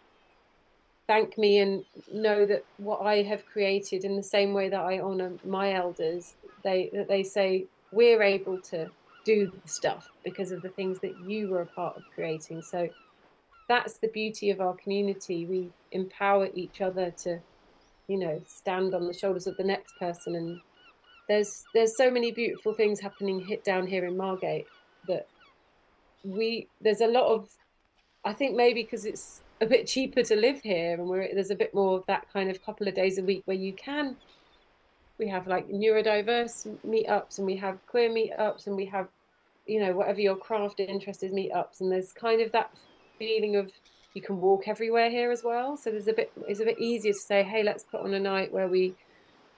thank 1.11 1.37
me 1.37 1.57
and 1.57 1.83
know 2.13 2.45
that 2.45 2.63
what 2.77 3.01
I 3.01 3.21
have 3.23 3.45
created 3.45 4.05
in 4.05 4.15
the 4.15 4.23
same 4.23 4.53
way 4.53 4.69
that 4.69 4.79
I 4.79 5.01
honor 5.01 5.33
my 5.43 5.73
elders, 5.73 6.35
they 6.63 6.89
that 6.93 7.09
they 7.09 7.21
say 7.21 7.65
we're 7.91 8.23
able 8.23 8.57
to 8.73 8.89
do 9.25 9.51
stuff 9.65 10.07
because 10.23 10.53
of 10.53 10.61
the 10.61 10.69
things 10.69 10.99
that 10.99 11.13
you 11.27 11.49
were 11.49 11.63
a 11.63 11.65
part 11.65 11.97
of 11.97 12.03
creating. 12.15 12.61
So 12.61 12.87
that's 13.67 13.97
the 13.97 14.07
beauty 14.07 14.51
of 14.51 14.61
our 14.61 14.73
community. 14.73 15.45
We 15.45 15.69
empower 15.91 16.47
each 16.53 16.79
other 16.79 17.11
to, 17.23 17.41
you 18.07 18.17
know, 18.17 18.41
stand 18.47 18.95
on 18.95 19.05
the 19.05 19.13
shoulders 19.13 19.47
of 19.47 19.57
the 19.57 19.65
next 19.65 19.97
person 19.97 20.35
and 20.35 20.61
there's 21.27 21.65
there's 21.73 21.97
so 21.97 22.09
many 22.09 22.31
beautiful 22.31 22.73
things 22.73 23.01
happening 23.01 23.41
hit 23.41 23.65
down 23.65 23.85
here 23.85 24.05
in 24.05 24.15
Margate 24.15 24.67
that 25.09 25.27
we 26.23 26.69
there's 26.79 27.01
a 27.01 27.07
lot 27.07 27.25
of 27.25 27.49
I 28.23 28.31
think 28.31 28.55
maybe 28.55 28.83
because 28.83 29.03
it's 29.03 29.41
a 29.61 29.65
bit 29.65 29.87
cheaper 29.87 30.23
to 30.23 30.35
live 30.35 30.59
here 30.61 30.95
and 30.95 31.07
we're 31.07 31.33
there's 31.33 31.51
a 31.51 31.55
bit 31.55 31.73
more 31.73 31.97
of 31.97 32.05
that 32.07 32.25
kind 32.33 32.49
of 32.49 32.63
couple 32.65 32.87
of 32.87 32.95
days 32.95 33.17
a 33.17 33.23
week 33.23 33.43
where 33.45 33.57
you 33.57 33.71
can 33.73 34.17
we 35.17 35.27
have 35.27 35.47
like 35.47 35.69
neurodiverse 35.69 36.67
meetups 36.85 37.37
and 37.37 37.45
we 37.45 37.55
have 37.55 37.77
queer 37.85 38.09
meetups 38.09 38.67
and 38.67 38.75
we 38.75 38.85
have 38.85 39.07
you 39.67 39.79
know 39.79 39.93
whatever 39.93 40.19
your 40.19 40.35
craft 40.35 40.79
interest 40.79 41.23
is 41.23 41.31
meetups 41.31 41.79
and 41.79 41.91
there's 41.91 42.11
kind 42.11 42.41
of 42.41 42.51
that 42.51 42.71
feeling 43.19 43.55
of 43.55 43.71
you 44.13 44.21
can 44.21 44.41
walk 44.41 44.67
everywhere 44.67 45.09
here 45.09 45.31
as 45.31 45.43
well. 45.43 45.77
So 45.77 45.89
there's 45.89 46.07
a 46.07 46.13
bit 46.13 46.31
it's 46.47 46.59
a 46.59 46.65
bit 46.65 46.79
easier 46.79 47.13
to 47.13 47.19
say 47.19 47.43
hey 47.43 47.63
let's 47.63 47.83
put 47.83 48.01
on 48.01 48.13
a 48.13 48.19
night 48.19 48.51
where 48.51 48.67
we 48.67 48.95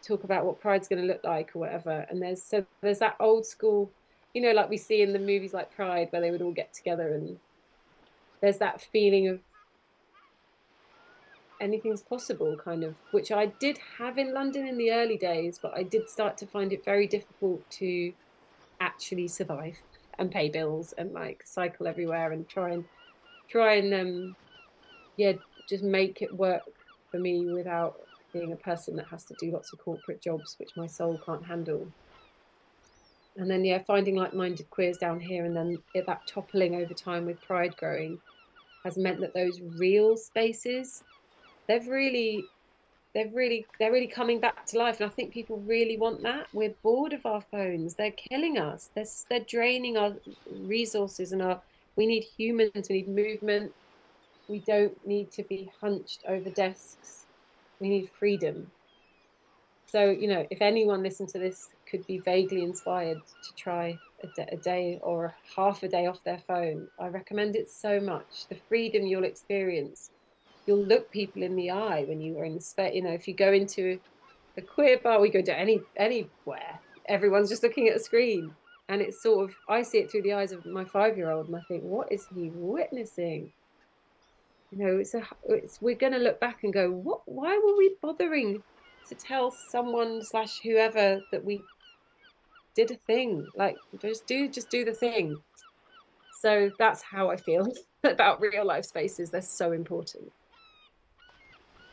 talk 0.03 0.23
about 0.23 0.45
what 0.45 0.59
pride's 0.59 0.87
going 0.87 1.01
to 1.01 1.07
look 1.07 1.23
like 1.23 1.55
or 1.55 1.59
whatever. 1.59 2.05
And 2.09 2.21
there's 2.21 2.43
so 2.43 2.65
there's 2.81 2.99
that 2.99 3.15
old 3.19 3.45
school 3.45 3.89
you 4.33 4.41
know 4.41 4.51
like 4.51 4.69
we 4.69 4.77
see 4.77 5.01
in 5.01 5.13
the 5.13 5.19
movies 5.19 5.53
like 5.53 5.73
pride 5.73 6.07
where 6.11 6.21
they 6.21 6.31
would 6.31 6.41
all 6.41 6.51
get 6.51 6.73
together 6.73 7.13
and 7.13 7.39
there's 8.41 8.57
that 8.57 8.81
feeling 8.81 9.27
of 9.27 9.39
anything's 11.63 12.01
possible 12.01 12.55
kind 12.57 12.83
of 12.83 12.93
which 13.11 13.31
i 13.31 13.45
did 13.45 13.79
have 13.97 14.17
in 14.17 14.33
london 14.33 14.67
in 14.67 14.77
the 14.77 14.91
early 14.91 15.17
days 15.17 15.59
but 15.61 15.75
i 15.77 15.83
did 15.83 16.07
start 16.09 16.37
to 16.37 16.45
find 16.45 16.73
it 16.73 16.83
very 16.83 17.07
difficult 17.07 17.67
to 17.69 18.13
actually 18.81 19.27
survive 19.27 19.77
and 20.19 20.29
pay 20.31 20.49
bills 20.49 20.93
and 20.97 21.13
like 21.13 21.41
cycle 21.45 21.87
everywhere 21.87 22.31
and 22.33 22.47
try 22.47 22.71
and 22.71 22.83
try 23.49 23.75
and 23.75 23.93
um 23.93 24.35
yeah 25.17 25.31
just 25.69 25.83
make 25.83 26.21
it 26.21 26.35
work 26.35 26.63
for 27.09 27.19
me 27.19 27.45
without 27.45 27.95
being 28.33 28.51
a 28.51 28.57
person 28.57 28.95
that 28.95 29.07
has 29.07 29.23
to 29.23 29.35
do 29.39 29.51
lots 29.51 29.71
of 29.71 29.79
corporate 29.79 30.21
jobs 30.21 30.55
which 30.59 30.71
my 30.75 30.87
soul 30.87 31.19
can't 31.25 31.45
handle. 31.45 31.87
And 33.37 33.49
then 33.49 33.63
yeah 33.63 33.79
finding 33.85 34.15
like-minded 34.15 34.69
queers 34.69 34.97
down 34.97 35.19
here 35.19 35.45
and 35.45 35.55
then 35.55 35.77
that 35.93 36.27
toppling 36.27 36.75
over 36.75 36.93
time 36.93 37.25
with 37.25 37.41
pride 37.41 37.75
growing 37.77 38.19
has 38.83 38.97
meant 38.97 39.21
that 39.21 39.33
those 39.33 39.61
real 39.77 40.17
spaces 40.17 41.03
they've 41.67 41.87
really 41.87 42.45
they've 43.13 43.33
really 43.33 43.65
they're 43.79 43.91
really 43.91 44.07
coming 44.07 44.39
back 44.39 44.65
to 44.65 44.77
life 44.77 44.99
and 44.99 45.09
i 45.09 45.13
think 45.13 45.31
people 45.31 45.59
really 45.65 45.97
want 45.97 46.21
that. 46.23 46.47
We're 46.53 46.73
bored 46.83 47.13
of 47.13 47.25
our 47.25 47.41
phones. 47.41 47.95
They're 47.95 48.11
killing 48.11 48.57
us. 48.57 48.89
They're, 48.95 49.05
they're 49.29 49.45
draining 49.47 49.97
our 49.97 50.13
resources 50.51 51.31
and 51.31 51.41
our 51.41 51.61
we 51.95 52.07
need 52.07 52.23
humans 52.23 52.89
we 52.89 53.03
need 53.03 53.07
movement. 53.07 53.71
We 54.47 54.59
don't 54.59 54.95
need 55.07 55.31
to 55.33 55.43
be 55.43 55.69
hunched 55.79 56.23
over 56.27 56.49
desks. 56.49 57.25
We 57.79 57.89
need 57.89 58.09
freedom. 58.17 58.71
So 59.85 60.09
you 60.09 60.27
know 60.27 60.45
if 60.49 60.61
anyone 60.61 61.03
listened 61.03 61.29
to 61.29 61.39
this 61.39 61.69
could 61.89 62.05
be 62.07 62.17
vaguely 62.19 62.63
inspired 62.63 63.17
to 63.17 63.55
try 63.55 63.97
a, 64.23 64.27
d- 64.35 64.49
a 64.51 64.57
day 64.57 64.99
or 65.03 65.35
half 65.55 65.83
a 65.83 65.87
day 65.87 66.07
off 66.07 66.23
their 66.23 66.39
phone 66.47 66.87
i 66.99 67.07
recommend 67.07 67.55
it 67.55 67.69
so 67.69 67.99
much. 67.99 68.47
The 68.49 68.55
freedom 68.67 69.05
you'll 69.05 69.25
experience 69.25 70.09
you'll 70.65 70.85
look 70.85 71.11
people 71.11 71.43
in 71.43 71.55
the 71.55 71.71
eye 71.71 72.05
when 72.07 72.21
you 72.21 72.37
are 72.39 72.45
in 72.45 72.55
the 72.55 72.61
space. 72.61 72.95
You 72.95 73.03
know, 73.03 73.11
if 73.11 73.27
you 73.27 73.33
go 73.33 73.51
into 73.51 73.99
a 74.57 74.61
queer 74.61 74.97
bar, 74.97 75.19
we 75.19 75.29
go 75.29 75.41
to 75.41 75.57
any 75.57 75.81
anywhere, 75.97 76.79
everyone's 77.07 77.49
just 77.49 77.63
looking 77.63 77.87
at 77.87 77.95
a 77.95 77.99
screen, 77.99 78.53
and 78.89 79.01
it's 79.01 79.21
sort 79.21 79.49
of 79.49 79.55
I 79.67 79.81
see 79.81 79.99
it 79.99 80.11
through 80.11 80.23
the 80.23 80.33
eyes 80.33 80.51
of 80.51 80.65
my 80.65 80.85
five 80.85 81.17
year 81.17 81.31
old, 81.31 81.47
and 81.47 81.55
I 81.55 81.61
think, 81.67 81.83
what 81.83 82.11
is 82.11 82.25
he 82.33 82.51
witnessing? 82.53 83.51
You 84.71 84.77
know, 84.77 84.97
it's 84.97 85.13
a 85.13 85.23
it's 85.49 85.81
we're 85.81 85.95
going 85.95 86.13
to 86.13 86.19
look 86.19 86.39
back 86.39 86.63
and 86.63 86.73
go, 86.73 86.89
what? 86.89 87.21
Why 87.25 87.59
were 87.63 87.77
we 87.77 87.95
bothering 88.01 88.63
to 89.09 89.15
tell 89.15 89.51
someone 89.51 90.23
slash 90.23 90.59
whoever 90.59 91.21
that 91.31 91.43
we 91.43 91.61
did 92.75 92.91
a 92.91 92.95
thing? 92.95 93.47
Like, 93.55 93.75
just 94.01 94.25
do 94.25 94.47
just 94.47 94.69
do 94.69 94.85
the 94.85 94.93
thing. 94.93 95.37
So 96.41 96.71
that's 96.77 97.01
how 97.01 97.29
I 97.29 97.37
feel 97.37 97.71
about 98.03 98.41
real 98.41 98.65
life 98.65 98.85
spaces. 98.85 99.29
They're 99.29 99.41
so 99.41 99.71
important. 99.71 100.31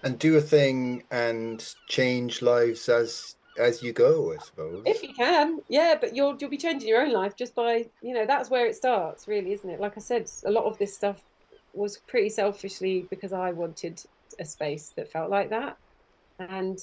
And 0.02 0.18
do 0.18 0.36
a 0.36 0.40
thing 0.40 1.04
and 1.10 1.74
change 1.88 2.42
lives 2.42 2.88
as 2.88 3.36
as 3.58 3.82
you 3.82 3.92
go, 3.92 4.32
I 4.32 4.42
suppose. 4.42 4.82
If 4.86 5.02
you 5.02 5.12
can, 5.12 5.60
yeah, 5.68 5.96
but 6.00 6.14
you'll 6.14 6.36
you'll 6.40 6.50
be 6.50 6.56
changing 6.56 6.88
your 6.88 7.02
own 7.02 7.12
life 7.12 7.36
just 7.36 7.54
by 7.54 7.86
you 8.02 8.14
know 8.14 8.26
that's 8.26 8.50
where 8.50 8.66
it 8.66 8.76
starts, 8.76 9.28
really, 9.28 9.52
isn't 9.52 9.68
it? 9.68 9.80
Like 9.80 9.96
I 9.96 10.00
said, 10.00 10.30
a 10.44 10.50
lot 10.50 10.64
of 10.64 10.78
this 10.78 10.94
stuff 10.94 11.20
was 11.72 11.98
pretty 11.98 12.30
selfishly 12.30 13.06
because 13.10 13.32
I 13.32 13.52
wanted 13.52 14.02
a 14.38 14.44
space 14.44 14.92
that 14.96 15.10
felt 15.10 15.30
like 15.30 15.50
that, 15.50 15.76
and 16.38 16.82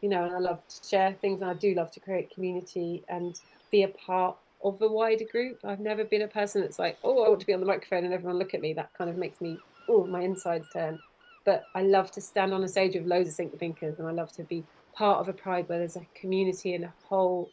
you 0.00 0.08
know, 0.08 0.24
and 0.24 0.34
I 0.34 0.38
love 0.38 0.66
to 0.68 0.88
share 0.88 1.12
things, 1.12 1.40
and 1.40 1.50
I 1.50 1.54
do 1.54 1.74
love 1.74 1.90
to 1.92 2.00
create 2.00 2.30
community 2.30 3.04
and 3.08 3.38
be 3.70 3.82
a 3.82 3.88
part 3.88 4.36
of 4.64 4.80
a 4.80 4.88
wider 4.88 5.24
group. 5.24 5.58
I've 5.64 5.80
never 5.80 6.04
been 6.04 6.22
a 6.22 6.28
person 6.28 6.62
that's 6.62 6.78
like, 6.78 6.96
oh, 7.04 7.22
I 7.24 7.28
want 7.28 7.40
to 7.40 7.46
be 7.46 7.52
on 7.52 7.60
the 7.60 7.66
microphone 7.66 8.04
and 8.04 8.14
everyone 8.14 8.38
look 8.38 8.54
at 8.54 8.62
me. 8.62 8.72
That 8.72 8.90
kind 8.96 9.10
of 9.10 9.16
makes 9.16 9.40
me, 9.40 9.58
oh, 9.88 10.06
my 10.06 10.22
insides 10.22 10.66
turn. 10.72 10.98
But 11.44 11.64
I 11.74 11.82
love 11.82 12.10
to 12.12 12.20
stand 12.20 12.54
on 12.54 12.64
a 12.64 12.68
stage 12.68 12.94
with 12.94 13.06
loads 13.06 13.28
of 13.28 13.34
think 13.34 13.58
thinkers, 13.58 13.98
and 13.98 14.08
I 14.08 14.12
love 14.12 14.32
to 14.32 14.44
be 14.44 14.64
part 14.94 15.18
of 15.20 15.28
a 15.28 15.32
pride 15.32 15.68
where 15.68 15.78
there's 15.78 15.96
a 15.96 16.06
community 16.14 16.74
and 16.74 16.84
a 16.84 16.94
whole, 17.04 17.50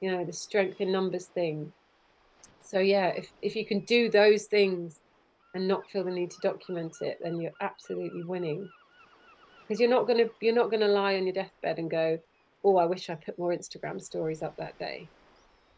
you 0.00 0.10
know, 0.10 0.24
the 0.24 0.32
strength 0.32 0.80
in 0.80 0.92
numbers 0.92 1.26
thing. 1.26 1.72
So 2.60 2.78
yeah, 2.78 3.08
if 3.08 3.30
if 3.42 3.56
you 3.56 3.66
can 3.66 3.80
do 3.80 4.08
those 4.08 4.44
things 4.44 5.00
and 5.54 5.68
not 5.68 5.88
feel 5.90 6.04
the 6.04 6.10
need 6.10 6.30
to 6.30 6.40
document 6.40 6.96
it, 7.00 7.18
then 7.22 7.40
you're 7.40 7.52
absolutely 7.60 8.22
winning. 8.22 8.68
Because 9.62 9.80
you're 9.80 9.90
not 9.90 10.06
gonna 10.06 10.26
you're 10.40 10.54
not 10.54 10.70
gonna 10.70 10.88
lie 10.88 11.16
on 11.16 11.24
your 11.24 11.34
deathbed 11.34 11.78
and 11.78 11.90
go, 11.90 12.18
"Oh, 12.64 12.76
I 12.76 12.86
wish 12.86 13.10
I 13.10 13.14
put 13.14 13.38
more 13.38 13.52
Instagram 13.52 14.00
stories 14.00 14.42
up 14.42 14.56
that 14.56 14.78
day." 14.78 15.08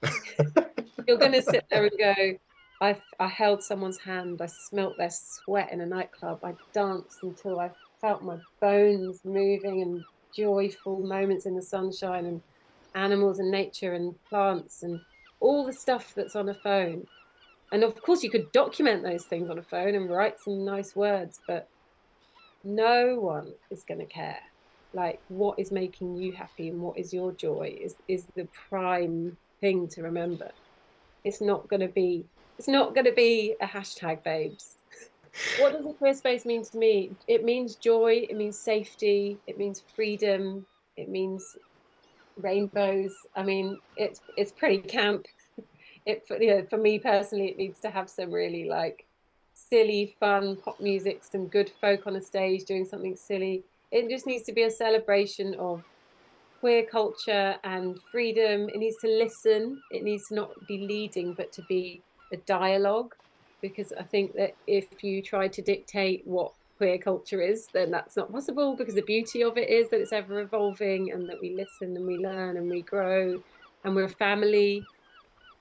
you're 1.06 1.18
gonna 1.18 1.42
sit 1.42 1.64
there 1.70 1.84
and 1.84 1.98
go, 1.98 2.38
I, 2.80 3.00
I 3.18 3.28
held 3.28 3.62
someone's 3.62 3.98
hand. 3.98 4.40
I 4.42 4.46
smelt 4.46 4.96
their 4.98 5.10
sweat 5.10 5.72
in 5.72 5.80
a 5.80 5.86
nightclub. 5.86 6.40
I 6.44 6.54
danced 6.72 7.22
until 7.22 7.58
I 7.58 7.70
felt 8.00 8.22
my 8.22 8.36
bones 8.60 9.20
moving 9.24 9.82
and 9.82 10.04
joyful 10.34 11.00
moments 11.00 11.46
in 11.46 11.54
the 11.54 11.62
sunshine 11.62 12.26
and 12.26 12.42
animals 12.94 13.38
and 13.38 13.50
nature 13.50 13.94
and 13.94 14.14
plants 14.28 14.82
and 14.82 15.00
all 15.40 15.64
the 15.64 15.72
stuff 15.72 16.12
that's 16.14 16.36
on 16.36 16.48
a 16.48 16.54
phone. 16.54 17.06
And 17.72 17.82
of 17.82 18.00
course, 18.02 18.22
you 18.22 18.30
could 18.30 18.52
document 18.52 19.02
those 19.02 19.24
things 19.24 19.50
on 19.50 19.58
a 19.58 19.62
phone 19.62 19.94
and 19.94 20.10
write 20.10 20.38
some 20.38 20.64
nice 20.64 20.94
words, 20.94 21.40
but 21.46 21.68
no 22.62 23.16
one 23.18 23.52
is 23.70 23.84
going 23.84 24.00
to 24.00 24.06
care. 24.06 24.38
Like, 24.92 25.20
what 25.28 25.58
is 25.58 25.72
making 25.72 26.16
you 26.16 26.32
happy 26.32 26.68
and 26.68 26.80
what 26.80 26.98
is 26.98 27.12
your 27.12 27.32
joy 27.32 27.76
is, 27.80 27.96
is 28.08 28.26
the 28.34 28.48
prime 28.68 29.36
thing 29.60 29.88
to 29.88 30.02
remember. 30.02 30.50
It's 31.24 31.40
not 31.40 31.68
going 31.68 31.80
to 31.80 31.88
be 31.88 32.24
it's 32.58 32.68
not 32.68 32.94
going 32.94 33.04
to 33.04 33.12
be 33.12 33.54
a 33.60 33.66
hashtag, 33.66 34.22
babes. 34.22 34.76
what 35.60 35.72
does 35.72 35.86
a 35.86 35.92
queer 35.92 36.14
space 36.14 36.44
mean 36.44 36.64
to 36.64 36.78
me? 36.78 37.12
It 37.28 37.44
means 37.44 37.76
joy. 37.76 38.26
It 38.28 38.36
means 38.36 38.58
safety. 38.58 39.38
It 39.46 39.58
means 39.58 39.82
freedom. 39.94 40.66
It 40.96 41.08
means 41.08 41.56
rainbows. 42.38 43.14
I 43.34 43.42
mean, 43.42 43.78
it's 43.96 44.20
it's 44.36 44.52
pretty 44.52 44.78
camp. 44.78 45.26
It 46.06 46.24
you 46.40 46.46
know, 46.46 46.66
for 46.70 46.78
me 46.78 46.98
personally, 46.98 47.48
it 47.48 47.58
needs 47.58 47.80
to 47.80 47.90
have 47.90 48.08
some 48.08 48.30
really 48.30 48.68
like 48.68 49.06
silly, 49.54 50.14
fun 50.20 50.56
pop 50.56 50.80
music, 50.80 51.22
some 51.24 51.46
good 51.48 51.70
folk 51.80 52.06
on 52.06 52.16
a 52.16 52.22
stage 52.22 52.64
doing 52.64 52.84
something 52.84 53.16
silly. 53.16 53.64
It 53.90 54.08
just 54.08 54.26
needs 54.26 54.44
to 54.44 54.52
be 54.52 54.62
a 54.62 54.70
celebration 54.70 55.54
of 55.58 55.82
queer 56.60 56.84
culture 56.84 57.56
and 57.64 57.98
freedom. 58.10 58.68
It 58.68 58.78
needs 58.78 58.96
to 58.98 59.08
listen. 59.08 59.80
It 59.90 60.02
needs 60.02 60.28
to 60.28 60.34
not 60.34 60.50
be 60.68 60.78
leading, 60.78 61.34
but 61.34 61.52
to 61.54 61.62
be 61.68 62.02
a 62.32 62.36
dialogue 62.38 63.14
because 63.62 63.92
I 63.92 64.02
think 64.02 64.34
that 64.34 64.54
if 64.66 65.02
you 65.02 65.22
try 65.22 65.48
to 65.48 65.62
dictate 65.62 66.22
what 66.26 66.52
queer 66.76 66.98
culture 66.98 67.40
is, 67.40 67.68
then 67.72 67.90
that's 67.90 68.16
not 68.16 68.30
possible 68.30 68.76
because 68.76 68.94
the 68.94 69.02
beauty 69.02 69.42
of 69.42 69.56
it 69.56 69.68
is 69.70 69.88
that 69.90 70.00
it's 70.00 70.12
ever 70.12 70.40
evolving 70.40 71.12
and 71.12 71.28
that 71.28 71.40
we 71.40 71.54
listen 71.54 71.96
and 71.96 72.06
we 72.06 72.18
learn 72.18 72.56
and 72.56 72.70
we 72.70 72.82
grow 72.82 73.42
and 73.84 73.94
we're 73.94 74.04
a 74.04 74.08
family. 74.08 74.84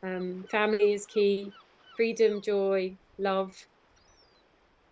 Um, 0.04 0.46
family 0.52 0.94
is 0.94 1.06
key, 1.06 1.52
freedom, 1.96 2.42
joy, 2.42 2.96
love. 3.18 3.56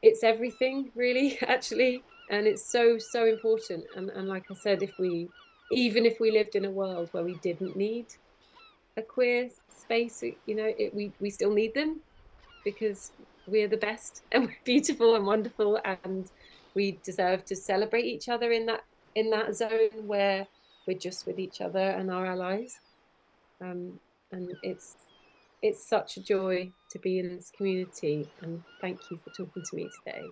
It's 0.02 0.24
everything, 0.24 0.92
really, 0.96 1.38
actually. 1.48 2.04
And 2.30 2.48
it's 2.48 2.66
so, 2.66 2.98
so 2.98 3.26
important. 3.26 3.86
And, 3.96 4.10
and 4.10 4.28
like 4.28 4.46
I 4.50 4.56
said, 4.56 4.82
if 4.82 4.98
we, 4.98 5.28
even 5.72 6.06
if 6.06 6.20
we 6.20 6.32
lived 6.32 6.56
in 6.56 6.66
a 6.66 6.72
world 6.72 7.10
where 7.12 7.24
we 7.24 7.36
didn't 7.36 7.76
need 7.76 8.08
a 8.98 9.02
queer 9.02 9.50
space, 9.70 10.24
you 10.46 10.56
know, 10.56 10.72
it, 10.78 10.94
we, 10.94 11.12
we 11.20 11.30
still 11.30 11.54
need 11.54 11.74
them 11.74 12.00
because 12.64 13.12
we're 13.48 13.68
the 13.68 13.78
best 13.78 14.24
and 14.32 14.46
we're 14.46 14.58
beautiful 14.64 15.16
and 15.16 15.26
wonderful 15.26 15.80
and 16.04 16.32
we 16.76 17.00
deserve 17.04 17.46
to 17.46 17.56
celebrate 17.56 18.06
each 18.06 18.30
other 18.30 18.52
in 18.52 18.66
that 18.66 18.84
in 19.16 19.30
that 19.30 19.56
zone 19.56 20.08
where 20.08 20.48
we're 20.88 20.98
just 20.98 21.28
with 21.28 21.38
each 21.38 21.62
other 21.62 21.80
and 21.80 22.10
our 22.10 22.26
allies. 22.26 22.80
Um, 23.62 24.00
and 24.32 24.52
it's 24.64 24.96
it's 25.62 25.88
such 25.88 26.18
a 26.18 26.22
joy 26.22 26.72
to 26.90 27.00
be 27.00 27.20
in 27.20 27.36
this 27.36 27.52
community 27.56 28.28
and 28.42 28.64
thank 28.82 29.00
you 29.12 29.20
for 29.24 29.30
talking 29.30 29.64
to 29.70 29.76
me 29.76 29.90
today. 30.04 30.26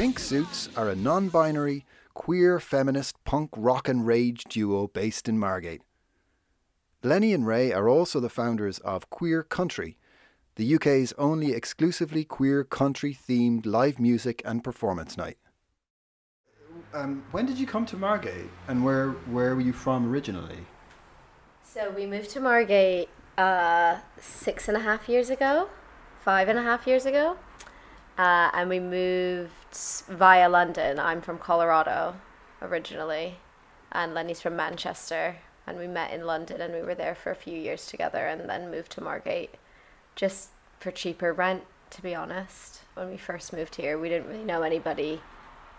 Pink 0.00 0.18
Suits 0.18 0.70
are 0.78 0.88
a 0.88 0.96
non 0.96 1.28
binary, 1.28 1.84
queer 2.14 2.58
feminist 2.58 3.22
punk 3.24 3.50
rock 3.54 3.86
and 3.86 4.06
rage 4.06 4.44
duo 4.44 4.86
based 4.86 5.28
in 5.28 5.38
Margate. 5.38 5.82
Lenny 7.02 7.34
and 7.34 7.46
Ray 7.46 7.70
are 7.70 7.86
also 7.86 8.18
the 8.18 8.30
founders 8.30 8.78
of 8.78 9.10
Queer 9.10 9.44
Cuntry, 9.44 9.96
the 10.56 10.74
UK's 10.74 11.12
only 11.18 11.52
exclusively 11.52 12.24
queer 12.24 12.64
country 12.64 13.12
themed 13.14 13.66
live 13.66 14.00
music 14.00 14.40
and 14.42 14.64
performance 14.64 15.18
night. 15.18 15.36
Um, 16.94 17.22
when 17.32 17.44
did 17.44 17.58
you 17.58 17.66
come 17.66 17.84
to 17.84 17.98
Margate 17.98 18.48
and 18.68 18.82
where, 18.82 19.10
where 19.28 19.54
were 19.54 19.60
you 19.60 19.74
from 19.74 20.10
originally? 20.10 20.60
So 21.62 21.90
we 21.90 22.06
moved 22.06 22.30
to 22.30 22.40
Margate 22.40 23.10
uh, 23.36 23.98
six 24.18 24.66
and 24.66 24.78
a 24.78 24.80
half 24.80 25.10
years 25.10 25.28
ago, 25.28 25.68
five 26.20 26.48
and 26.48 26.58
a 26.58 26.62
half 26.62 26.86
years 26.86 27.04
ago. 27.04 27.36
Uh, 28.18 28.50
and 28.52 28.68
we 28.68 28.80
moved 28.80 29.76
via 30.08 30.48
London. 30.48 30.98
I'm 30.98 31.20
from 31.20 31.38
Colorado 31.38 32.16
originally, 32.60 33.38
and 33.92 34.14
Lenny's 34.14 34.40
from 34.40 34.56
Manchester. 34.56 35.36
And 35.66 35.78
we 35.78 35.86
met 35.86 36.12
in 36.12 36.26
London 36.26 36.60
and 36.60 36.74
we 36.74 36.82
were 36.82 36.94
there 36.94 37.14
for 37.14 37.30
a 37.30 37.36
few 37.36 37.56
years 37.56 37.86
together 37.86 38.26
and 38.26 38.48
then 38.48 38.70
moved 38.70 38.90
to 38.92 39.00
Margate 39.00 39.54
just 40.16 40.48
for 40.80 40.90
cheaper 40.90 41.32
rent, 41.32 41.62
to 41.90 42.02
be 42.02 42.14
honest. 42.14 42.80
When 42.94 43.08
we 43.08 43.16
first 43.16 43.52
moved 43.52 43.76
here, 43.76 43.98
we 43.98 44.08
didn't 44.08 44.28
really 44.28 44.44
know 44.44 44.62
anybody. 44.62 45.20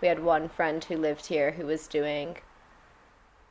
We 0.00 0.08
had 0.08 0.22
one 0.22 0.48
friend 0.48 0.82
who 0.82 0.96
lived 0.96 1.26
here 1.26 1.52
who 1.52 1.66
was 1.66 1.86
doing 1.86 2.38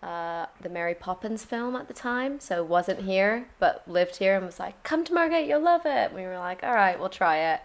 uh, 0.02 0.48
the 0.60 0.70
Mary 0.70 0.96
Poppins 0.96 1.46
film 1.46 1.76
at 1.76 1.88
the 1.88 1.94
time, 1.94 2.40
so 2.40 2.64
wasn't 2.64 3.02
here, 3.02 3.48
but 3.60 3.88
lived 3.88 4.16
here 4.16 4.36
and 4.36 4.46
was 4.46 4.60
like, 4.60 4.82
Come 4.84 5.06
to 5.06 5.14
Margate, 5.14 5.48
you'll 5.48 5.62
love 5.62 5.86
it. 5.86 6.10
And 6.10 6.16
we 6.16 6.24
were 6.24 6.40
like, 6.40 6.64
All 6.64 6.74
right, 6.74 7.00
we'll 7.00 7.10
try 7.10 7.38
it 7.38 7.62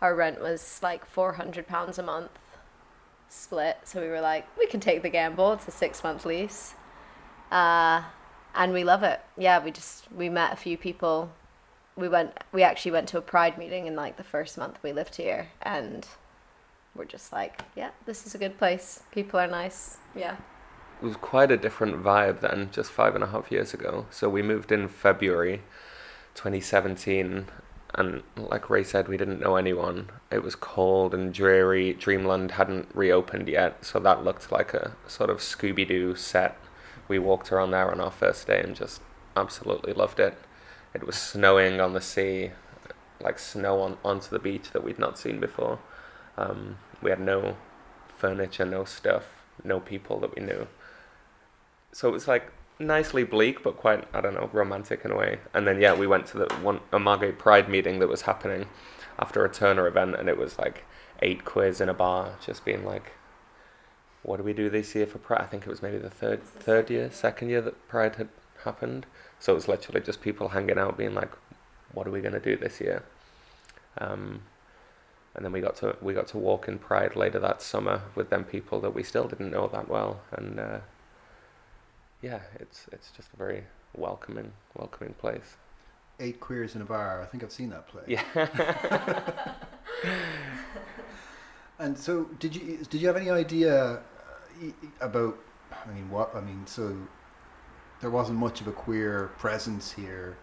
our 0.00 0.14
rent 0.14 0.40
was 0.40 0.80
like 0.82 1.06
four 1.06 1.34
hundred 1.34 1.66
pounds 1.66 1.98
a 1.98 2.02
month 2.02 2.38
split. 3.28 3.78
So 3.84 4.00
we 4.00 4.08
were 4.08 4.20
like, 4.20 4.46
we 4.58 4.66
can 4.66 4.80
take 4.80 5.02
the 5.02 5.08
gamble. 5.08 5.52
It's 5.54 5.68
a 5.68 5.70
six 5.70 6.02
month 6.02 6.24
lease, 6.24 6.74
uh, 7.50 8.02
and 8.54 8.72
we 8.72 8.84
love 8.84 9.02
it. 9.02 9.20
Yeah, 9.36 9.62
we 9.62 9.70
just 9.70 10.10
we 10.12 10.28
met 10.28 10.52
a 10.52 10.56
few 10.56 10.76
people. 10.76 11.32
We 11.96 12.08
went. 12.08 12.32
We 12.52 12.62
actually 12.62 12.92
went 12.92 13.08
to 13.08 13.18
a 13.18 13.22
pride 13.22 13.58
meeting 13.58 13.86
in 13.86 13.96
like 13.96 14.16
the 14.16 14.24
first 14.24 14.58
month 14.58 14.78
we 14.82 14.92
lived 14.92 15.16
here, 15.16 15.48
and 15.62 16.06
we're 16.94 17.04
just 17.04 17.32
like, 17.32 17.62
yeah, 17.74 17.90
this 18.06 18.26
is 18.26 18.34
a 18.34 18.38
good 18.38 18.58
place. 18.58 19.02
People 19.12 19.38
are 19.38 19.46
nice. 19.46 19.98
Yeah. 20.14 20.36
It 21.02 21.04
was 21.04 21.16
quite 21.16 21.50
a 21.50 21.58
different 21.58 22.02
vibe 22.02 22.40
than 22.40 22.70
just 22.72 22.90
five 22.90 23.14
and 23.14 23.22
a 23.22 23.26
half 23.26 23.52
years 23.52 23.74
ago. 23.74 24.06
So 24.10 24.30
we 24.30 24.40
moved 24.40 24.72
in 24.72 24.88
February 24.88 25.62
2017 26.34 27.46
and 27.96 28.22
like 28.36 28.68
Ray 28.68 28.84
said, 28.84 29.08
we 29.08 29.16
didn't 29.16 29.40
know 29.40 29.56
anyone. 29.56 30.10
It 30.30 30.42
was 30.42 30.54
cold 30.54 31.14
and 31.14 31.32
dreary. 31.32 31.94
Dreamland 31.94 32.52
hadn't 32.52 32.88
reopened 32.94 33.48
yet, 33.48 33.84
so 33.84 33.98
that 34.00 34.22
looked 34.22 34.52
like 34.52 34.74
a 34.74 34.94
sort 35.06 35.30
of 35.30 35.38
Scooby 35.38 35.88
Doo 35.88 36.14
set. 36.14 36.58
We 37.08 37.18
walked 37.18 37.50
around 37.50 37.70
there 37.70 37.90
on 37.90 38.00
our 38.00 38.10
first 38.10 38.46
day 38.46 38.60
and 38.60 38.76
just 38.76 39.00
absolutely 39.34 39.94
loved 39.94 40.20
it. 40.20 40.36
It 40.92 41.06
was 41.06 41.16
snowing 41.16 41.80
on 41.80 41.94
the 41.94 42.00
sea, 42.02 42.50
like 43.20 43.38
snow 43.38 43.80
on 43.80 43.96
onto 44.04 44.28
the 44.28 44.38
beach 44.38 44.72
that 44.72 44.84
we'd 44.84 44.98
not 44.98 45.18
seen 45.18 45.40
before. 45.40 45.78
Um, 46.36 46.76
we 47.00 47.08
had 47.08 47.20
no 47.20 47.56
furniture, 48.08 48.66
no 48.66 48.84
stuff, 48.84 49.24
no 49.64 49.80
people 49.80 50.20
that 50.20 50.36
we 50.36 50.42
knew. 50.42 50.66
So 51.92 52.08
it 52.08 52.12
was 52.12 52.28
like 52.28 52.52
nicely 52.78 53.24
bleak, 53.24 53.62
but 53.62 53.76
quite 53.76 54.04
I 54.12 54.20
don't 54.20 54.34
know 54.34 54.50
romantic 54.52 55.04
in 55.04 55.10
a 55.10 55.16
way. 55.16 55.38
And 55.54 55.66
then 55.66 55.80
yeah, 55.80 55.94
we 55.94 56.06
went 56.06 56.26
to 56.28 56.38
the 56.38 56.54
one 56.56 56.80
a 56.92 56.98
Margate 56.98 57.38
Pride 57.38 57.68
meeting 57.68 57.98
that 58.00 58.08
was 58.08 58.22
happening 58.22 58.66
after 59.18 59.44
a 59.44 59.52
Turner 59.52 59.86
event, 59.86 60.14
and 60.16 60.28
it 60.28 60.38
was 60.38 60.58
like 60.58 60.84
eight 61.22 61.44
quiz 61.44 61.80
in 61.80 61.88
a 61.88 61.94
bar, 61.94 62.36
just 62.44 62.64
being 62.64 62.84
like, 62.84 63.12
what 64.22 64.36
do 64.36 64.42
we 64.42 64.52
do 64.52 64.68
this 64.68 64.94
year 64.94 65.06
for 65.06 65.18
Pride? 65.18 65.40
I 65.40 65.46
think 65.46 65.64
it 65.64 65.70
was 65.70 65.82
maybe 65.82 65.98
the 65.98 66.10
third 66.10 66.42
third 66.42 66.90
year, 66.90 67.10
second 67.10 67.48
year 67.48 67.62
that 67.62 67.88
Pride 67.88 68.16
had 68.16 68.28
happened. 68.64 69.06
So 69.38 69.52
it 69.52 69.56
was 69.56 69.68
literally 69.68 70.00
just 70.00 70.20
people 70.20 70.48
hanging 70.48 70.78
out, 70.78 70.96
being 70.96 71.14
like, 71.14 71.32
what 71.92 72.06
are 72.06 72.10
we 72.10 72.20
gonna 72.20 72.40
do 72.40 72.56
this 72.56 72.80
year? 72.80 73.02
Um, 73.98 74.42
and 75.34 75.44
then 75.44 75.52
we 75.52 75.60
got 75.60 75.76
to 75.76 75.96
we 76.00 76.14
got 76.14 76.28
to 76.28 76.38
walk 76.38 76.68
in 76.68 76.78
Pride 76.78 77.16
later 77.16 77.38
that 77.38 77.62
summer 77.62 78.02
with 78.14 78.30
them 78.30 78.44
people 78.44 78.80
that 78.80 78.94
we 78.94 79.02
still 79.02 79.28
didn't 79.28 79.50
know 79.50 79.68
that 79.68 79.88
well, 79.88 80.20
and. 80.32 80.60
Uh, 80.60 80.78
yeah, 82.26 82.40
it's 82.58 82.86
it's 82.90 83.10
just 83.12 83.28
a 83.32 83.36
very 83.36 83.62
welcoming 83.96 84.50
welcoming 84.74 85.14
place. 85.14 85.56
Eight 86.18 86.40
queers 86.40 86.74
in 86.74 86.82
a 86.82 86.84
bar. 86.84 87.22
I 87.22 87.26
think 87.26 87.44
I've 87.44 87.52
seen 87.52 87.70
that 87.70 87.86
play. 87.86 88.02
Yeah. 88.08 88.24
and 91.78 91.96
so, 91.96 92.24
did 92.40 92.56
you 92.56 92.84
did 92.90 93.00
you 93.00 93.06
have 93.06 93.16
any 93.16 93.30
idea 93.30 93.74
uh, 93.74 93.98
about? 95.00 95.38
I 95.70 95.92
mean, 95.92 96.10
what 96.10 96.34
I 96.34 96.40
mean. 96.40 96.66
So, 96.66 96.96
there 98.00 98.10
wasn't 98.10 98.38
much 98.38 98.60
of 98.60 98.66
a 98.66 98.72
queer 98.72 99.30
presence 99.38 99.92
here. 99.92 100.36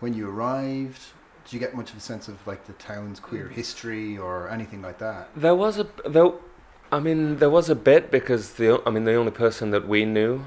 When 0.00 0.14
you 0.14 0.28
arrived, 0.28 1.02
did 1.44 1.52
you 1.52 1.60
get 1.60 1.74
much 1.74 1.90
of 1.90 1.96
a 1.96 2.00
sense 2.00 2.26
of 2.26 2.44
like 2.46 2.66
the 2.66 2.72
town's 2.74 3.20
queer 3.20 3.48
history 3.48 4.18
or 4.18 4.48
anything 4.48 4.82
like 4.82 4.98
that? 4.98 5.28
There 5.36 5.54
was 5.54 5.78
a 5.78 5.86
though, 6.04 6.40
I 6.90 6.98
mean, 6.98 7.36
there 7.36 7.50
was 7.50 7.68
a 7.70 7.76
bit 7.76 8.10
because 8.10 8.52
the 8.54 8.82
I 8.84 8.90
mean 8.90 9.04
the 9.04 9.14
only 9.14 9.32
person 9.32 9.70
that 9.70 9.86
we 9.86 10.04
knew 10.04 10.44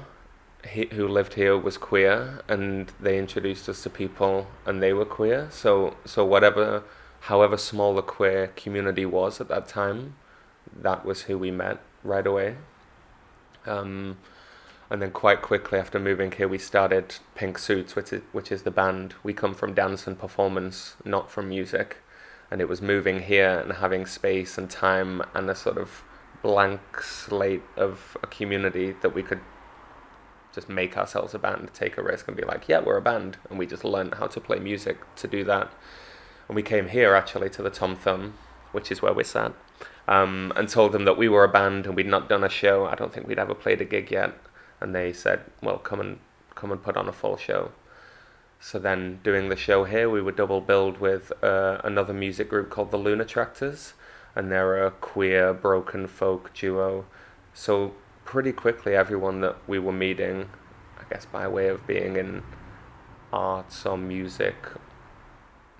he, 0.68 0.86
who 0.92 1.08
lived 1.08 1.34
here 1.34 1.56
was 1.56 1.76
queer, 1.76 2.42
and 2.48 2.92
they 3.00 3.18
introduced 3.18 3.68
us 3.68 3.82
to 3.82 3.90
people, 3.90 4.46
and 4.66 4.82
they 4.82 4.92
were 4.92 5.04
queer. 5.04 5.48
So 5.50 5.96
so 6.04 6.24
whatever, 6.24 6.84
however 7.20 7.56
small 7.56 7.94
the 7.94 8.02
queer 8.02 8.48
community 8.56 9.06
was 9.06 9.40
at 9.40 9.48
that 9.48 9.68
time, 9.68 10.14
that 10.74 11.04
was 11.04 11.22
who 11.22 11.38
we 11.38 11.50
met 11.50 11.78
right 12.04 12.26
away. 12.26 12.56
Um, 13.66 14.18
and 14.90 15.00
then 15.00 15.10
quite 15.10 15.40
quickly 15.40 15.78
after 15.78 15.98
moving 15.98 16.32
here, 16.32 16.48
we 16.48 16.58
started 16.58 17.14
Pink 17.34 17.58
Suits, 17.58 17.96
which 17.96 18.12
is, 18.12 18.22
which 18.32 18.52
is 18.52 18.62
the 18.62 18.70
band. 18.70 19.14
We 19.22 19.32
come 19.32 19.54
from 19.54 19.72
dance 19.72 20.06
and 20.06 20.18
performance, 20.18 20.96
not 21.04 21.30
from 21.30 21.48
music. 21.48 21.98
And 22.50 22.60
it 22.60 22.68
was 22.68 22.82
moving 22.82 23.22
here 23.22 23.60
and 23.60 23.72
having 23.72 24.04
space 24.04 24.58
and 24.58 24.68
time 24.68 25.22
and 25.34 25.48
a 25.48 25.54
sort 25.54 25.78
of 25.78 26.02
blank 26.42 27.00
slate 27.00 27.62
of 27.76 28.18
a 28.22 28.26
community 28.26 28.94
that 29.00 29.14
we 29.14 29.22
could 29.22 29.40
just 30.54 30.68
make 30.68 30.96
ourselves 30.96 31.34
a 31.34 31.38
band, 31.38 31.70
take 31.72 31.96
a 31.96 32.02
risk 32.02 32.28
and 32.28 32.36
be 32.36 32.44
like, 32.44 32.68
yeah, 32.68 32.80
we're 32.80 32.96
a 32.96 33.02
band. 33.02 33.38
And 33.48 33.58
we 33.58 33.66
just 33.66 33.84
learned 33.84 34.14
how 34.14 34.26
to 34.26 34.40
play 34.40 34.58
music 34.58 34.98
to 35.16 35.28
do 35.28 35.44
that. 35.44 35.72
And 36.48 36.56
we 36.56 36.62
came 36.62 36.88
here 36.88 37.14
actually 37.14 37.50
to 37.50 37.62
the 37.62 37.70
Tom 37.70 37.96
Thumb, 37.96 38.34
which 38.72 38.90
is 38.90 39.00
where 39.00 39.12
we're 39.12 39.24
sat, 39.24 39.52
um, 40.08 40.52
and 40.56 40.68
told 40.68 40.92
them 40.92 41.04
that 41.04 41.16
we 41.16 41.28
were 41.28 41.44
a 41.44 41.48
band 41.48 41.86
and 41.86 41.96
we'd 41.96 42.06
not 42.06 42.28
done 42.28 42.44
a 42.44 42.48
show. 42.48 42.86
I 42.86 42.94
don't 42.94 43.12
think 43.12 43.26
we'd 43.26 43.38
ever 43.38 43.54
played 43.54 43.80
a 43.80 43.84
gig 43.84 44.10
yet 44.10 44.34
and 44.82 44.94
they 44.94 45.12
said, 45.12 45.40
"Well, 45.62 45.78
come 45.78 46.00
and 46.00 46.18
come 46.54 46.72
and 46.72 46.82
put 46.82 46.96
on 46.96 47.08
a 47.08 47.12
full 47.12 47.36
show." 47.36 47.70
So 48.60 48.78
then, 48.78 49.20
doing 49.22 49.48
the 49.48 49.56
show 49.56 49.84
here, 49.84 50.10
we 50.10 50.20
were 50.20 50.32
double 50.32 50.60
billed 50.60 50.98
with 50.98 51.32
uh, 51.42 51.80
another 51.84 52.12
music 52.12 52.48
group 52.48 52.68
called 52.70 52.90
the 52.90 52.96
Lunar 52.98 53.24
Tractors, 53.24 53.94
and 54.34 54.50
they're 54.50 54.84
a 54.84 54.90
queer 54.90 55.54
broken 55.54 56.06
folk 56.06 56.52
duo. 56.52 57.06
So 57.54 57.94
pretty 58.24 58.52
quickly, 58.52 58.94
everyone 58.94 59.40
that 59.40 59.56
we 59.66 59.78
were 59.78 59.92
meeting, 59.92 60.48
I 60.98 61.02
guess 61.08 61.26
by 61.26 61.48
way 61.48 61.68
of 61.68 61.86
being 61.86 62.16
in 62.16 62.42
arts 63.32 63.86
or 63.86 63.96
music, 63.96 64.56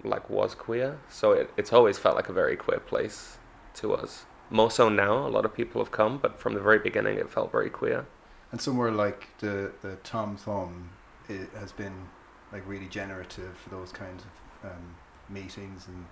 like 0.04 0.28
was 0.28 0.54
queer. 0.54 0.98
So 1.08 1.32
it, 1.32 1.50
it's 1.56 1.72
always 1.72 1.98
felt 1.98 2.16
like 2.16 2.28
a 2.28 2.32
very 2.32 2.56
queer 2.56 2.80
place 2.80 3.38
to 3.74 3.94
us. 3.94 4.24
More 4.50 4.70
so 4.70 4.88
now, 4.88 5.26
a 5.26 5.30
lot 5.30 5.44
of 5.44 5.54
people 5.54 5.82
have 5.82 5.92
come, 5.92 6.18
but 6.18 6.38
from 6.38 6.54
the 6.54 6.60
very 6.60 6.78
beginning, 6.78 7.16
it 7.16 7.30
felt 7.30 7.50
very 7.50 7.70
queer. 7.70 8.06
And 8.50 8.60
somewhere 8.60 8.90
like 8.90 9.28
the 9.38 9.72
the 9.80 9.96
Tom 10.02 10.36
Thumb, 10.36 10.90
it 11.28 11.48
has 11.58 11.72
been 11.72 12.08
like 12.52 12.62
really 12.68 12.88
generative 12.88 13.56
for 13.56 13.70
those 13.70 13.92
kinds 13.92 14.24
of 14.24 14.70
um, 14.70 14.96
meetings 15.28 15.86
and. 15.88 16.06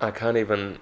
I 0.00 0.10
can't 0.10 0.36
even 0.36 0.78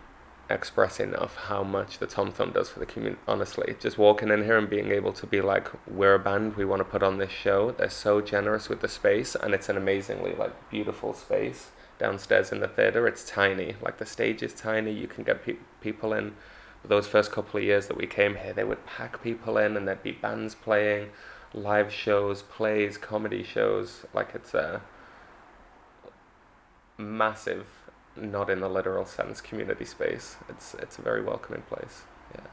express 0.50 1.00
enough 1.00 1.36
how 1.36 1.62
much 1.62 1.98
the 1.98 2.06
Tom 2.06 2.32
Thumb 2.32 2.52
does 2.52 2.68
for 2.68 2.80
the 2.80 2.86
community. 2.86 3.20
Honestly, 3.26 3.76
just 3.80 3.98
walking 3.98 4.30
in 4.30 4.44
here 4.44 4.58
and 4.58 4.68
being 4.68 4.90
able 4.90 5.12
to 5.14 5.26
be 5.26 5.40
like, 5.40 5.68
we're 5.88 6.14
a 6.14 6.18
band, 6.18 6.56
we 6.56 6.64
want 6.64 6.80
to 6.80 6.84
put 6.84 7.02
on 7.02 7.18
this 7.18 7.30
show. 7.30 7.70
They're 7.70 7.90
so 7.90 8.20
generous 8.20 8.68
with 8.68 8.80
the 8.80 8.88
space, 8.88 9.34
and 9.34 9.54
it's 9.54 9.68
an 9.68 9.76
amazingly 9.76 10.34
like 10.34 10.70
beautiful 10.70 11.14
space 11.14 11.70
downstairs 11.98 12.52
in 12.52 12.60
the 12.60 12.68
theater. 12.68 13.06
It's 13.06 13.28
tiny, 13.28 13.76
like 13.82 13.98
the 13.98 14.06
stage 14.06 14.42
is 14.42 14.54
tiny. 14.54 14.92
You 14.92 15.06
can 15.06 15.24
get 15.24 15.44
pe- 15.44 15.56
people 15.80 16.12
in 16.12 16.34
those 16.84 17.06
first 17.06 17.30
couple 17.30 17.58
of 17.58 17.64
years 17.64 17.86
that 17.88 17.96
we 17.96 18.06
came 18.06 18.36
here, 18.36 18.52
they 18.52 18.64
would 18.64 18.84
pack 18.86 19.22
people 19.22 19.58
in 19.58 19.76
and 19.76 19.86
there'd 19.86 20.02
be 20.02 20.12
bands 20.12 20.54
playing, 20.54 21.10
live 21.52 21.92
shows, 21.92 22.42
plays, 22.42 22.96
comedy 22.96 23.42
shows. 23.42 24.06
Like 24.14 24.30
it's 24.34 24.54
a 24.54 24.80
massive, 26.96 27.66
not 28.16 28.50
in 28.50 28.60
the 28.60 28.68
literal 28.68 29.04
sense, 29.04 29.40
community 29.40 29.84
space. 29.84 30.36
It's 30.48 30.74
it's 30.74 30.98
a 30.98 31.02
very 31.02 31.22
welcoming 31.22 31.62
place. 31.62 32.02
Yeah. 32.34 32.46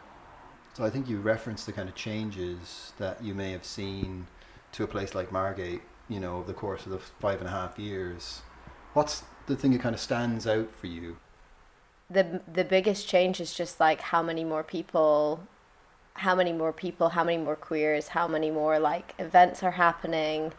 So 0.73 0.83
I 0.83 0.89
think 0.89 1.09
you 1.09 1.19
referenced 1.19 1.65
the 1.65 1.73
kind 1.73 1.89
of 1.89 1.95
changes 1.95 2.93
that 2.97 3.23
you 3.23 3.33
may 3.33 3.51
have 3.51 3.65
seen 3.65 4.27
to 4.73 4.83
a 4.83 4.87
place 4.87 5.15
like 5.15 5.31
Margate, 5.31 5.81
you 6.09 6.19
know, 6.19 6.37
over 6.37 6.47
the 6.47 6.53
course 6.53 6.85
of 6.85 6.91
the 6.91 6.99
five 6.99 7.39
and 7.39 7.47
a 7.47 7.51
half 7.51 7.79
years. 7.79 8.41
What's 8.93 9.23
the 9.47 9.55
thing 9.55 9.71
that 9.71 9.81
kind 9.81 9.95
of 9.95 10.01
stands 10.01 10.45
out 10.47 10.73
for 10.73 10.87
you? 10.87 11.17
the 12.09 12.41
the 12.51 12.63
biggest 12.63 13.07
change 13.07 13.41
is 13.41 13.53
just 13.53 13.79
like 13.79 14.01
how 14.01 14.23
many 14.23 14.43
more 14.43 14.63
people 14.63 15.41
how 16.13 16.33
many 16.33 16.53
more 16.53 16.71
people 16.71 17.09
how 17.09 17.23
many 17.23 17.37
more 17.37 17.55
queers 17.55 18.09
how 18.09 18.27
many 18.27 18.49
more 18.49 18.79
like 18.79 19.13
events 19.19 19.61
are 19.61 19.71
happening 19.71 20.53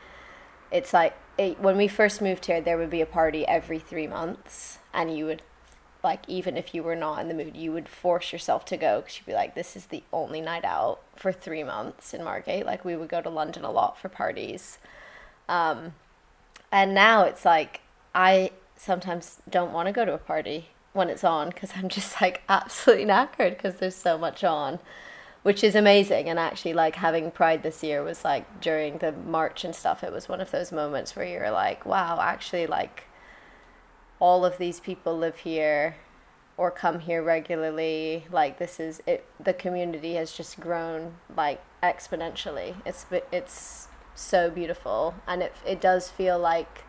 it's 0.71 0.93
like 0.93 1.15
it, 1.39 1.59
when 1.61 1.77
we 1.77 1.89
first 1.89 2.21
moved 2.21 2.47
here 2.47 2.61
there 2.61 2.77
would 2.77 2.91
be 2.91 3.01
a 3.01 3.07
party 3.07 3.47
every 3.47 3.79
3 3.79 4.07
months 4.07 4.78
and 4.93 5.17
you 5.17 5.27
would 5.27 5.43
like 6.05 6.23
even 6.29 6.57
if 6.57 6.75
you 6.75 6.83
were 6.83 6.95
not 6.95 7.21
in 7.21 7.29
the 7.29 7.35
mood 7.35 7.57
you 7.57 7.73
would 7.73 7.89
force 7.89 8.33
yourself 8.33 8.65
to 8.65 8.77
go 8.77 9.01
because 9.01 9.19
you'd 9.19 9.27
be 9.27 9.33
like 9.33 9.55
this 9.55 9.77
is 9.77 9.87
the 9.87 10.03
only 10.13 10.41
night 10.41 10.65
out 10.65 11.01
for 11.17 11.33
three 11.33 11.65
months 11.65 12.15
in 12.15 12.23
margate 12.23 12.65
like 12.65 12.85
we 12.85 12.97
would 12.97 13.09
go 13.09 13.21
to 13.21 13.29
london 13.29 13.65
a 13.65 13.71
lot 13.71 13.99
for 13.99 14.09
parties 14.09 14.79
um, 15.49 15.95
and 16.71 16.95
now 16.95 17.25
it's 17.25 17.45
like 17.45 17.81
i 18.15 18.51
sometimes 18.77 19.43
don't 19.51 19.73
want 19.73 19.87
to 19.87 19.93
go 19.93 20.05
to 20.05 20.13
a 20.13 20.19
party 20.19 20.69
when 20.93 21.09
it's 21.09 21.25
on 21.25 21.49
because 21.49 21.73
I'm 21.77 21.89
just 21.89 22.21
like 22.21 22.43
absolutely 22.49 23.07
knackered 23.07 23.57
because 23.57 23.77
there's 23.77 23.95
so 23.95 24.19
much 24.19 24.45
on, 24.45 24.79
which 25.43 25.65
is 25.65 25.75
amazing. 25.75 26.29
And 26.29 26.39
actually, 26.39 26.75
like 26.75 26.97
having 26.97 27.31
Pride 27.31 27.63
this 27.63 27.83
year 27.83 28.03
was 28.03 28.25
like 28.25 28.61
during 28.61 28.99
the 28.99 29.13
march 29.13 29.65
and 29.65 29.75
stuff, 29.75 30.03
it 30.03 30.13
was 30.13 30.29
one 30.29 30.41
of 30.41 30.51
those 30.51 30.73
moments 30.73 31.17
where 31.17 31.27
you're 31.27 31.51
like, 31.51 31.87
wow, 31.87 32.19
actually, 32.21 32.67
like 32.67 33.05
all 34.21 34.45
of 34.45 34.59
these 34.59 34.81
people 34.81 35.17
live 35.17 35.39
here 35.39 35.97
or 36.57 36.71
come 36.71 37.01
here 37.01 37.23
regularly. 37.23 38.27
Like 38.31 38.59
this 38.59 38.79
is 38.81 39.01
it. 39.07 39.25
The 39.39 39.55
community 39.55 40.15
has 40.15 40.33
just 40.33 40.61
grown 40.61 41.15
like 41.35 41.63
exponentially. 41.83 42.75
It's 42.85 43.07
it's 43.33 43.89
so 44.15 44.51
beautiful, 44.51 45.15
and 45.27 45.43
it 45.43 45.55
it 45.67 45.81
does 45.81 46.11
feel 46.11 46.39
like 46.39 46.85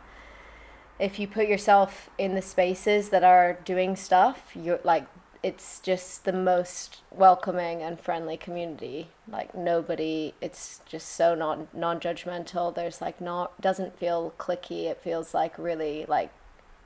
if 0.99 1.17
you 1.17 1.27
put 1.27 1.47
yourself 1.47 2.09
in 2.17 2.35
the 2.35 2.41
spaces 2.41 3.09
that 3.09 3.23
are 3.23 3.59
doing 3.63 3.95
stuff, 3.95 4.51
you're 4.55 4.81
like 4.83 5.07
it's 5.41 5.79
just 5.79 6.25
the 6.25 6.33
most 6.33 6.97
welcoming 7.11 7.81
and 7.81 7.99
friendly 7.99 8.35
community. 8.35 9.07
Like 9.25 9.55
nobody, 9.55 10.33
it's 10.41 10.81
just 10.85 11.09
so 11.09 11.35
non 11.35 11.69
non-judgmental. 11.73 12.75
There's 12.75 13.01
like 13.01 13.21
not 13.21 13.59
doesn't 13.61 13.97
feel 13.97 14.33
clicky. 14.37 14.85
It 14.85 14.99
feels 15.01 15.33
like 15.33 15.57
really 15.57 16.05
like 16.07 16.31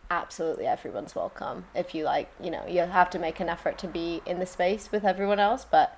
absolutely 0.09 0.65
everyone's 0.65 1.15
welcome. 1.15 1.65
If 1.73 1.95
you 1.95 2.03
like, 2.03 2.29
you 2.41 2.51
know, 2.51 2.65
you 2.67 2.81
have 2.81 3.09
to 3.11 3.19
make 3.19 3.39
an 3.39 3.49
effort 3.49 3.77
to 3.79 3.87
be 3.87 4.21
in 4.25 4.39
the 4.39 4.45
space 4.45 4.91
with 4.91 5.03
everyone 5.03 5.39
else, 5.39 5.65
but 5.69 5.97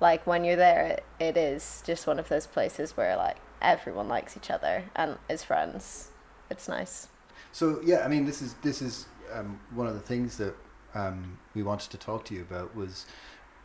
like 0.00 0.26
when 0.26 0.44
you're 0.44 0.56
there, 0.56 0.82
it, 0.86 1.04
it 1.18 1.36
is 1.36 1.82
just 1.86 2.06
one 2.06 2.18
of 2.18 2.28
those 2.28 2.46
places 2.46 2.96
where 2.96 3.16
like 3.16 3.36
everyone 3.60 4.08
likes 4.08 4.36
each 4.36 4.50
other 4.50 4.84
and 4.96 5.18
is 5.28 5.44
friends. 5.44 6.08
It's 6.50 6.68
nice. 6.68 7.08
So 7.52 7.80
yeah, 7.84 8.04
I 8.04 8.08
mean, 8.08 8.24
this 8.24 8.42
is 8.42 8.54
this 8.62 8.80
is 8.82 9.06
um, 9.32 9.60
one 9.74 9.86
of 9.86 9.94
the 9.94 10.00
things 10.00 10.36
that 10.38 10.54
um, 10.94 11.38
we 11.54 11.62
wanted 11.62 11.90
to 11.90 11.98
talk 11.98 12.24
to 12.26 12.34
you 12.34 12.42
about 12.42 12.74
was 12.74 13.06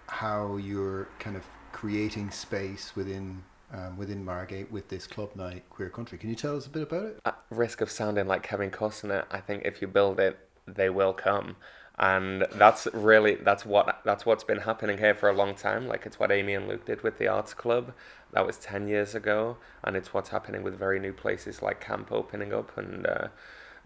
how 0.07 0.57
you're 0.57 1.07
kind 1.19 1.35
of 1.35 1.43
creating 1.71 2.31
space 2.31 2.95
within 2.95 3.43
um, 3.75 3.97
within 3.97 4.23
Margate 4.23 4.71
with 4.71 4.89
this 4.89 5.07
club 5.07 5.35
night 5.35 5.63
queer 5.69 5.89
cuntry. 5.89 6.19
Can 6.19 6.29
you 6.29 6.35
tell 6.35 6.55
us 6.55 6.65
a 6.65 6.69
bit 6.69 6.83
about 6.83 7.03
it? 7.03 7.19
At 7.25 7.37
risk 7.49 7.81
of 7.81 7.91
sounding 7.91 8.27
like 8.27 8.43
Kevin 8.43 8.71
Costner, 8.71 9.25
I 9.31 9.39
think 9.39 9.63
if 9.65 9.81
you 9.81 9.87
build 9.87 10.19
it, 10.19 10.37
they 10.65 10.89
will 10.89 11.13
come. 11.13 11.57
And 11.97 12.45
that's 12.53 12.87
really 12.93 13.35
that's 13.35 13.65
what 13.65 14.01
that's 14.03 14.25
what's 14.25 14.43
been 14.43 14.59
happening 14.59 14.97
here 14.97 15.15
for 15.15 15.29
a 15.29 15.33
long 15.33 15.55
time. 15.55 15.87
Like 15.87 16.05
it's 16.05 16.19
what 16.19 16.31
Amy 16.31 16.53
and 16.53 16.67
Luke 16.67 16.85
did 16.85 17.03
with 17.03 17.17
the 17.17 17.27
Arts 17.27 17.53
Club. 17.53 17.93
That 18.33 18.45
was 18.45 18.57
ten 18.57 18.87
years 18.89 19.15
ago, 19.15 19.57
and 19.83 19.95
it's 19.95 20.13
what's 20.13 20.29
happening 20.29 20.61
with 20.61 20.77
very 20.77 20.99
new 20.99 21.13
places 21.13 21.61
like 21.61 21.79
Camp 21.79 22.11
opening 22.11 22.53
up 22.53 22.77
and 22.77 23.07
uh, 23.07 23.27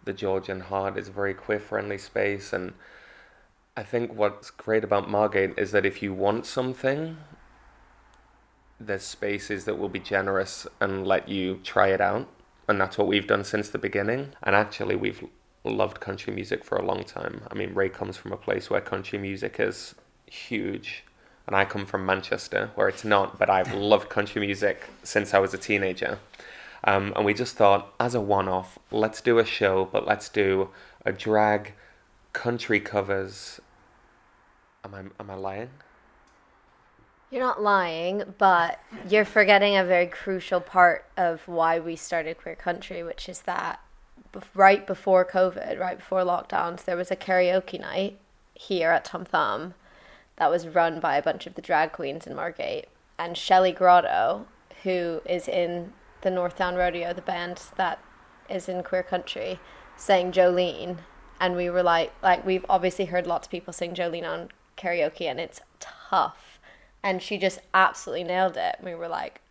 the 0.06 0.14
Georgian 0.14 0.62
Heart 0.62 0.98
is 0.98 1.10
a 1.10 1.12
very 1.12 1.36
queer 1.36 1.60
friendly 1.60 2.00
space 2.00 2.52
and 2.52 2.74
I 3.78 3.84
think 3.84 4.14
what's 4.14 4.50
great 4.50 4.84
about 4.84 5.10
Margate 5.10 5.58
is 5.58 5.72
that 5.72 5.86
if 5.86 6.02
you 6.02 6.14
want 6.14 6.46
something, 6.46 7.18
there's 8.80 9.04
spaces 9.04 9.66
that 9.66 9.78
will 9.78 9.90
be 9.90 10.00
generous 10.00 10.66
and 10.80 11.06
let 11.06 11.28
you 11.28 11.60
try 11.64 11.90
it 11.90 12.02
out. 12.02 12.28
And 12.68 12.80
that's 12.80 12.98
what 12.98 13.08
we've 13.08 13.28
done 13.28 13.44
since 13.44 13.70
the 13.70 13.78
beginning. 13.78 14.34
And 14.44 14.56
actually, 14.56 14.96
we've 14.96 15.28
loved 15.64 16.00
country 16.00 16.34
music 16.34 16.64
for 16.64 16.78
a 16.78 16.86
long 16.86 17.04
time. 17.04 17.42
I 17.52 17.56
mean, 17.56 17.74
Ray 17.74 17.90
comes 17.90 18.16
from 18.16 18.32
a 18.32 18.38
place 18.38 18.70
where 18.70 18.82
country 18.82 19.20
music 19.20 19.58
is 19.60 19.96
huge. 20.26 21.04
And 21.48 21.56
I 21.56 21.66
come 21.66 21.86
from 21.86 22.06
Manchester, 22.06 22.70
where 22.76 22.88
it's 22.88 23.04
not, 23.04 23.40
but 23.40 23.50
I've 23.50 23.74
loved 23.92 24.10
country 24.10 24.40
music 24.40 24.90
since 25.04 25.34
I 25.34 25.40
was 25.40 25.54
a 25.54 25.58
teenager. 25.58 26.20
Um, 26.84 27.12
and 27.16 27.26
we 27.26 27.34
just 27.34 27.56
thought, 27.56 27.94
as 28.00 28.16
a 28.16 28.22
one 28.22 28.48
off, 28.48 28.80
let's 28.92 29.20
do 29.20 29.40
a 29.40 29.46
show, 29.46 29.90
but 29.92 30.08
let's 30.08 30.30
do 30.30 30.70
a 31.06 31.12
drag 31.12 31.74
country 32.34 32.80
covers. 32.80 33.60
Am 34.86 34.94
I, 34.94 35.00
am 35.20 35.30
I 35.30 35.34
lying? 35.34 35.70
You're 37.32 37.42
not 37.42 37.62
lying, 37.62 38.34
but 38.40 38.80
you're 39.08 39.26
forgetting 39.26 39.78
a 39.78 39.84
very 39.84 40.08
crucial 40.08 40.60
part 40.60 41.06
of 41.16 41.48
why 41.48 41.80
we 41.80 41.96
started 41.96 42.40
Queer 42.40 42.56
Cuntry, 42.56 43.06
which 43.06 43.30
is 43.30 43.42
that 43.42 43.80
right 44.56 44.88
before 44.88 45.24
COVID, 45.26 45.80
right 45.80 45.98
before 45.98 46.22
lockdowns, 46.22 46.86
there 46.86 46.98
was 46.98 47.12
a 47.12 47.16
karaoke 47.16 47.80
night 47.80 48.18
here 48.56 48.90
at 48.90 49.06
Tom 49.06 49.26
Thumb 49.26 49.76
that 50.38 50.50
was 50.50 50.68
run 50.68 51.00
by 51.00 51.18
a 51.18 51.22
bunch 51.22 51.46
of 51.46 51.54
the 51.54 51.62
drag 51.62 51.92
queens 51.92 52.26
in 52.26 52.36
Margate. 52.36 52.88
And 53.20 53.38
Shelley 53.38 53.74
Grotto, 53.74 54.48
who 54.84 55.22
is 55.26 55.48
in 55.48 55.94
the 56.22 56.32
North 56.32 56.58
Down 56.58 56.76
Rodeo, 56.76 57.14
the 57.14 57.22
band 57.22 57.62
that 57.76 58.00
is 58.50 58.68
in 58.68 58.82
Queer 58.82 59.04
Cuntry, 59.04 59.60
sang 59.96 60.32
Jolene. 60.32 60.98
And 61.40 61.56
we 61.56 61.70
were 61.70 61.84
like, 61.84 62.12
like 62.24 62.44
we've 62.44 62.66
obviously 62.68 63.06
heard 63.06 63.28
lots 63.28 63.46
of 63.46 63.52
people 63.52 63.72
sing 63.72 63.94
Jolene 63.94 64.28
on 64.28 64.50
karaoke, 64.78 65.30
and 65.30 65.40
it's 65.40 65.62
tough 65.80 66.49
and 67.04 67.22
she 67.22 67.38
just 67.38 67.60
absolutely 67.74 68.24
nailed 68.24 68.58
it. 68.58 68.78
We 68.84 68.96
were 68.96 69.08
like, 69.08 69.42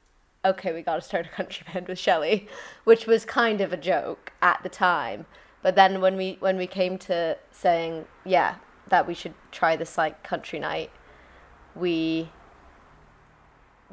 okay, 0.45 0.73
we 0.73 0.83
got 0.83 0.97
to 0.97 1.03
start 1.03 1.27
a 1.27 1.31
country 1.31 1.67
band 1.73 1.89
with 1.89 1.99
Shelley, 1.99 2.49
which 2.85 3.07
was 3.07 3.25
kind 3.25 3.61
of 3.61 3.73
a 3.73 3.77
joke 3.77 4.33
at 4.41 4.63
the 4.63 4.69
time. 4.69 5.27
But 5.63 5.75
then 5.75 6.01
when 6.01 6.17
we 6.17 6.37
when 6.41 6.57
we 6.57 6.67
came 6.67 6.99
to 6.99 7.37
saying, 7.51 8.07
yeah, 8.25 8.57
that 8.89 9.07
we 9.07 9.15
should 9.15 9.35
try 9.51 9.77
this 9.77 9.99
like 9.99 10.23
country 10.23 10.59
night, 10.59 10.91
we 11.75 12.31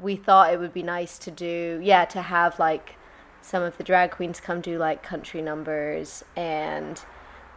we 0.01 0.15
thought 0.15 0.53
it 0.53 0.59
would 0.59 0.73
be 0.73 0.83
nice 0.83 1.17
to 1.19 1.31
do, 1.31 1.79
yeah, 1.81 2.05
to 2.05 2.21
have 2.21 2.59
like 2.59 2.95
some 3.41 3.63
of 3.63 3.77
the 3.77 3.83
drag 3.83 4.11
queens 4.11 4.39
come 4.39 4.59
do 4.59 4.77
like 4.77 5.03
country 5.03 5.41
numbers 5.41 6.23
and 6.35 7.03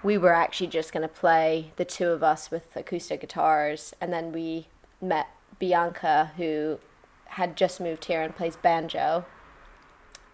we 0.02 0.18
were 0.18 0.34
actually 0.34 0.66
just 0.66 0.92
going 0.92 1.02
to 1.02 1.08
play 1.08 1.72
the 1.76 1.84
two 1.84 2.08
of 2.10 2.22
us 2.22 2.50
with 2.50 2.76
acoustic 2.76 3.22
guitars 3.22 3.94
and 4.00 4.12
then 4.12 4.30
we 4.30 4.68
met 5.00 5.28
Bianca, 5.58 6.32
who 6.36 6.78
had 7.26 7.56
just 7.56 7.80
moved 7.80 8.06
here 8.06 8.22
and 8.22 8.34
plays 8.34 8.56
banjo. 8.56 9.24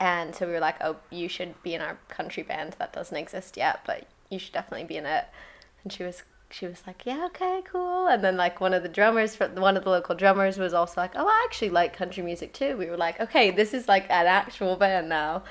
And 0.01 0.35
so 0.35 0.47
we 0.47 0.53
were 0.53 0.61
like, 0.61 0.77
oh, 0.81 0.97
you 1.11 1.29
should 1.29 1.61
be 1.63 1.75
in 1.75 1.81
our 1.81 1.99
country 2.09 2.43
band 2.43 2.77
that 2.79 2.93
doesn't 2.93 3.17
exist 3.17 3.57
yet, 3.57 3.81
but 3.87 4.07
you 4.31 4.39
should 4.39 4.53
definitely 4.53 4.87
be 4.87 4.97
in 4.97 5.07
it. 5.07 5.27
And 5.83 5.93
she 5.93 6.03
was 6.03 6.23
she 6.51 6.67
was 6.67 6.87
like, 6.87 7.05
yeah, 7.05 7.25
okay, 7.27 7.63
cool. 7.65 8.07
And 8.07 8.23
then 8.23 8.37
like 8.37 8.61
one 8.61 8.75
of 8.75 8.85
the 8.85 8.89
drummers, 8.89 9.35
one 9.41 9.77
of 9.77 9.83
the 9.83 9.91
local 9.91 10.15
drummers, 10.15 10.57
was 10.57 10.73
also 10.73 11.01
like, 11.01 11.13
oh, 11.17 11.27
I 11.27 11.43
actually 11.45 11.71
like 11.71 11.97
country 11.97 12.23
music 12.23 12.53
too. 12.53 12.77
We 12.77 12.87
were 12.87 12.97
like, 12.97 13.19
okay, 13.19 13.51
this 13.51 13.75
is 13.75 13.89
like 13.89 14.05
an 14.05 14.27
actual 14.27 14.77
band 14.77 15.09
now. 15.09 15.43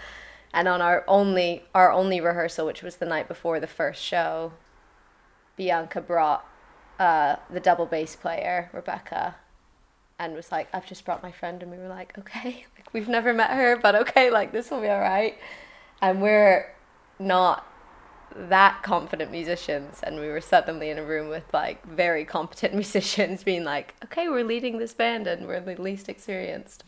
And 0.54 0.68
on 0.68 0.82
our 0.82 1.04
only 1.08 1.64
our 1.76 1.92
only 1.92 2.22
rehearsal, 2.22 2.66
which 2.66 2.84
was 2.84 2.98
the 2.98 3.06
night 3.06 3.28
before 3.28 3.60
the 3.60 3.68
first 3.68 4.02
show, 4.02 4.54
Bianca 5.58 6.00
brought 6.00 6.46
uh, 7.00 7.38
the 7.50 7.60
double 7.60 7.86
bass 7.86 8.16
player 8.16 8.70
Rebecca, 8.72 9.36
and 10.26 10.36
was 10.36 10.52
like, 10.52 10.68
I've 10.74 10.86
just 10.86 11.06
brought 11.06 11.22
my 11.22 11.32
friend, 11.32 11.62
and 11.62 11.72
we 11.72 11.78
were 11.78 11.88
like, 11.88 12.18
okay, 12.18 12.66
like, 12.78 12.94
we've 12.94 13.08
never 13.08 13.34
met 13.34 13.52
her, 13.52 13.78
but 13.78 13.96
okay, 13.96 14.30
like 14.30 14.52
this 14.52 14.72
will 14.72 14.82
be 14.82 14.90
all 14.90 15.00
right. 15.00 15.38
And 16.02 16.22
we're 16.22 16.74
not 17.20 17.68
that 18.36 18.82
confident 18.84 19.32
musicians, 19.32 20.02
and 20.04 20.20
we 20.20 20.28
were 20.28 20.42
suddenly 20.42 20.90
in 20.90 20.98
a 20.98 21.04
room 21.04 21.30
with 21.30 21.44
like 21.54 21.86
very 21.86 22.26
competent 22.26 22.74
musicians, 22.84 23.44
being 23.44 23.64
like, 23.64 23.94
okay, 24.04 24.28
we're 24.28 24.44
leading 24.44 24.78
this 24.78 24.94
band, 24.94 25.28
and 25.28 25.48
we're 25.48 25.60
the 25.60 25.76
least 25.82 26.10
experienced. 26.10 26.84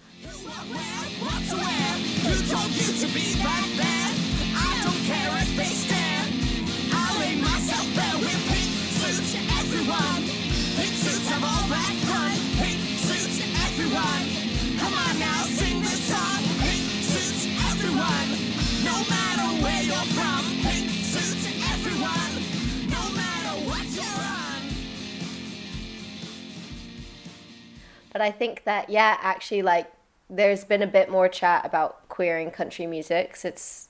But 28.16 28.22
I 28.22 28.32
think 28.32 28.64
that 28.64 28.90
yeah, 28.90 29.18
actually, 29.20 29.62
like 29.62 29.92
there's 30.30 30.64
been 30.64 30.82
a 30.82 30.88
bit 30.88 31.12
more 31.12 31.28
chat 31.28 31.66
about 31.66 32.08
queering 32.08 32.50
country 32.50 32.88
music. 32.88 33.36
So 33.36 33.50
it's 33.50 33.90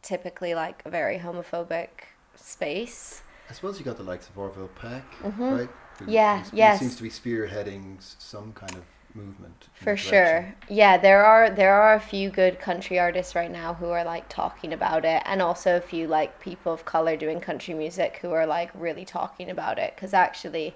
typically 0.00 0.54
like 0.54 0.80
a 0.86 0.90
very 0.90 1.18
homophobic 1.18 1.88
space. 2.34 3.22
I 3.50 3.52
suppose 3.52 3.78
you 3.78 3.84
got 3.84 3.98
the 3.98 4.04
likes 4.04 4.26
of 4.30 4.38
Orville 4.38 4.70
Peck, 4.80 5.04
Mm-hmm. 5.22 5.42
right? 5.42 5.68
Who- 5.98 6.10
Yeah, 6.10 6.44
who 6.44 6.56
yes. 6.56 6.78
seems 6.80 6.96
to 6.96 7.02
be 7.02 7.10
spearheading 7.10 7.96
some 8.18 8.54
kind 8.54 8.74
of 8.74 8.84
movement. 9.14 9.68
For 9.74 9.98
sure. 9.98 10.54
Yeah, 10.70 10.96
there 10.96 11.22
are 11.22 11.50
there 11.50 11.74
are 11.74 11.92
a 11.92 12.00
few 12.00 12.30
good 12.30 12.58
country 12.58 12.98
artists 12.98 13.34
right 13.34 13.50
now 13.50 13.74
who 13.74 13.90
are 13.90 14.02
like 14.02 14.30
talking 14.30 14.72
about 14.72 15.04
it 15.04 15.22
and 15.26 15.42
also 15.42 15.76
a 15.76 15.80
few 15.82 16.06
like 16.08 16.40
people 16.40 16.72
of 16.72 16.86
color 16.86 17.18
doing 17.18 17.38
country 17.38 17.74
music 17.74 18.20
who 18.22 18.30
are 18.32 18.46
like 18.46 18.70
really 18.74 19.04
talking 19.04 19.50
about 19.50 19.78
it 19.78 19.94
cuz 19.94 20.14
actually 20.14 20.74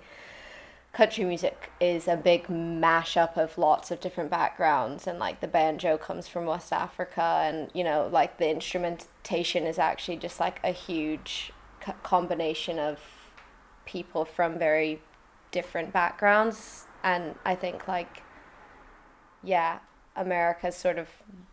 country 0.96 1.24
music 1.24 1.70
is 1.78 2.08
a 2.08 2.16
big 2.16 2.46
mashup 2.46 3.36
of 3.36 3.58
lots 3.58 3.90
of 3.90 4.00
different 4.00 4.30
backgrounds 4.30 5.06
and 5.06 5.18
like 5.18 5.42
the 5.42 5.46
banjo 5.46 5.98
comes 5.98 6.26
from 6.26 6.46
West 6.46 6.72
Africa 6.72 7.42
and 7.44 7.70
you 7.74 7.84
know 7.84 8.08
like 8.10 8.38
the 8.38 8.50
instrumentation 8.50 9.64
is 9.64 9.78
actually 9.78 10.16
just 10.16 10.40
like 10.40 10.58
a 10.64 10.70
huge 10.70 11.52
co- 11.82 11.92
combination 12.02 12.78
of 12.78 12.98
people 13.84 14.24
from 14.24 14.58
very 14.58 15.02
different 15.50 15.92
backgrounds 15.92 16.86
and 17.04 17.34
I 17.44 17.54
think 17.54 17.86
like 17.86 18.22
yeah, 19.44 19.80
America's 20.16 20.76
sort 20.76 20.96
of 20.96 21.08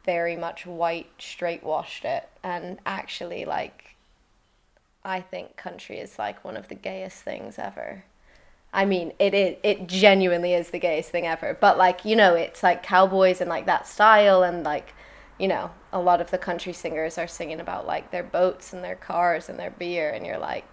very 0.05 0.37
much 0.37 0.65
white 0.65 1.11
straight 1.19 1.63
washed 1.63 2.05
it 2.05 2.29
and 2.43 2.79
actually 2.85 3.43
like 3.43 3.97
I 5.03 5.19
think 5.19 5.57
country 5.57 5.99
is 5.99 6.17
like 6.17 6.45
one 6.45 6.55
of 6.55 6.69
the 6.69 6.75
gayest 6.75 7.23
things 7.23 7.59
ever. 7.59 8.05
I 8.73 8.85
mean, 8.85 9.13
it 9.19 9.35
is 9.35 9.57
it 9.61 9.87
genuinely 9.87 10.53
is 10.53 10.71
the 10.71 10.79
gayest 10.79 11.11
thing 11.11 11.27
ever. 11.27 11.55
But 11.59 11.77
like, 11.77 12.03
you 12.05 12.15
know, 12.15 12.33
it's 12.33 12.63
like 12.63 12.81
cowboys 12.81 13.39
and 13.39 13.49
like 13.49 13.67
that 13.67 13.87
style 13.87 14.41
and 14.41 14.63
like, 14.63 14.95
you 15.37 15.47
know, 15.47 15.71
a 15.91 15.99
lot 15.99 16.19
of 16.19 16.31
the 16.31 16.39
country 16.39 16.73
singers 16.73 17.17
are 17.19 17.27
singing 17.27 17.59
about 17.59 17.85
like 17.85 18.09
their 18.11 18.23
boats 18.23 18.73
and 18.73 18.83
their 18.83 18.95
cars 18.95 19.47
and 19.47 19.59
their 19.59 19.69
beer 19.69 20.09
and 20.09 20.25
you're 20.25 20.39
like, 20.39 20.65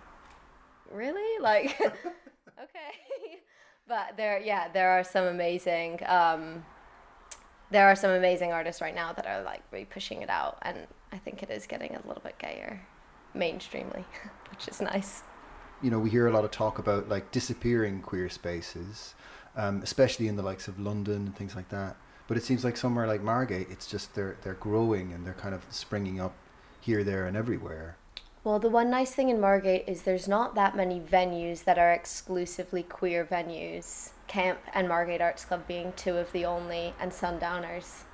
really? 0.90 1.20
Like 1.40 1.80
okay. 1.80 3.38
but 3.88 4.16
there 4.16 4.38
yeah, 4.40 4.68
there 4.68 4.90
are 4.90 5.04
some 5.04 5.26
amazing 5.26 6.00
um 6.06 6.64
there 7.70 7.86
are 7.86 7.96
some 7.96 8.10
amazing 8.10 8.52
artists 8.52 8.80
right 8.82 8.94
now 8.94 9.12
that 9.12 9.26
are 9.26 9.42
like 9.42 9.62
really 9.70 9.84
pushing 9.84 10.22
it 10.22 10.30
out 10.30 10.58
and 10.62 10.86
I 11.12 11.18
think 11.18 11.42
it 11.42 11.50
is 11.50 11.66
getting 11.66 11.94
a 11.94 12.06
little 12.06 12.22
bit 12.22 12.38
gayer 12.38 12.82
mainstreamly, 13.34 14.04
which 14.50 14.68
is 14.68 14.80
nice. 14.80 15.22
You 15.82 15.90
know, 15.90 15.98
we 15.98 16.10
hear 16.10 16.26
a 16.26 16.32
lot 16.32 16.44
of 16.44 16.50
talk 16.50 16.78
about 16.78 17.08
like 17.08 17.30
disappearing 17.30 18.00
queer 18.02 18.28
spaces, 18.28 19.14
um, 19.56 19.80
especially 19.82 20.28
in 20.28 20.36
the 20.36 20.42
likes 20.42 20.68
of 20.68 20.78
London 20.78 21.16
and 21.16 21.36
things 21.36 21.56
like 21.56 21.68
that. 21.70 21.96
But 22.28 22.36
it 22.36 22.44
seems 22.44 22.64
like 22.64 22.76
somewhere 22.76 23.06
like 23.06 23.22
Margate, 23.22 23.68
it's 23.70 23.86
just 23.86 24.14
they're 24.14 24.36
they're 24.42 24.54
growing 24.54 25.12
and 25.12 25.26
they're 25.26 25.34
kind 25.34 25.54
of 25.54 25.64
springing 25.70 26.20
up 26.20 26.34
here, 26.80 27.02
there, 27.02 27.26
and 27.26 27.36
everywhere. 27.36 27.96
Well, 28.42 28.58
the 28.58 28.70
one 28.70 28.88
nice 28.88 29.12
thing 29.14 29.28
in 29.28 29.38
Margate 29.38 29.84
is 29.86 30.02
there's 30.02 30.26
not 30.26 30.54
that 30.54 30.74
many 30.74 30.98
venues 30.98 31.64
that 31.64 31.78
are 31.78 31.92
exclusively 31.92 32.82
queer 32.82 33.24
venues. 33.24 34.10
Camp 34.28 34.60
and 34.72 34.88
Margate 34.88 35.20
Arts 35.20 35.44
Club 35.44 35.66
being 35.66 35.92
two 35.94 36.16
of 36.16 36.30
the 36.32 36.46
only, 36.46 36.94
and 36.98 37.12
Sundowners. 37.12 38.04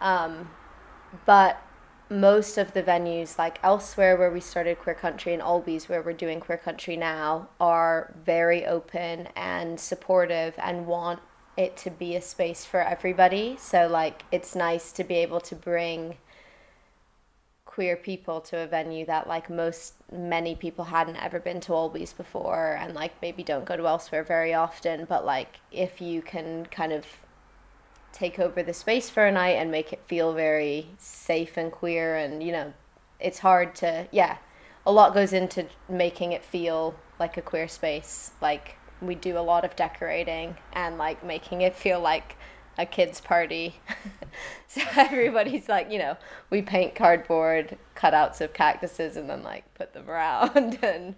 Um, 0.00 0.50
but 1.26 1.60
most 2.10 2.58
of 2.58 2.72
the 2.74 2.82
venues, 2.82 3.38
like 3.38 3.60
elsewhere 3.62 4.16
where 4.16 4.30
we 4.30 4.40
started 4.40 4.78
Queer 4.80 4.96
Cuntry 5.00 5.32
and 5.32 5.40
Albies, 5.40 5.88
where 5.88 6.02
we're 6.02 6.12
doing 6.12 6.40
Queer 6.40 6.60
Cuntry 6.62 6.98
now, 6.98 7.48
are 7.60 8.12
very 8.24 8.66
open 8.66 9.28
and 9.36 9.78
supportive 9.78 10.54
and 10.58 10.86
want 10.86 11.20
it 11.56 11.76
to 11.76 11.90
be 11.90 12.16
a 12.16 12.20
space 12.20 12.64
for 12.64 12.80
everybody. 12.80 13.56
So, 13.58 13.86
like, 13.86 14.24
it's 14.32 14.56
nice 14.56 14.90
to 14.92 15.04
be 15.04 15.14
able 15.14 15.40
to 15.42 15.54
bring 15.54 16.16
queer 17.64 17.96
people 17.96 18.40
to 18.40 18.58
a 18.58 18.66
venue 18.66 19.06
that 19.06 19.28
like 19.28 19.48
most 19.48 19.94
many 20.12 20.56
people 20.56 20.86
hadn't 20.86 21.14
ever 21.14 21.38
been 21.38 21.60
to 21.60 21.72
Always 21.72 22.12
before 22.12 22.76
and 22.80 22.94
like 22.94 23.12
maybe 23.22 23.44
don't 23.44 23.64
go 23.64 23.76
to 23.76 23.86
elsewhere 23.86 24.24
very 24.24 24.52
often 24.52 25.04
but 25.04 25.24
like 25.24 25.60
if 25.70 26.00
you 26.00 26.20
can 26.20 26.66
kind 26.66 26.92
of 26.92 27.06
take 28.12 28.38
over 28.38 28.62
the 28.62 28.74
space 28.74 29.08
for 29.08 29.26
a 29.26 29.32
night 29.32 29.56
and 29.56 29.70
make 29.70 29.92
it 29.92 30.00
feel 30.06 30.32
very 30.32 30.88
safe 30.98 31.56
and 31.56 31.70
queer 31.72 32.16
and 32.16 32.42
you 32.42 32.52
know 32.52 32.72
it's 33.18 33.38
hard 33.38 33.74
to 33.74 34.06
yeah 34.10 34.36
a 34.86 34.92
lot 34.92 35.14
goes 35.14 35.32
into 35.32 35.66
making 35.88 36.32
it 36.32 36.44
feel 36.44 36.94
like 37.18 37.36
a 37.36 37.42
queer 37.42 37.68
space. 37.68 38.32
Like 38.40 38.76
we 39.00 39.14
do 39.14 39.38
a 39.38 39.40
lot 39.40 39.64
of 39.64 39.76
decorating 39.76 40.56
and 40.72 40.98
like 40.98 41.24
making 41.24 41.60
it 41.60 41.74
feel 41.76 42.00
like 42.00 42.36
a 42.78 42.86
kids 42.86 43.20
party. 43.20 43.76
So 44.68 44.82
everybody's 44.94 45.68
like 45.68 45.90
you 45.90 45.98
know 45.98 46.16
we 46.48 46.62
paint 46.62 46.94
cardboard 46.94 47.76
cutouts 47.96 48.40
of 48.40 48.52
cactuses 48.52 49.16
and 49.16 49.28
then 49.28 49.42
like 49.42 49.64
put 49.74 49.92
them 49.94 50.08
around 50.08 50.78
and 50.84 51.16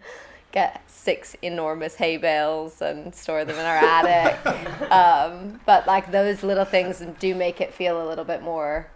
get 0.52 0.88
six 0.88 1.34
enormous 1.42 1.96
hay 1.96 2.16
bales 2.16 2.80
and 2.80 3.14
store 3.14 3.44
them 3.44 3.58
in 3.58 3.64
our 3.64 3.76
attic. 3.76 4.38
Um, 4.92 5.60
but 5.64 5.86
like 5.86 6.12
those 6.12 6.42
little 6.42 6.66
things 6.66 7.02
do 7.18 7.34
make 7.34 7.62
it 7.62 7.72
feel 7.72 8.04
a 8.04 8.06
little 8.06 8.24
bit 8.24 8.42
more 8.42 8.90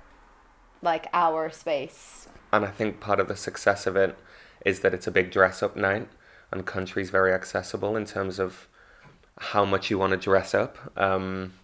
like 0.82 1.06
our 1.14 1.50
space. 1.50 2.28
And 2.52 2.64
I 2.64 2.70
think 2.70 3.00
part 3.00 3.18
of 3.18 3.28
the 3.28 3.36
success 3.36 3.86
of 3.86 3.96
it 3.96 4.18
is 4.64 4.80
that 4.80 4.92
it's 4.92 5.06
a 5.06 5.10
big 5.10 5.30
dress 5.30 5.62
up 5.62 5.74
night 5.74 6.08
and 6.50 6.66
country's 6.66 7.08
very 7.08 7.32
accessible 7.32 7.96
in 7.96 8.04
terms 8.04 8.38
of 8.38 8.68
how 9.38 9.64
much 9.64 9.90
you 9.90 9.98
want 9.98 10.10
to 10.10 10.16
dress 10.16 10.54
up. 10.54 10.76
Um, 10.98 11.54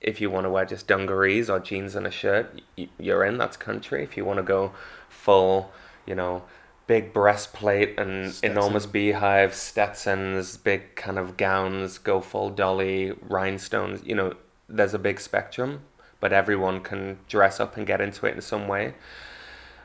if 0.00 0.20
you 0.20 0.30
want 0.30 0.44
to 0.44 0.50
wear 0.50 0.64
just 0.64 0.86
dungarees 0.86 1.48
or 1.48 1.60
jeans 1.60 1.94
and 1.94 2.06
a 2.06 2.10
shirt, 2.10 2.60
you're 2.98 3.24
in. 3.24 3.38
That's 3.38 3.56
country. 3.56 4.02
If 4.02 4.16
you 4.16 4.24
want 4.24 4.38
to 4.38 4.42
go 4.42 4.72
full, 5.08 5.72
you 6.06 6.14
know, 6.14 6.42
big 6.86 7.12
breastplate 7.12 7.98
and 7.98 8.32
Stetson. 8.32 8.50
enormous 8.50 8.86
beehives, 8.86 9.56
Stetsons, 9.56 10.56
big 10.56 10.94
kind 10.96 11.18
of 11.18 11.36
gowns, 11.36 11.98
go 11.98 12.20
full 12.20 12.50
dolly, 12.50 13.12
rhinestones. 13.22 14.02
You 14.04 14.14
know, 14.14 14.34
there's 14.68 14.94
a 14.94 14.98
big 14.98 15.20
spectrum, 15.20 15.82
but 16.20 16.32
everyone 16.32 16.80
can 16.80 17.18
dress 17.28 17.60
up 17.60 17.76
and 17.76 17.86
get 17.86 18.00
into 18.00 18.26
it 18.26 18.34
in 18.34 18.40
some 18.40 18.68
way. 18.68 18.94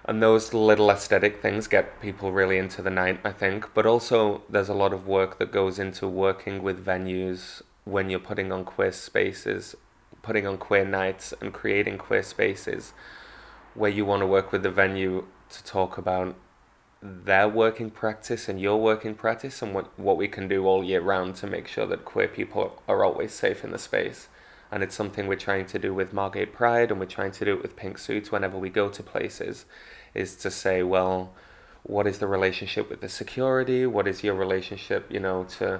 And 0.05 0.23
those 0.23 0.53
little 0.53 0.89
aesthetic 0.89 1.41
things 1.41 1.67
get 1.67 1.99
people 2.01 2.31
really 2.31 2.57
into 2.57 2.81
the 2.81 2.89
night, 2.89 3.19
I 3.25 3.31
think. 3.31 3.73
But 3.73 3.85
also, 3.85 4.43
there's 4.49 4.69
a 4.69 4.73
lot 4.73 4.93
of 4.93 5.05
work 5.05 5.37
that 5.39 5.51
goes 5.51 5.79
into 5.79 6.07
working 6.07 6.63
with 6.63 6.85
venues 6.85 7.61
when 7.83 8.09
you're 8.09 8.19
putting 8.19 8.51
on 8.51 8.63
queer 8.63 8.93
spaces, 8.93 9.75
putting 10.21 10.47
on 10.47 10.57
queer 10.57 10.85
nights, 10.85 11.33
and 11.41 11.53
creating 11.53 11.97
queer 11.97 12.23
spaces 12.23 12.93
where 13.73 13.91
you 13.91 14.05
want 14.05 14.21
to 14.21 14.25
work 14.25 14.51
with 14.51 14.63
the 14.63 14.71
venue 14.71 15.25
to 15.49 15.63
talk 15.63 15.97
about 15.97 16.35
their 17.01 17.47
working 17.47 17.91
practice 17.91 18.49
and 18.49 18.59
your 18.59 18.81
working 18.81 19.13
practice 19.13 19.61
and 19.61 19.73
what, 19.73 19.97
what 19.99 20.17
we 20.17 20.27
can 20.27 20.47
do 20.47 20.65
all 20.65 20.83
year 20.83 21.01
round 21.01 21.35
to 21.35 21.47
make 21.47 21.67
sure 21.67 21.85
that 21.85 22.05
queer 22.05 22.27
people 22.27 22.81
are 22.87 23.03
always 23.03 23.31
safe 23.31 23.63
in 23.63 23.71
the 23.71 23.77
space. 23.77 24.27
And 24.71 24.83
it's 24.83 24.95
something 24.95 25.27
we're 25.27 25.35
trying 25.35 25.65
to 25.67 25.79
do 25.79 25.93
with 25.93 26.11
Margate 26.11 26.53
Pride 26.53 26.91
and 26.91 26.99
we're 26.99 27.05
trying 27.05 27.31
to 27.31 27.45
do 27.45 27.53
it 27.53 27.61
with 27.61 27.75
Pink 27.75 27.97
Suits 27.97 28.31
whenever 28.31 28.57
we 28.57 28.69
go 28.69 28.89
to 28.89 29.03
places 29.03 29.65
is 30.13 30.35
to 30.37 30.51
say, 30.51 30.83
well, 30.83 31.33
what 31.83 32.07
is 32.07 32.19
the 32.19 32.27
relationship 32.27 32.89
with 32.89 32.99
the 32.99 33.09
security? 33.09 33.85
What 33.85 34.07
is 34.07 34.23
your 34.23 34.33
relationship, 34.33 35.05
you 35.09 35.19
know, 35.19 35.45
to 35.57 35.79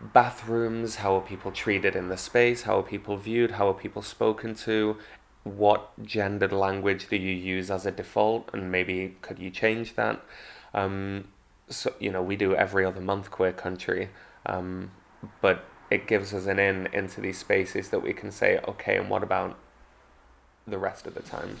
bathrooms? 0.00 0.96
How 0.96 1.16
are 1.16 1.20
people 1.20 1.52
treated 1.52 1.94
in 1.94 2.08
the 2.08 2.16
space? 2.16 2.62
How 2.62 2.78
are 2.78 2.82
people 2.82 3.16
viewed? 3.16 3.52
How 3.52 3.68
are 3.68 3.74
people 3.74 4.00
spoken 4.00 4.54
to? 4.56 4.96
What 5.44 5.90
gendered 6.02 6.52
language 6.52 7.08
do 7.08 7.16
you 7.16 7.34
use 7.34 7.70
as 7.70 7.84
a 7.84 7.90
default? 7.90 8.48
And 8.54 8.72
maybe 8.72 9.16
could 9.20 9.38
you 9.38 9.50
change 9.50 9.96
that? 9.96 10.24
Um, 10.74 11.28
so, 11.68 11.94
you 11.98 12.10
know, 12.10 12.22
we 12.22 12.36
do 12.36 12.54
every 12.54 12.84
other 12.84 13.00
month 13.00 13.30
queer 13.30 13.52
cuntry, 13.52 14.08
um, 14.46 14.90
but 15.40 15.64
it 15.90 16.06
gives 16.06 16.32
us 16.32 16.46
an 16.46 16.58
in 16.58 16.88
into 16.92 17.20
these 17.20 17.38
spaces 17.38 17.90
that 17.90 18.00
we 18.00 18.12
can 18.12 18.30
say, 18.30 18.58
okay, 18.66 18.96
and 18.96 19.08
what 19.10 19.22
about 19.22 19.58
the 20.66 20.78
rest 20.78 21.06
of 21.06 21.14
the 21.14 21.22
time? 21.22 21.58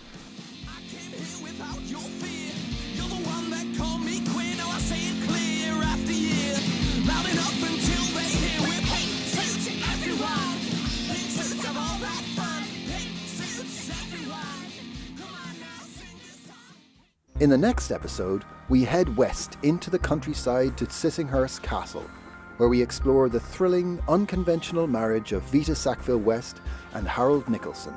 In 17.42 17.50
the 17.50 17.58
next 17.58 17.90
episode, 17.90 18.44
we 18.68 18.84
head 18.84 19.16
west 19.16 19.58
into 19.64 19.90
the 19.90 19.98
countryside 19.98 20.78
to 20.78 20.86
Sissinghurst 20.86 21.60
Castle, 21.60 22.08
where 22.56 22.68
we 22.68 22.80
explore 22.80 23.28
the 23.28 23.40
thrilling, 23.40 24.00
unconventional 24.06 24.86
marriage 24.86 25.32
of 25.32 25.42
Vita 25.50 25.74
Sackville 25.74 26.20
West 26.20 26.60
and 26.94 27.08
Harold 27.08 27.46
Nicolson. 27.46 27.96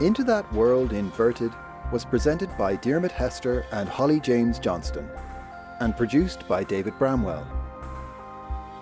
Into 0.00 0.22
That 0.22 0.46
World 0.52 0.92
Inverted 0.92 1.50
was 1.92 2.04
presented 2.04 2.56
by 2.56 2.76
Diarmuid 2.76 3.10
Hester 3.10 3.66
and 3.72 3.88
Holly 3.88 4.20
James 4.20 4.60
Johnston, 4.60 5.10
and 5.80 5.96
produced 5.96 6.46
by 6.46 6.62
David 6.62 6.96
Bramwell. 7.00 7.44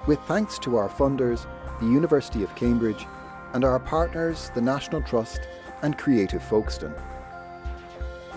With 0.07 0.21
thanks 0.27 0.59
to 0.59 0.77
our 0.77 0.91
funders, 0.91 1.47
the 1.81 1.87
University 1.87 2.43
of 2.43 2.55
Cambridge, 2.57 3.07
and 3.55 3.64
our 3.64 3.81
partners, 3.81 4.51
the 4.55 4.61
National 4.61 5.01
Trust 5.01 5.49
and 5.83 5.97
Creative 5.99 6.43
Folkestone. 6.43 6.95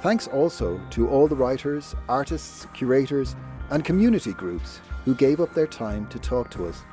Thanks 0.01 0.27
also 0.27 0.79
to 0.91 1.09
all 1.09 1.27
the 1.27 1.35
writers, 1.35 1.95
artists, 2.07 2.67
curators, 2.73 3.35
and 3.69 3.83
community 3.83 4.33
groups 4.33 4.79
who 5.05 5.13
gave 5.15 5.39
up 5.41 5.53
their 5.53 5.67
time 5.67 6.07
to 6.07 6.19
talk 6.19 6.49
to 6.51 6.67
us. 6.67 6.83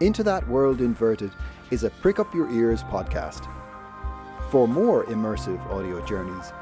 Into 0.00 0.22
That 0.22 0.46
World 0.48 0.80
Inverted 0.80 1.32
is 1.70 1.84
a 1.84 1.90
Prick 1.90 2.18
Up 2.18 2.34
Your 2.34 2.50
Ears 2.50 2.82
podcast. 2.84 3.48
For 4.50 4.68
more 4.68 5.04
immersive 5.06 5.60
audio 5.70 6.04
journeys, 6.06 6.52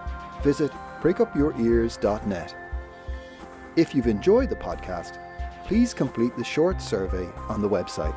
visit 0.43 0.71
prickupyourears.net. 1.01 2.57
If 3.77 3.95
you've 3.95 4.07
enjoyed 4.07 4.51
the 4.51 4.57
podcast, 4.57 5.19
please 5.67 5.93
complete 5.93 6.37
the 6.37 6.45
short 6.45 6.81
survey 6.81 7.29
on 7.49 7.61
the 7.61 7.69
website. 7.69 8.17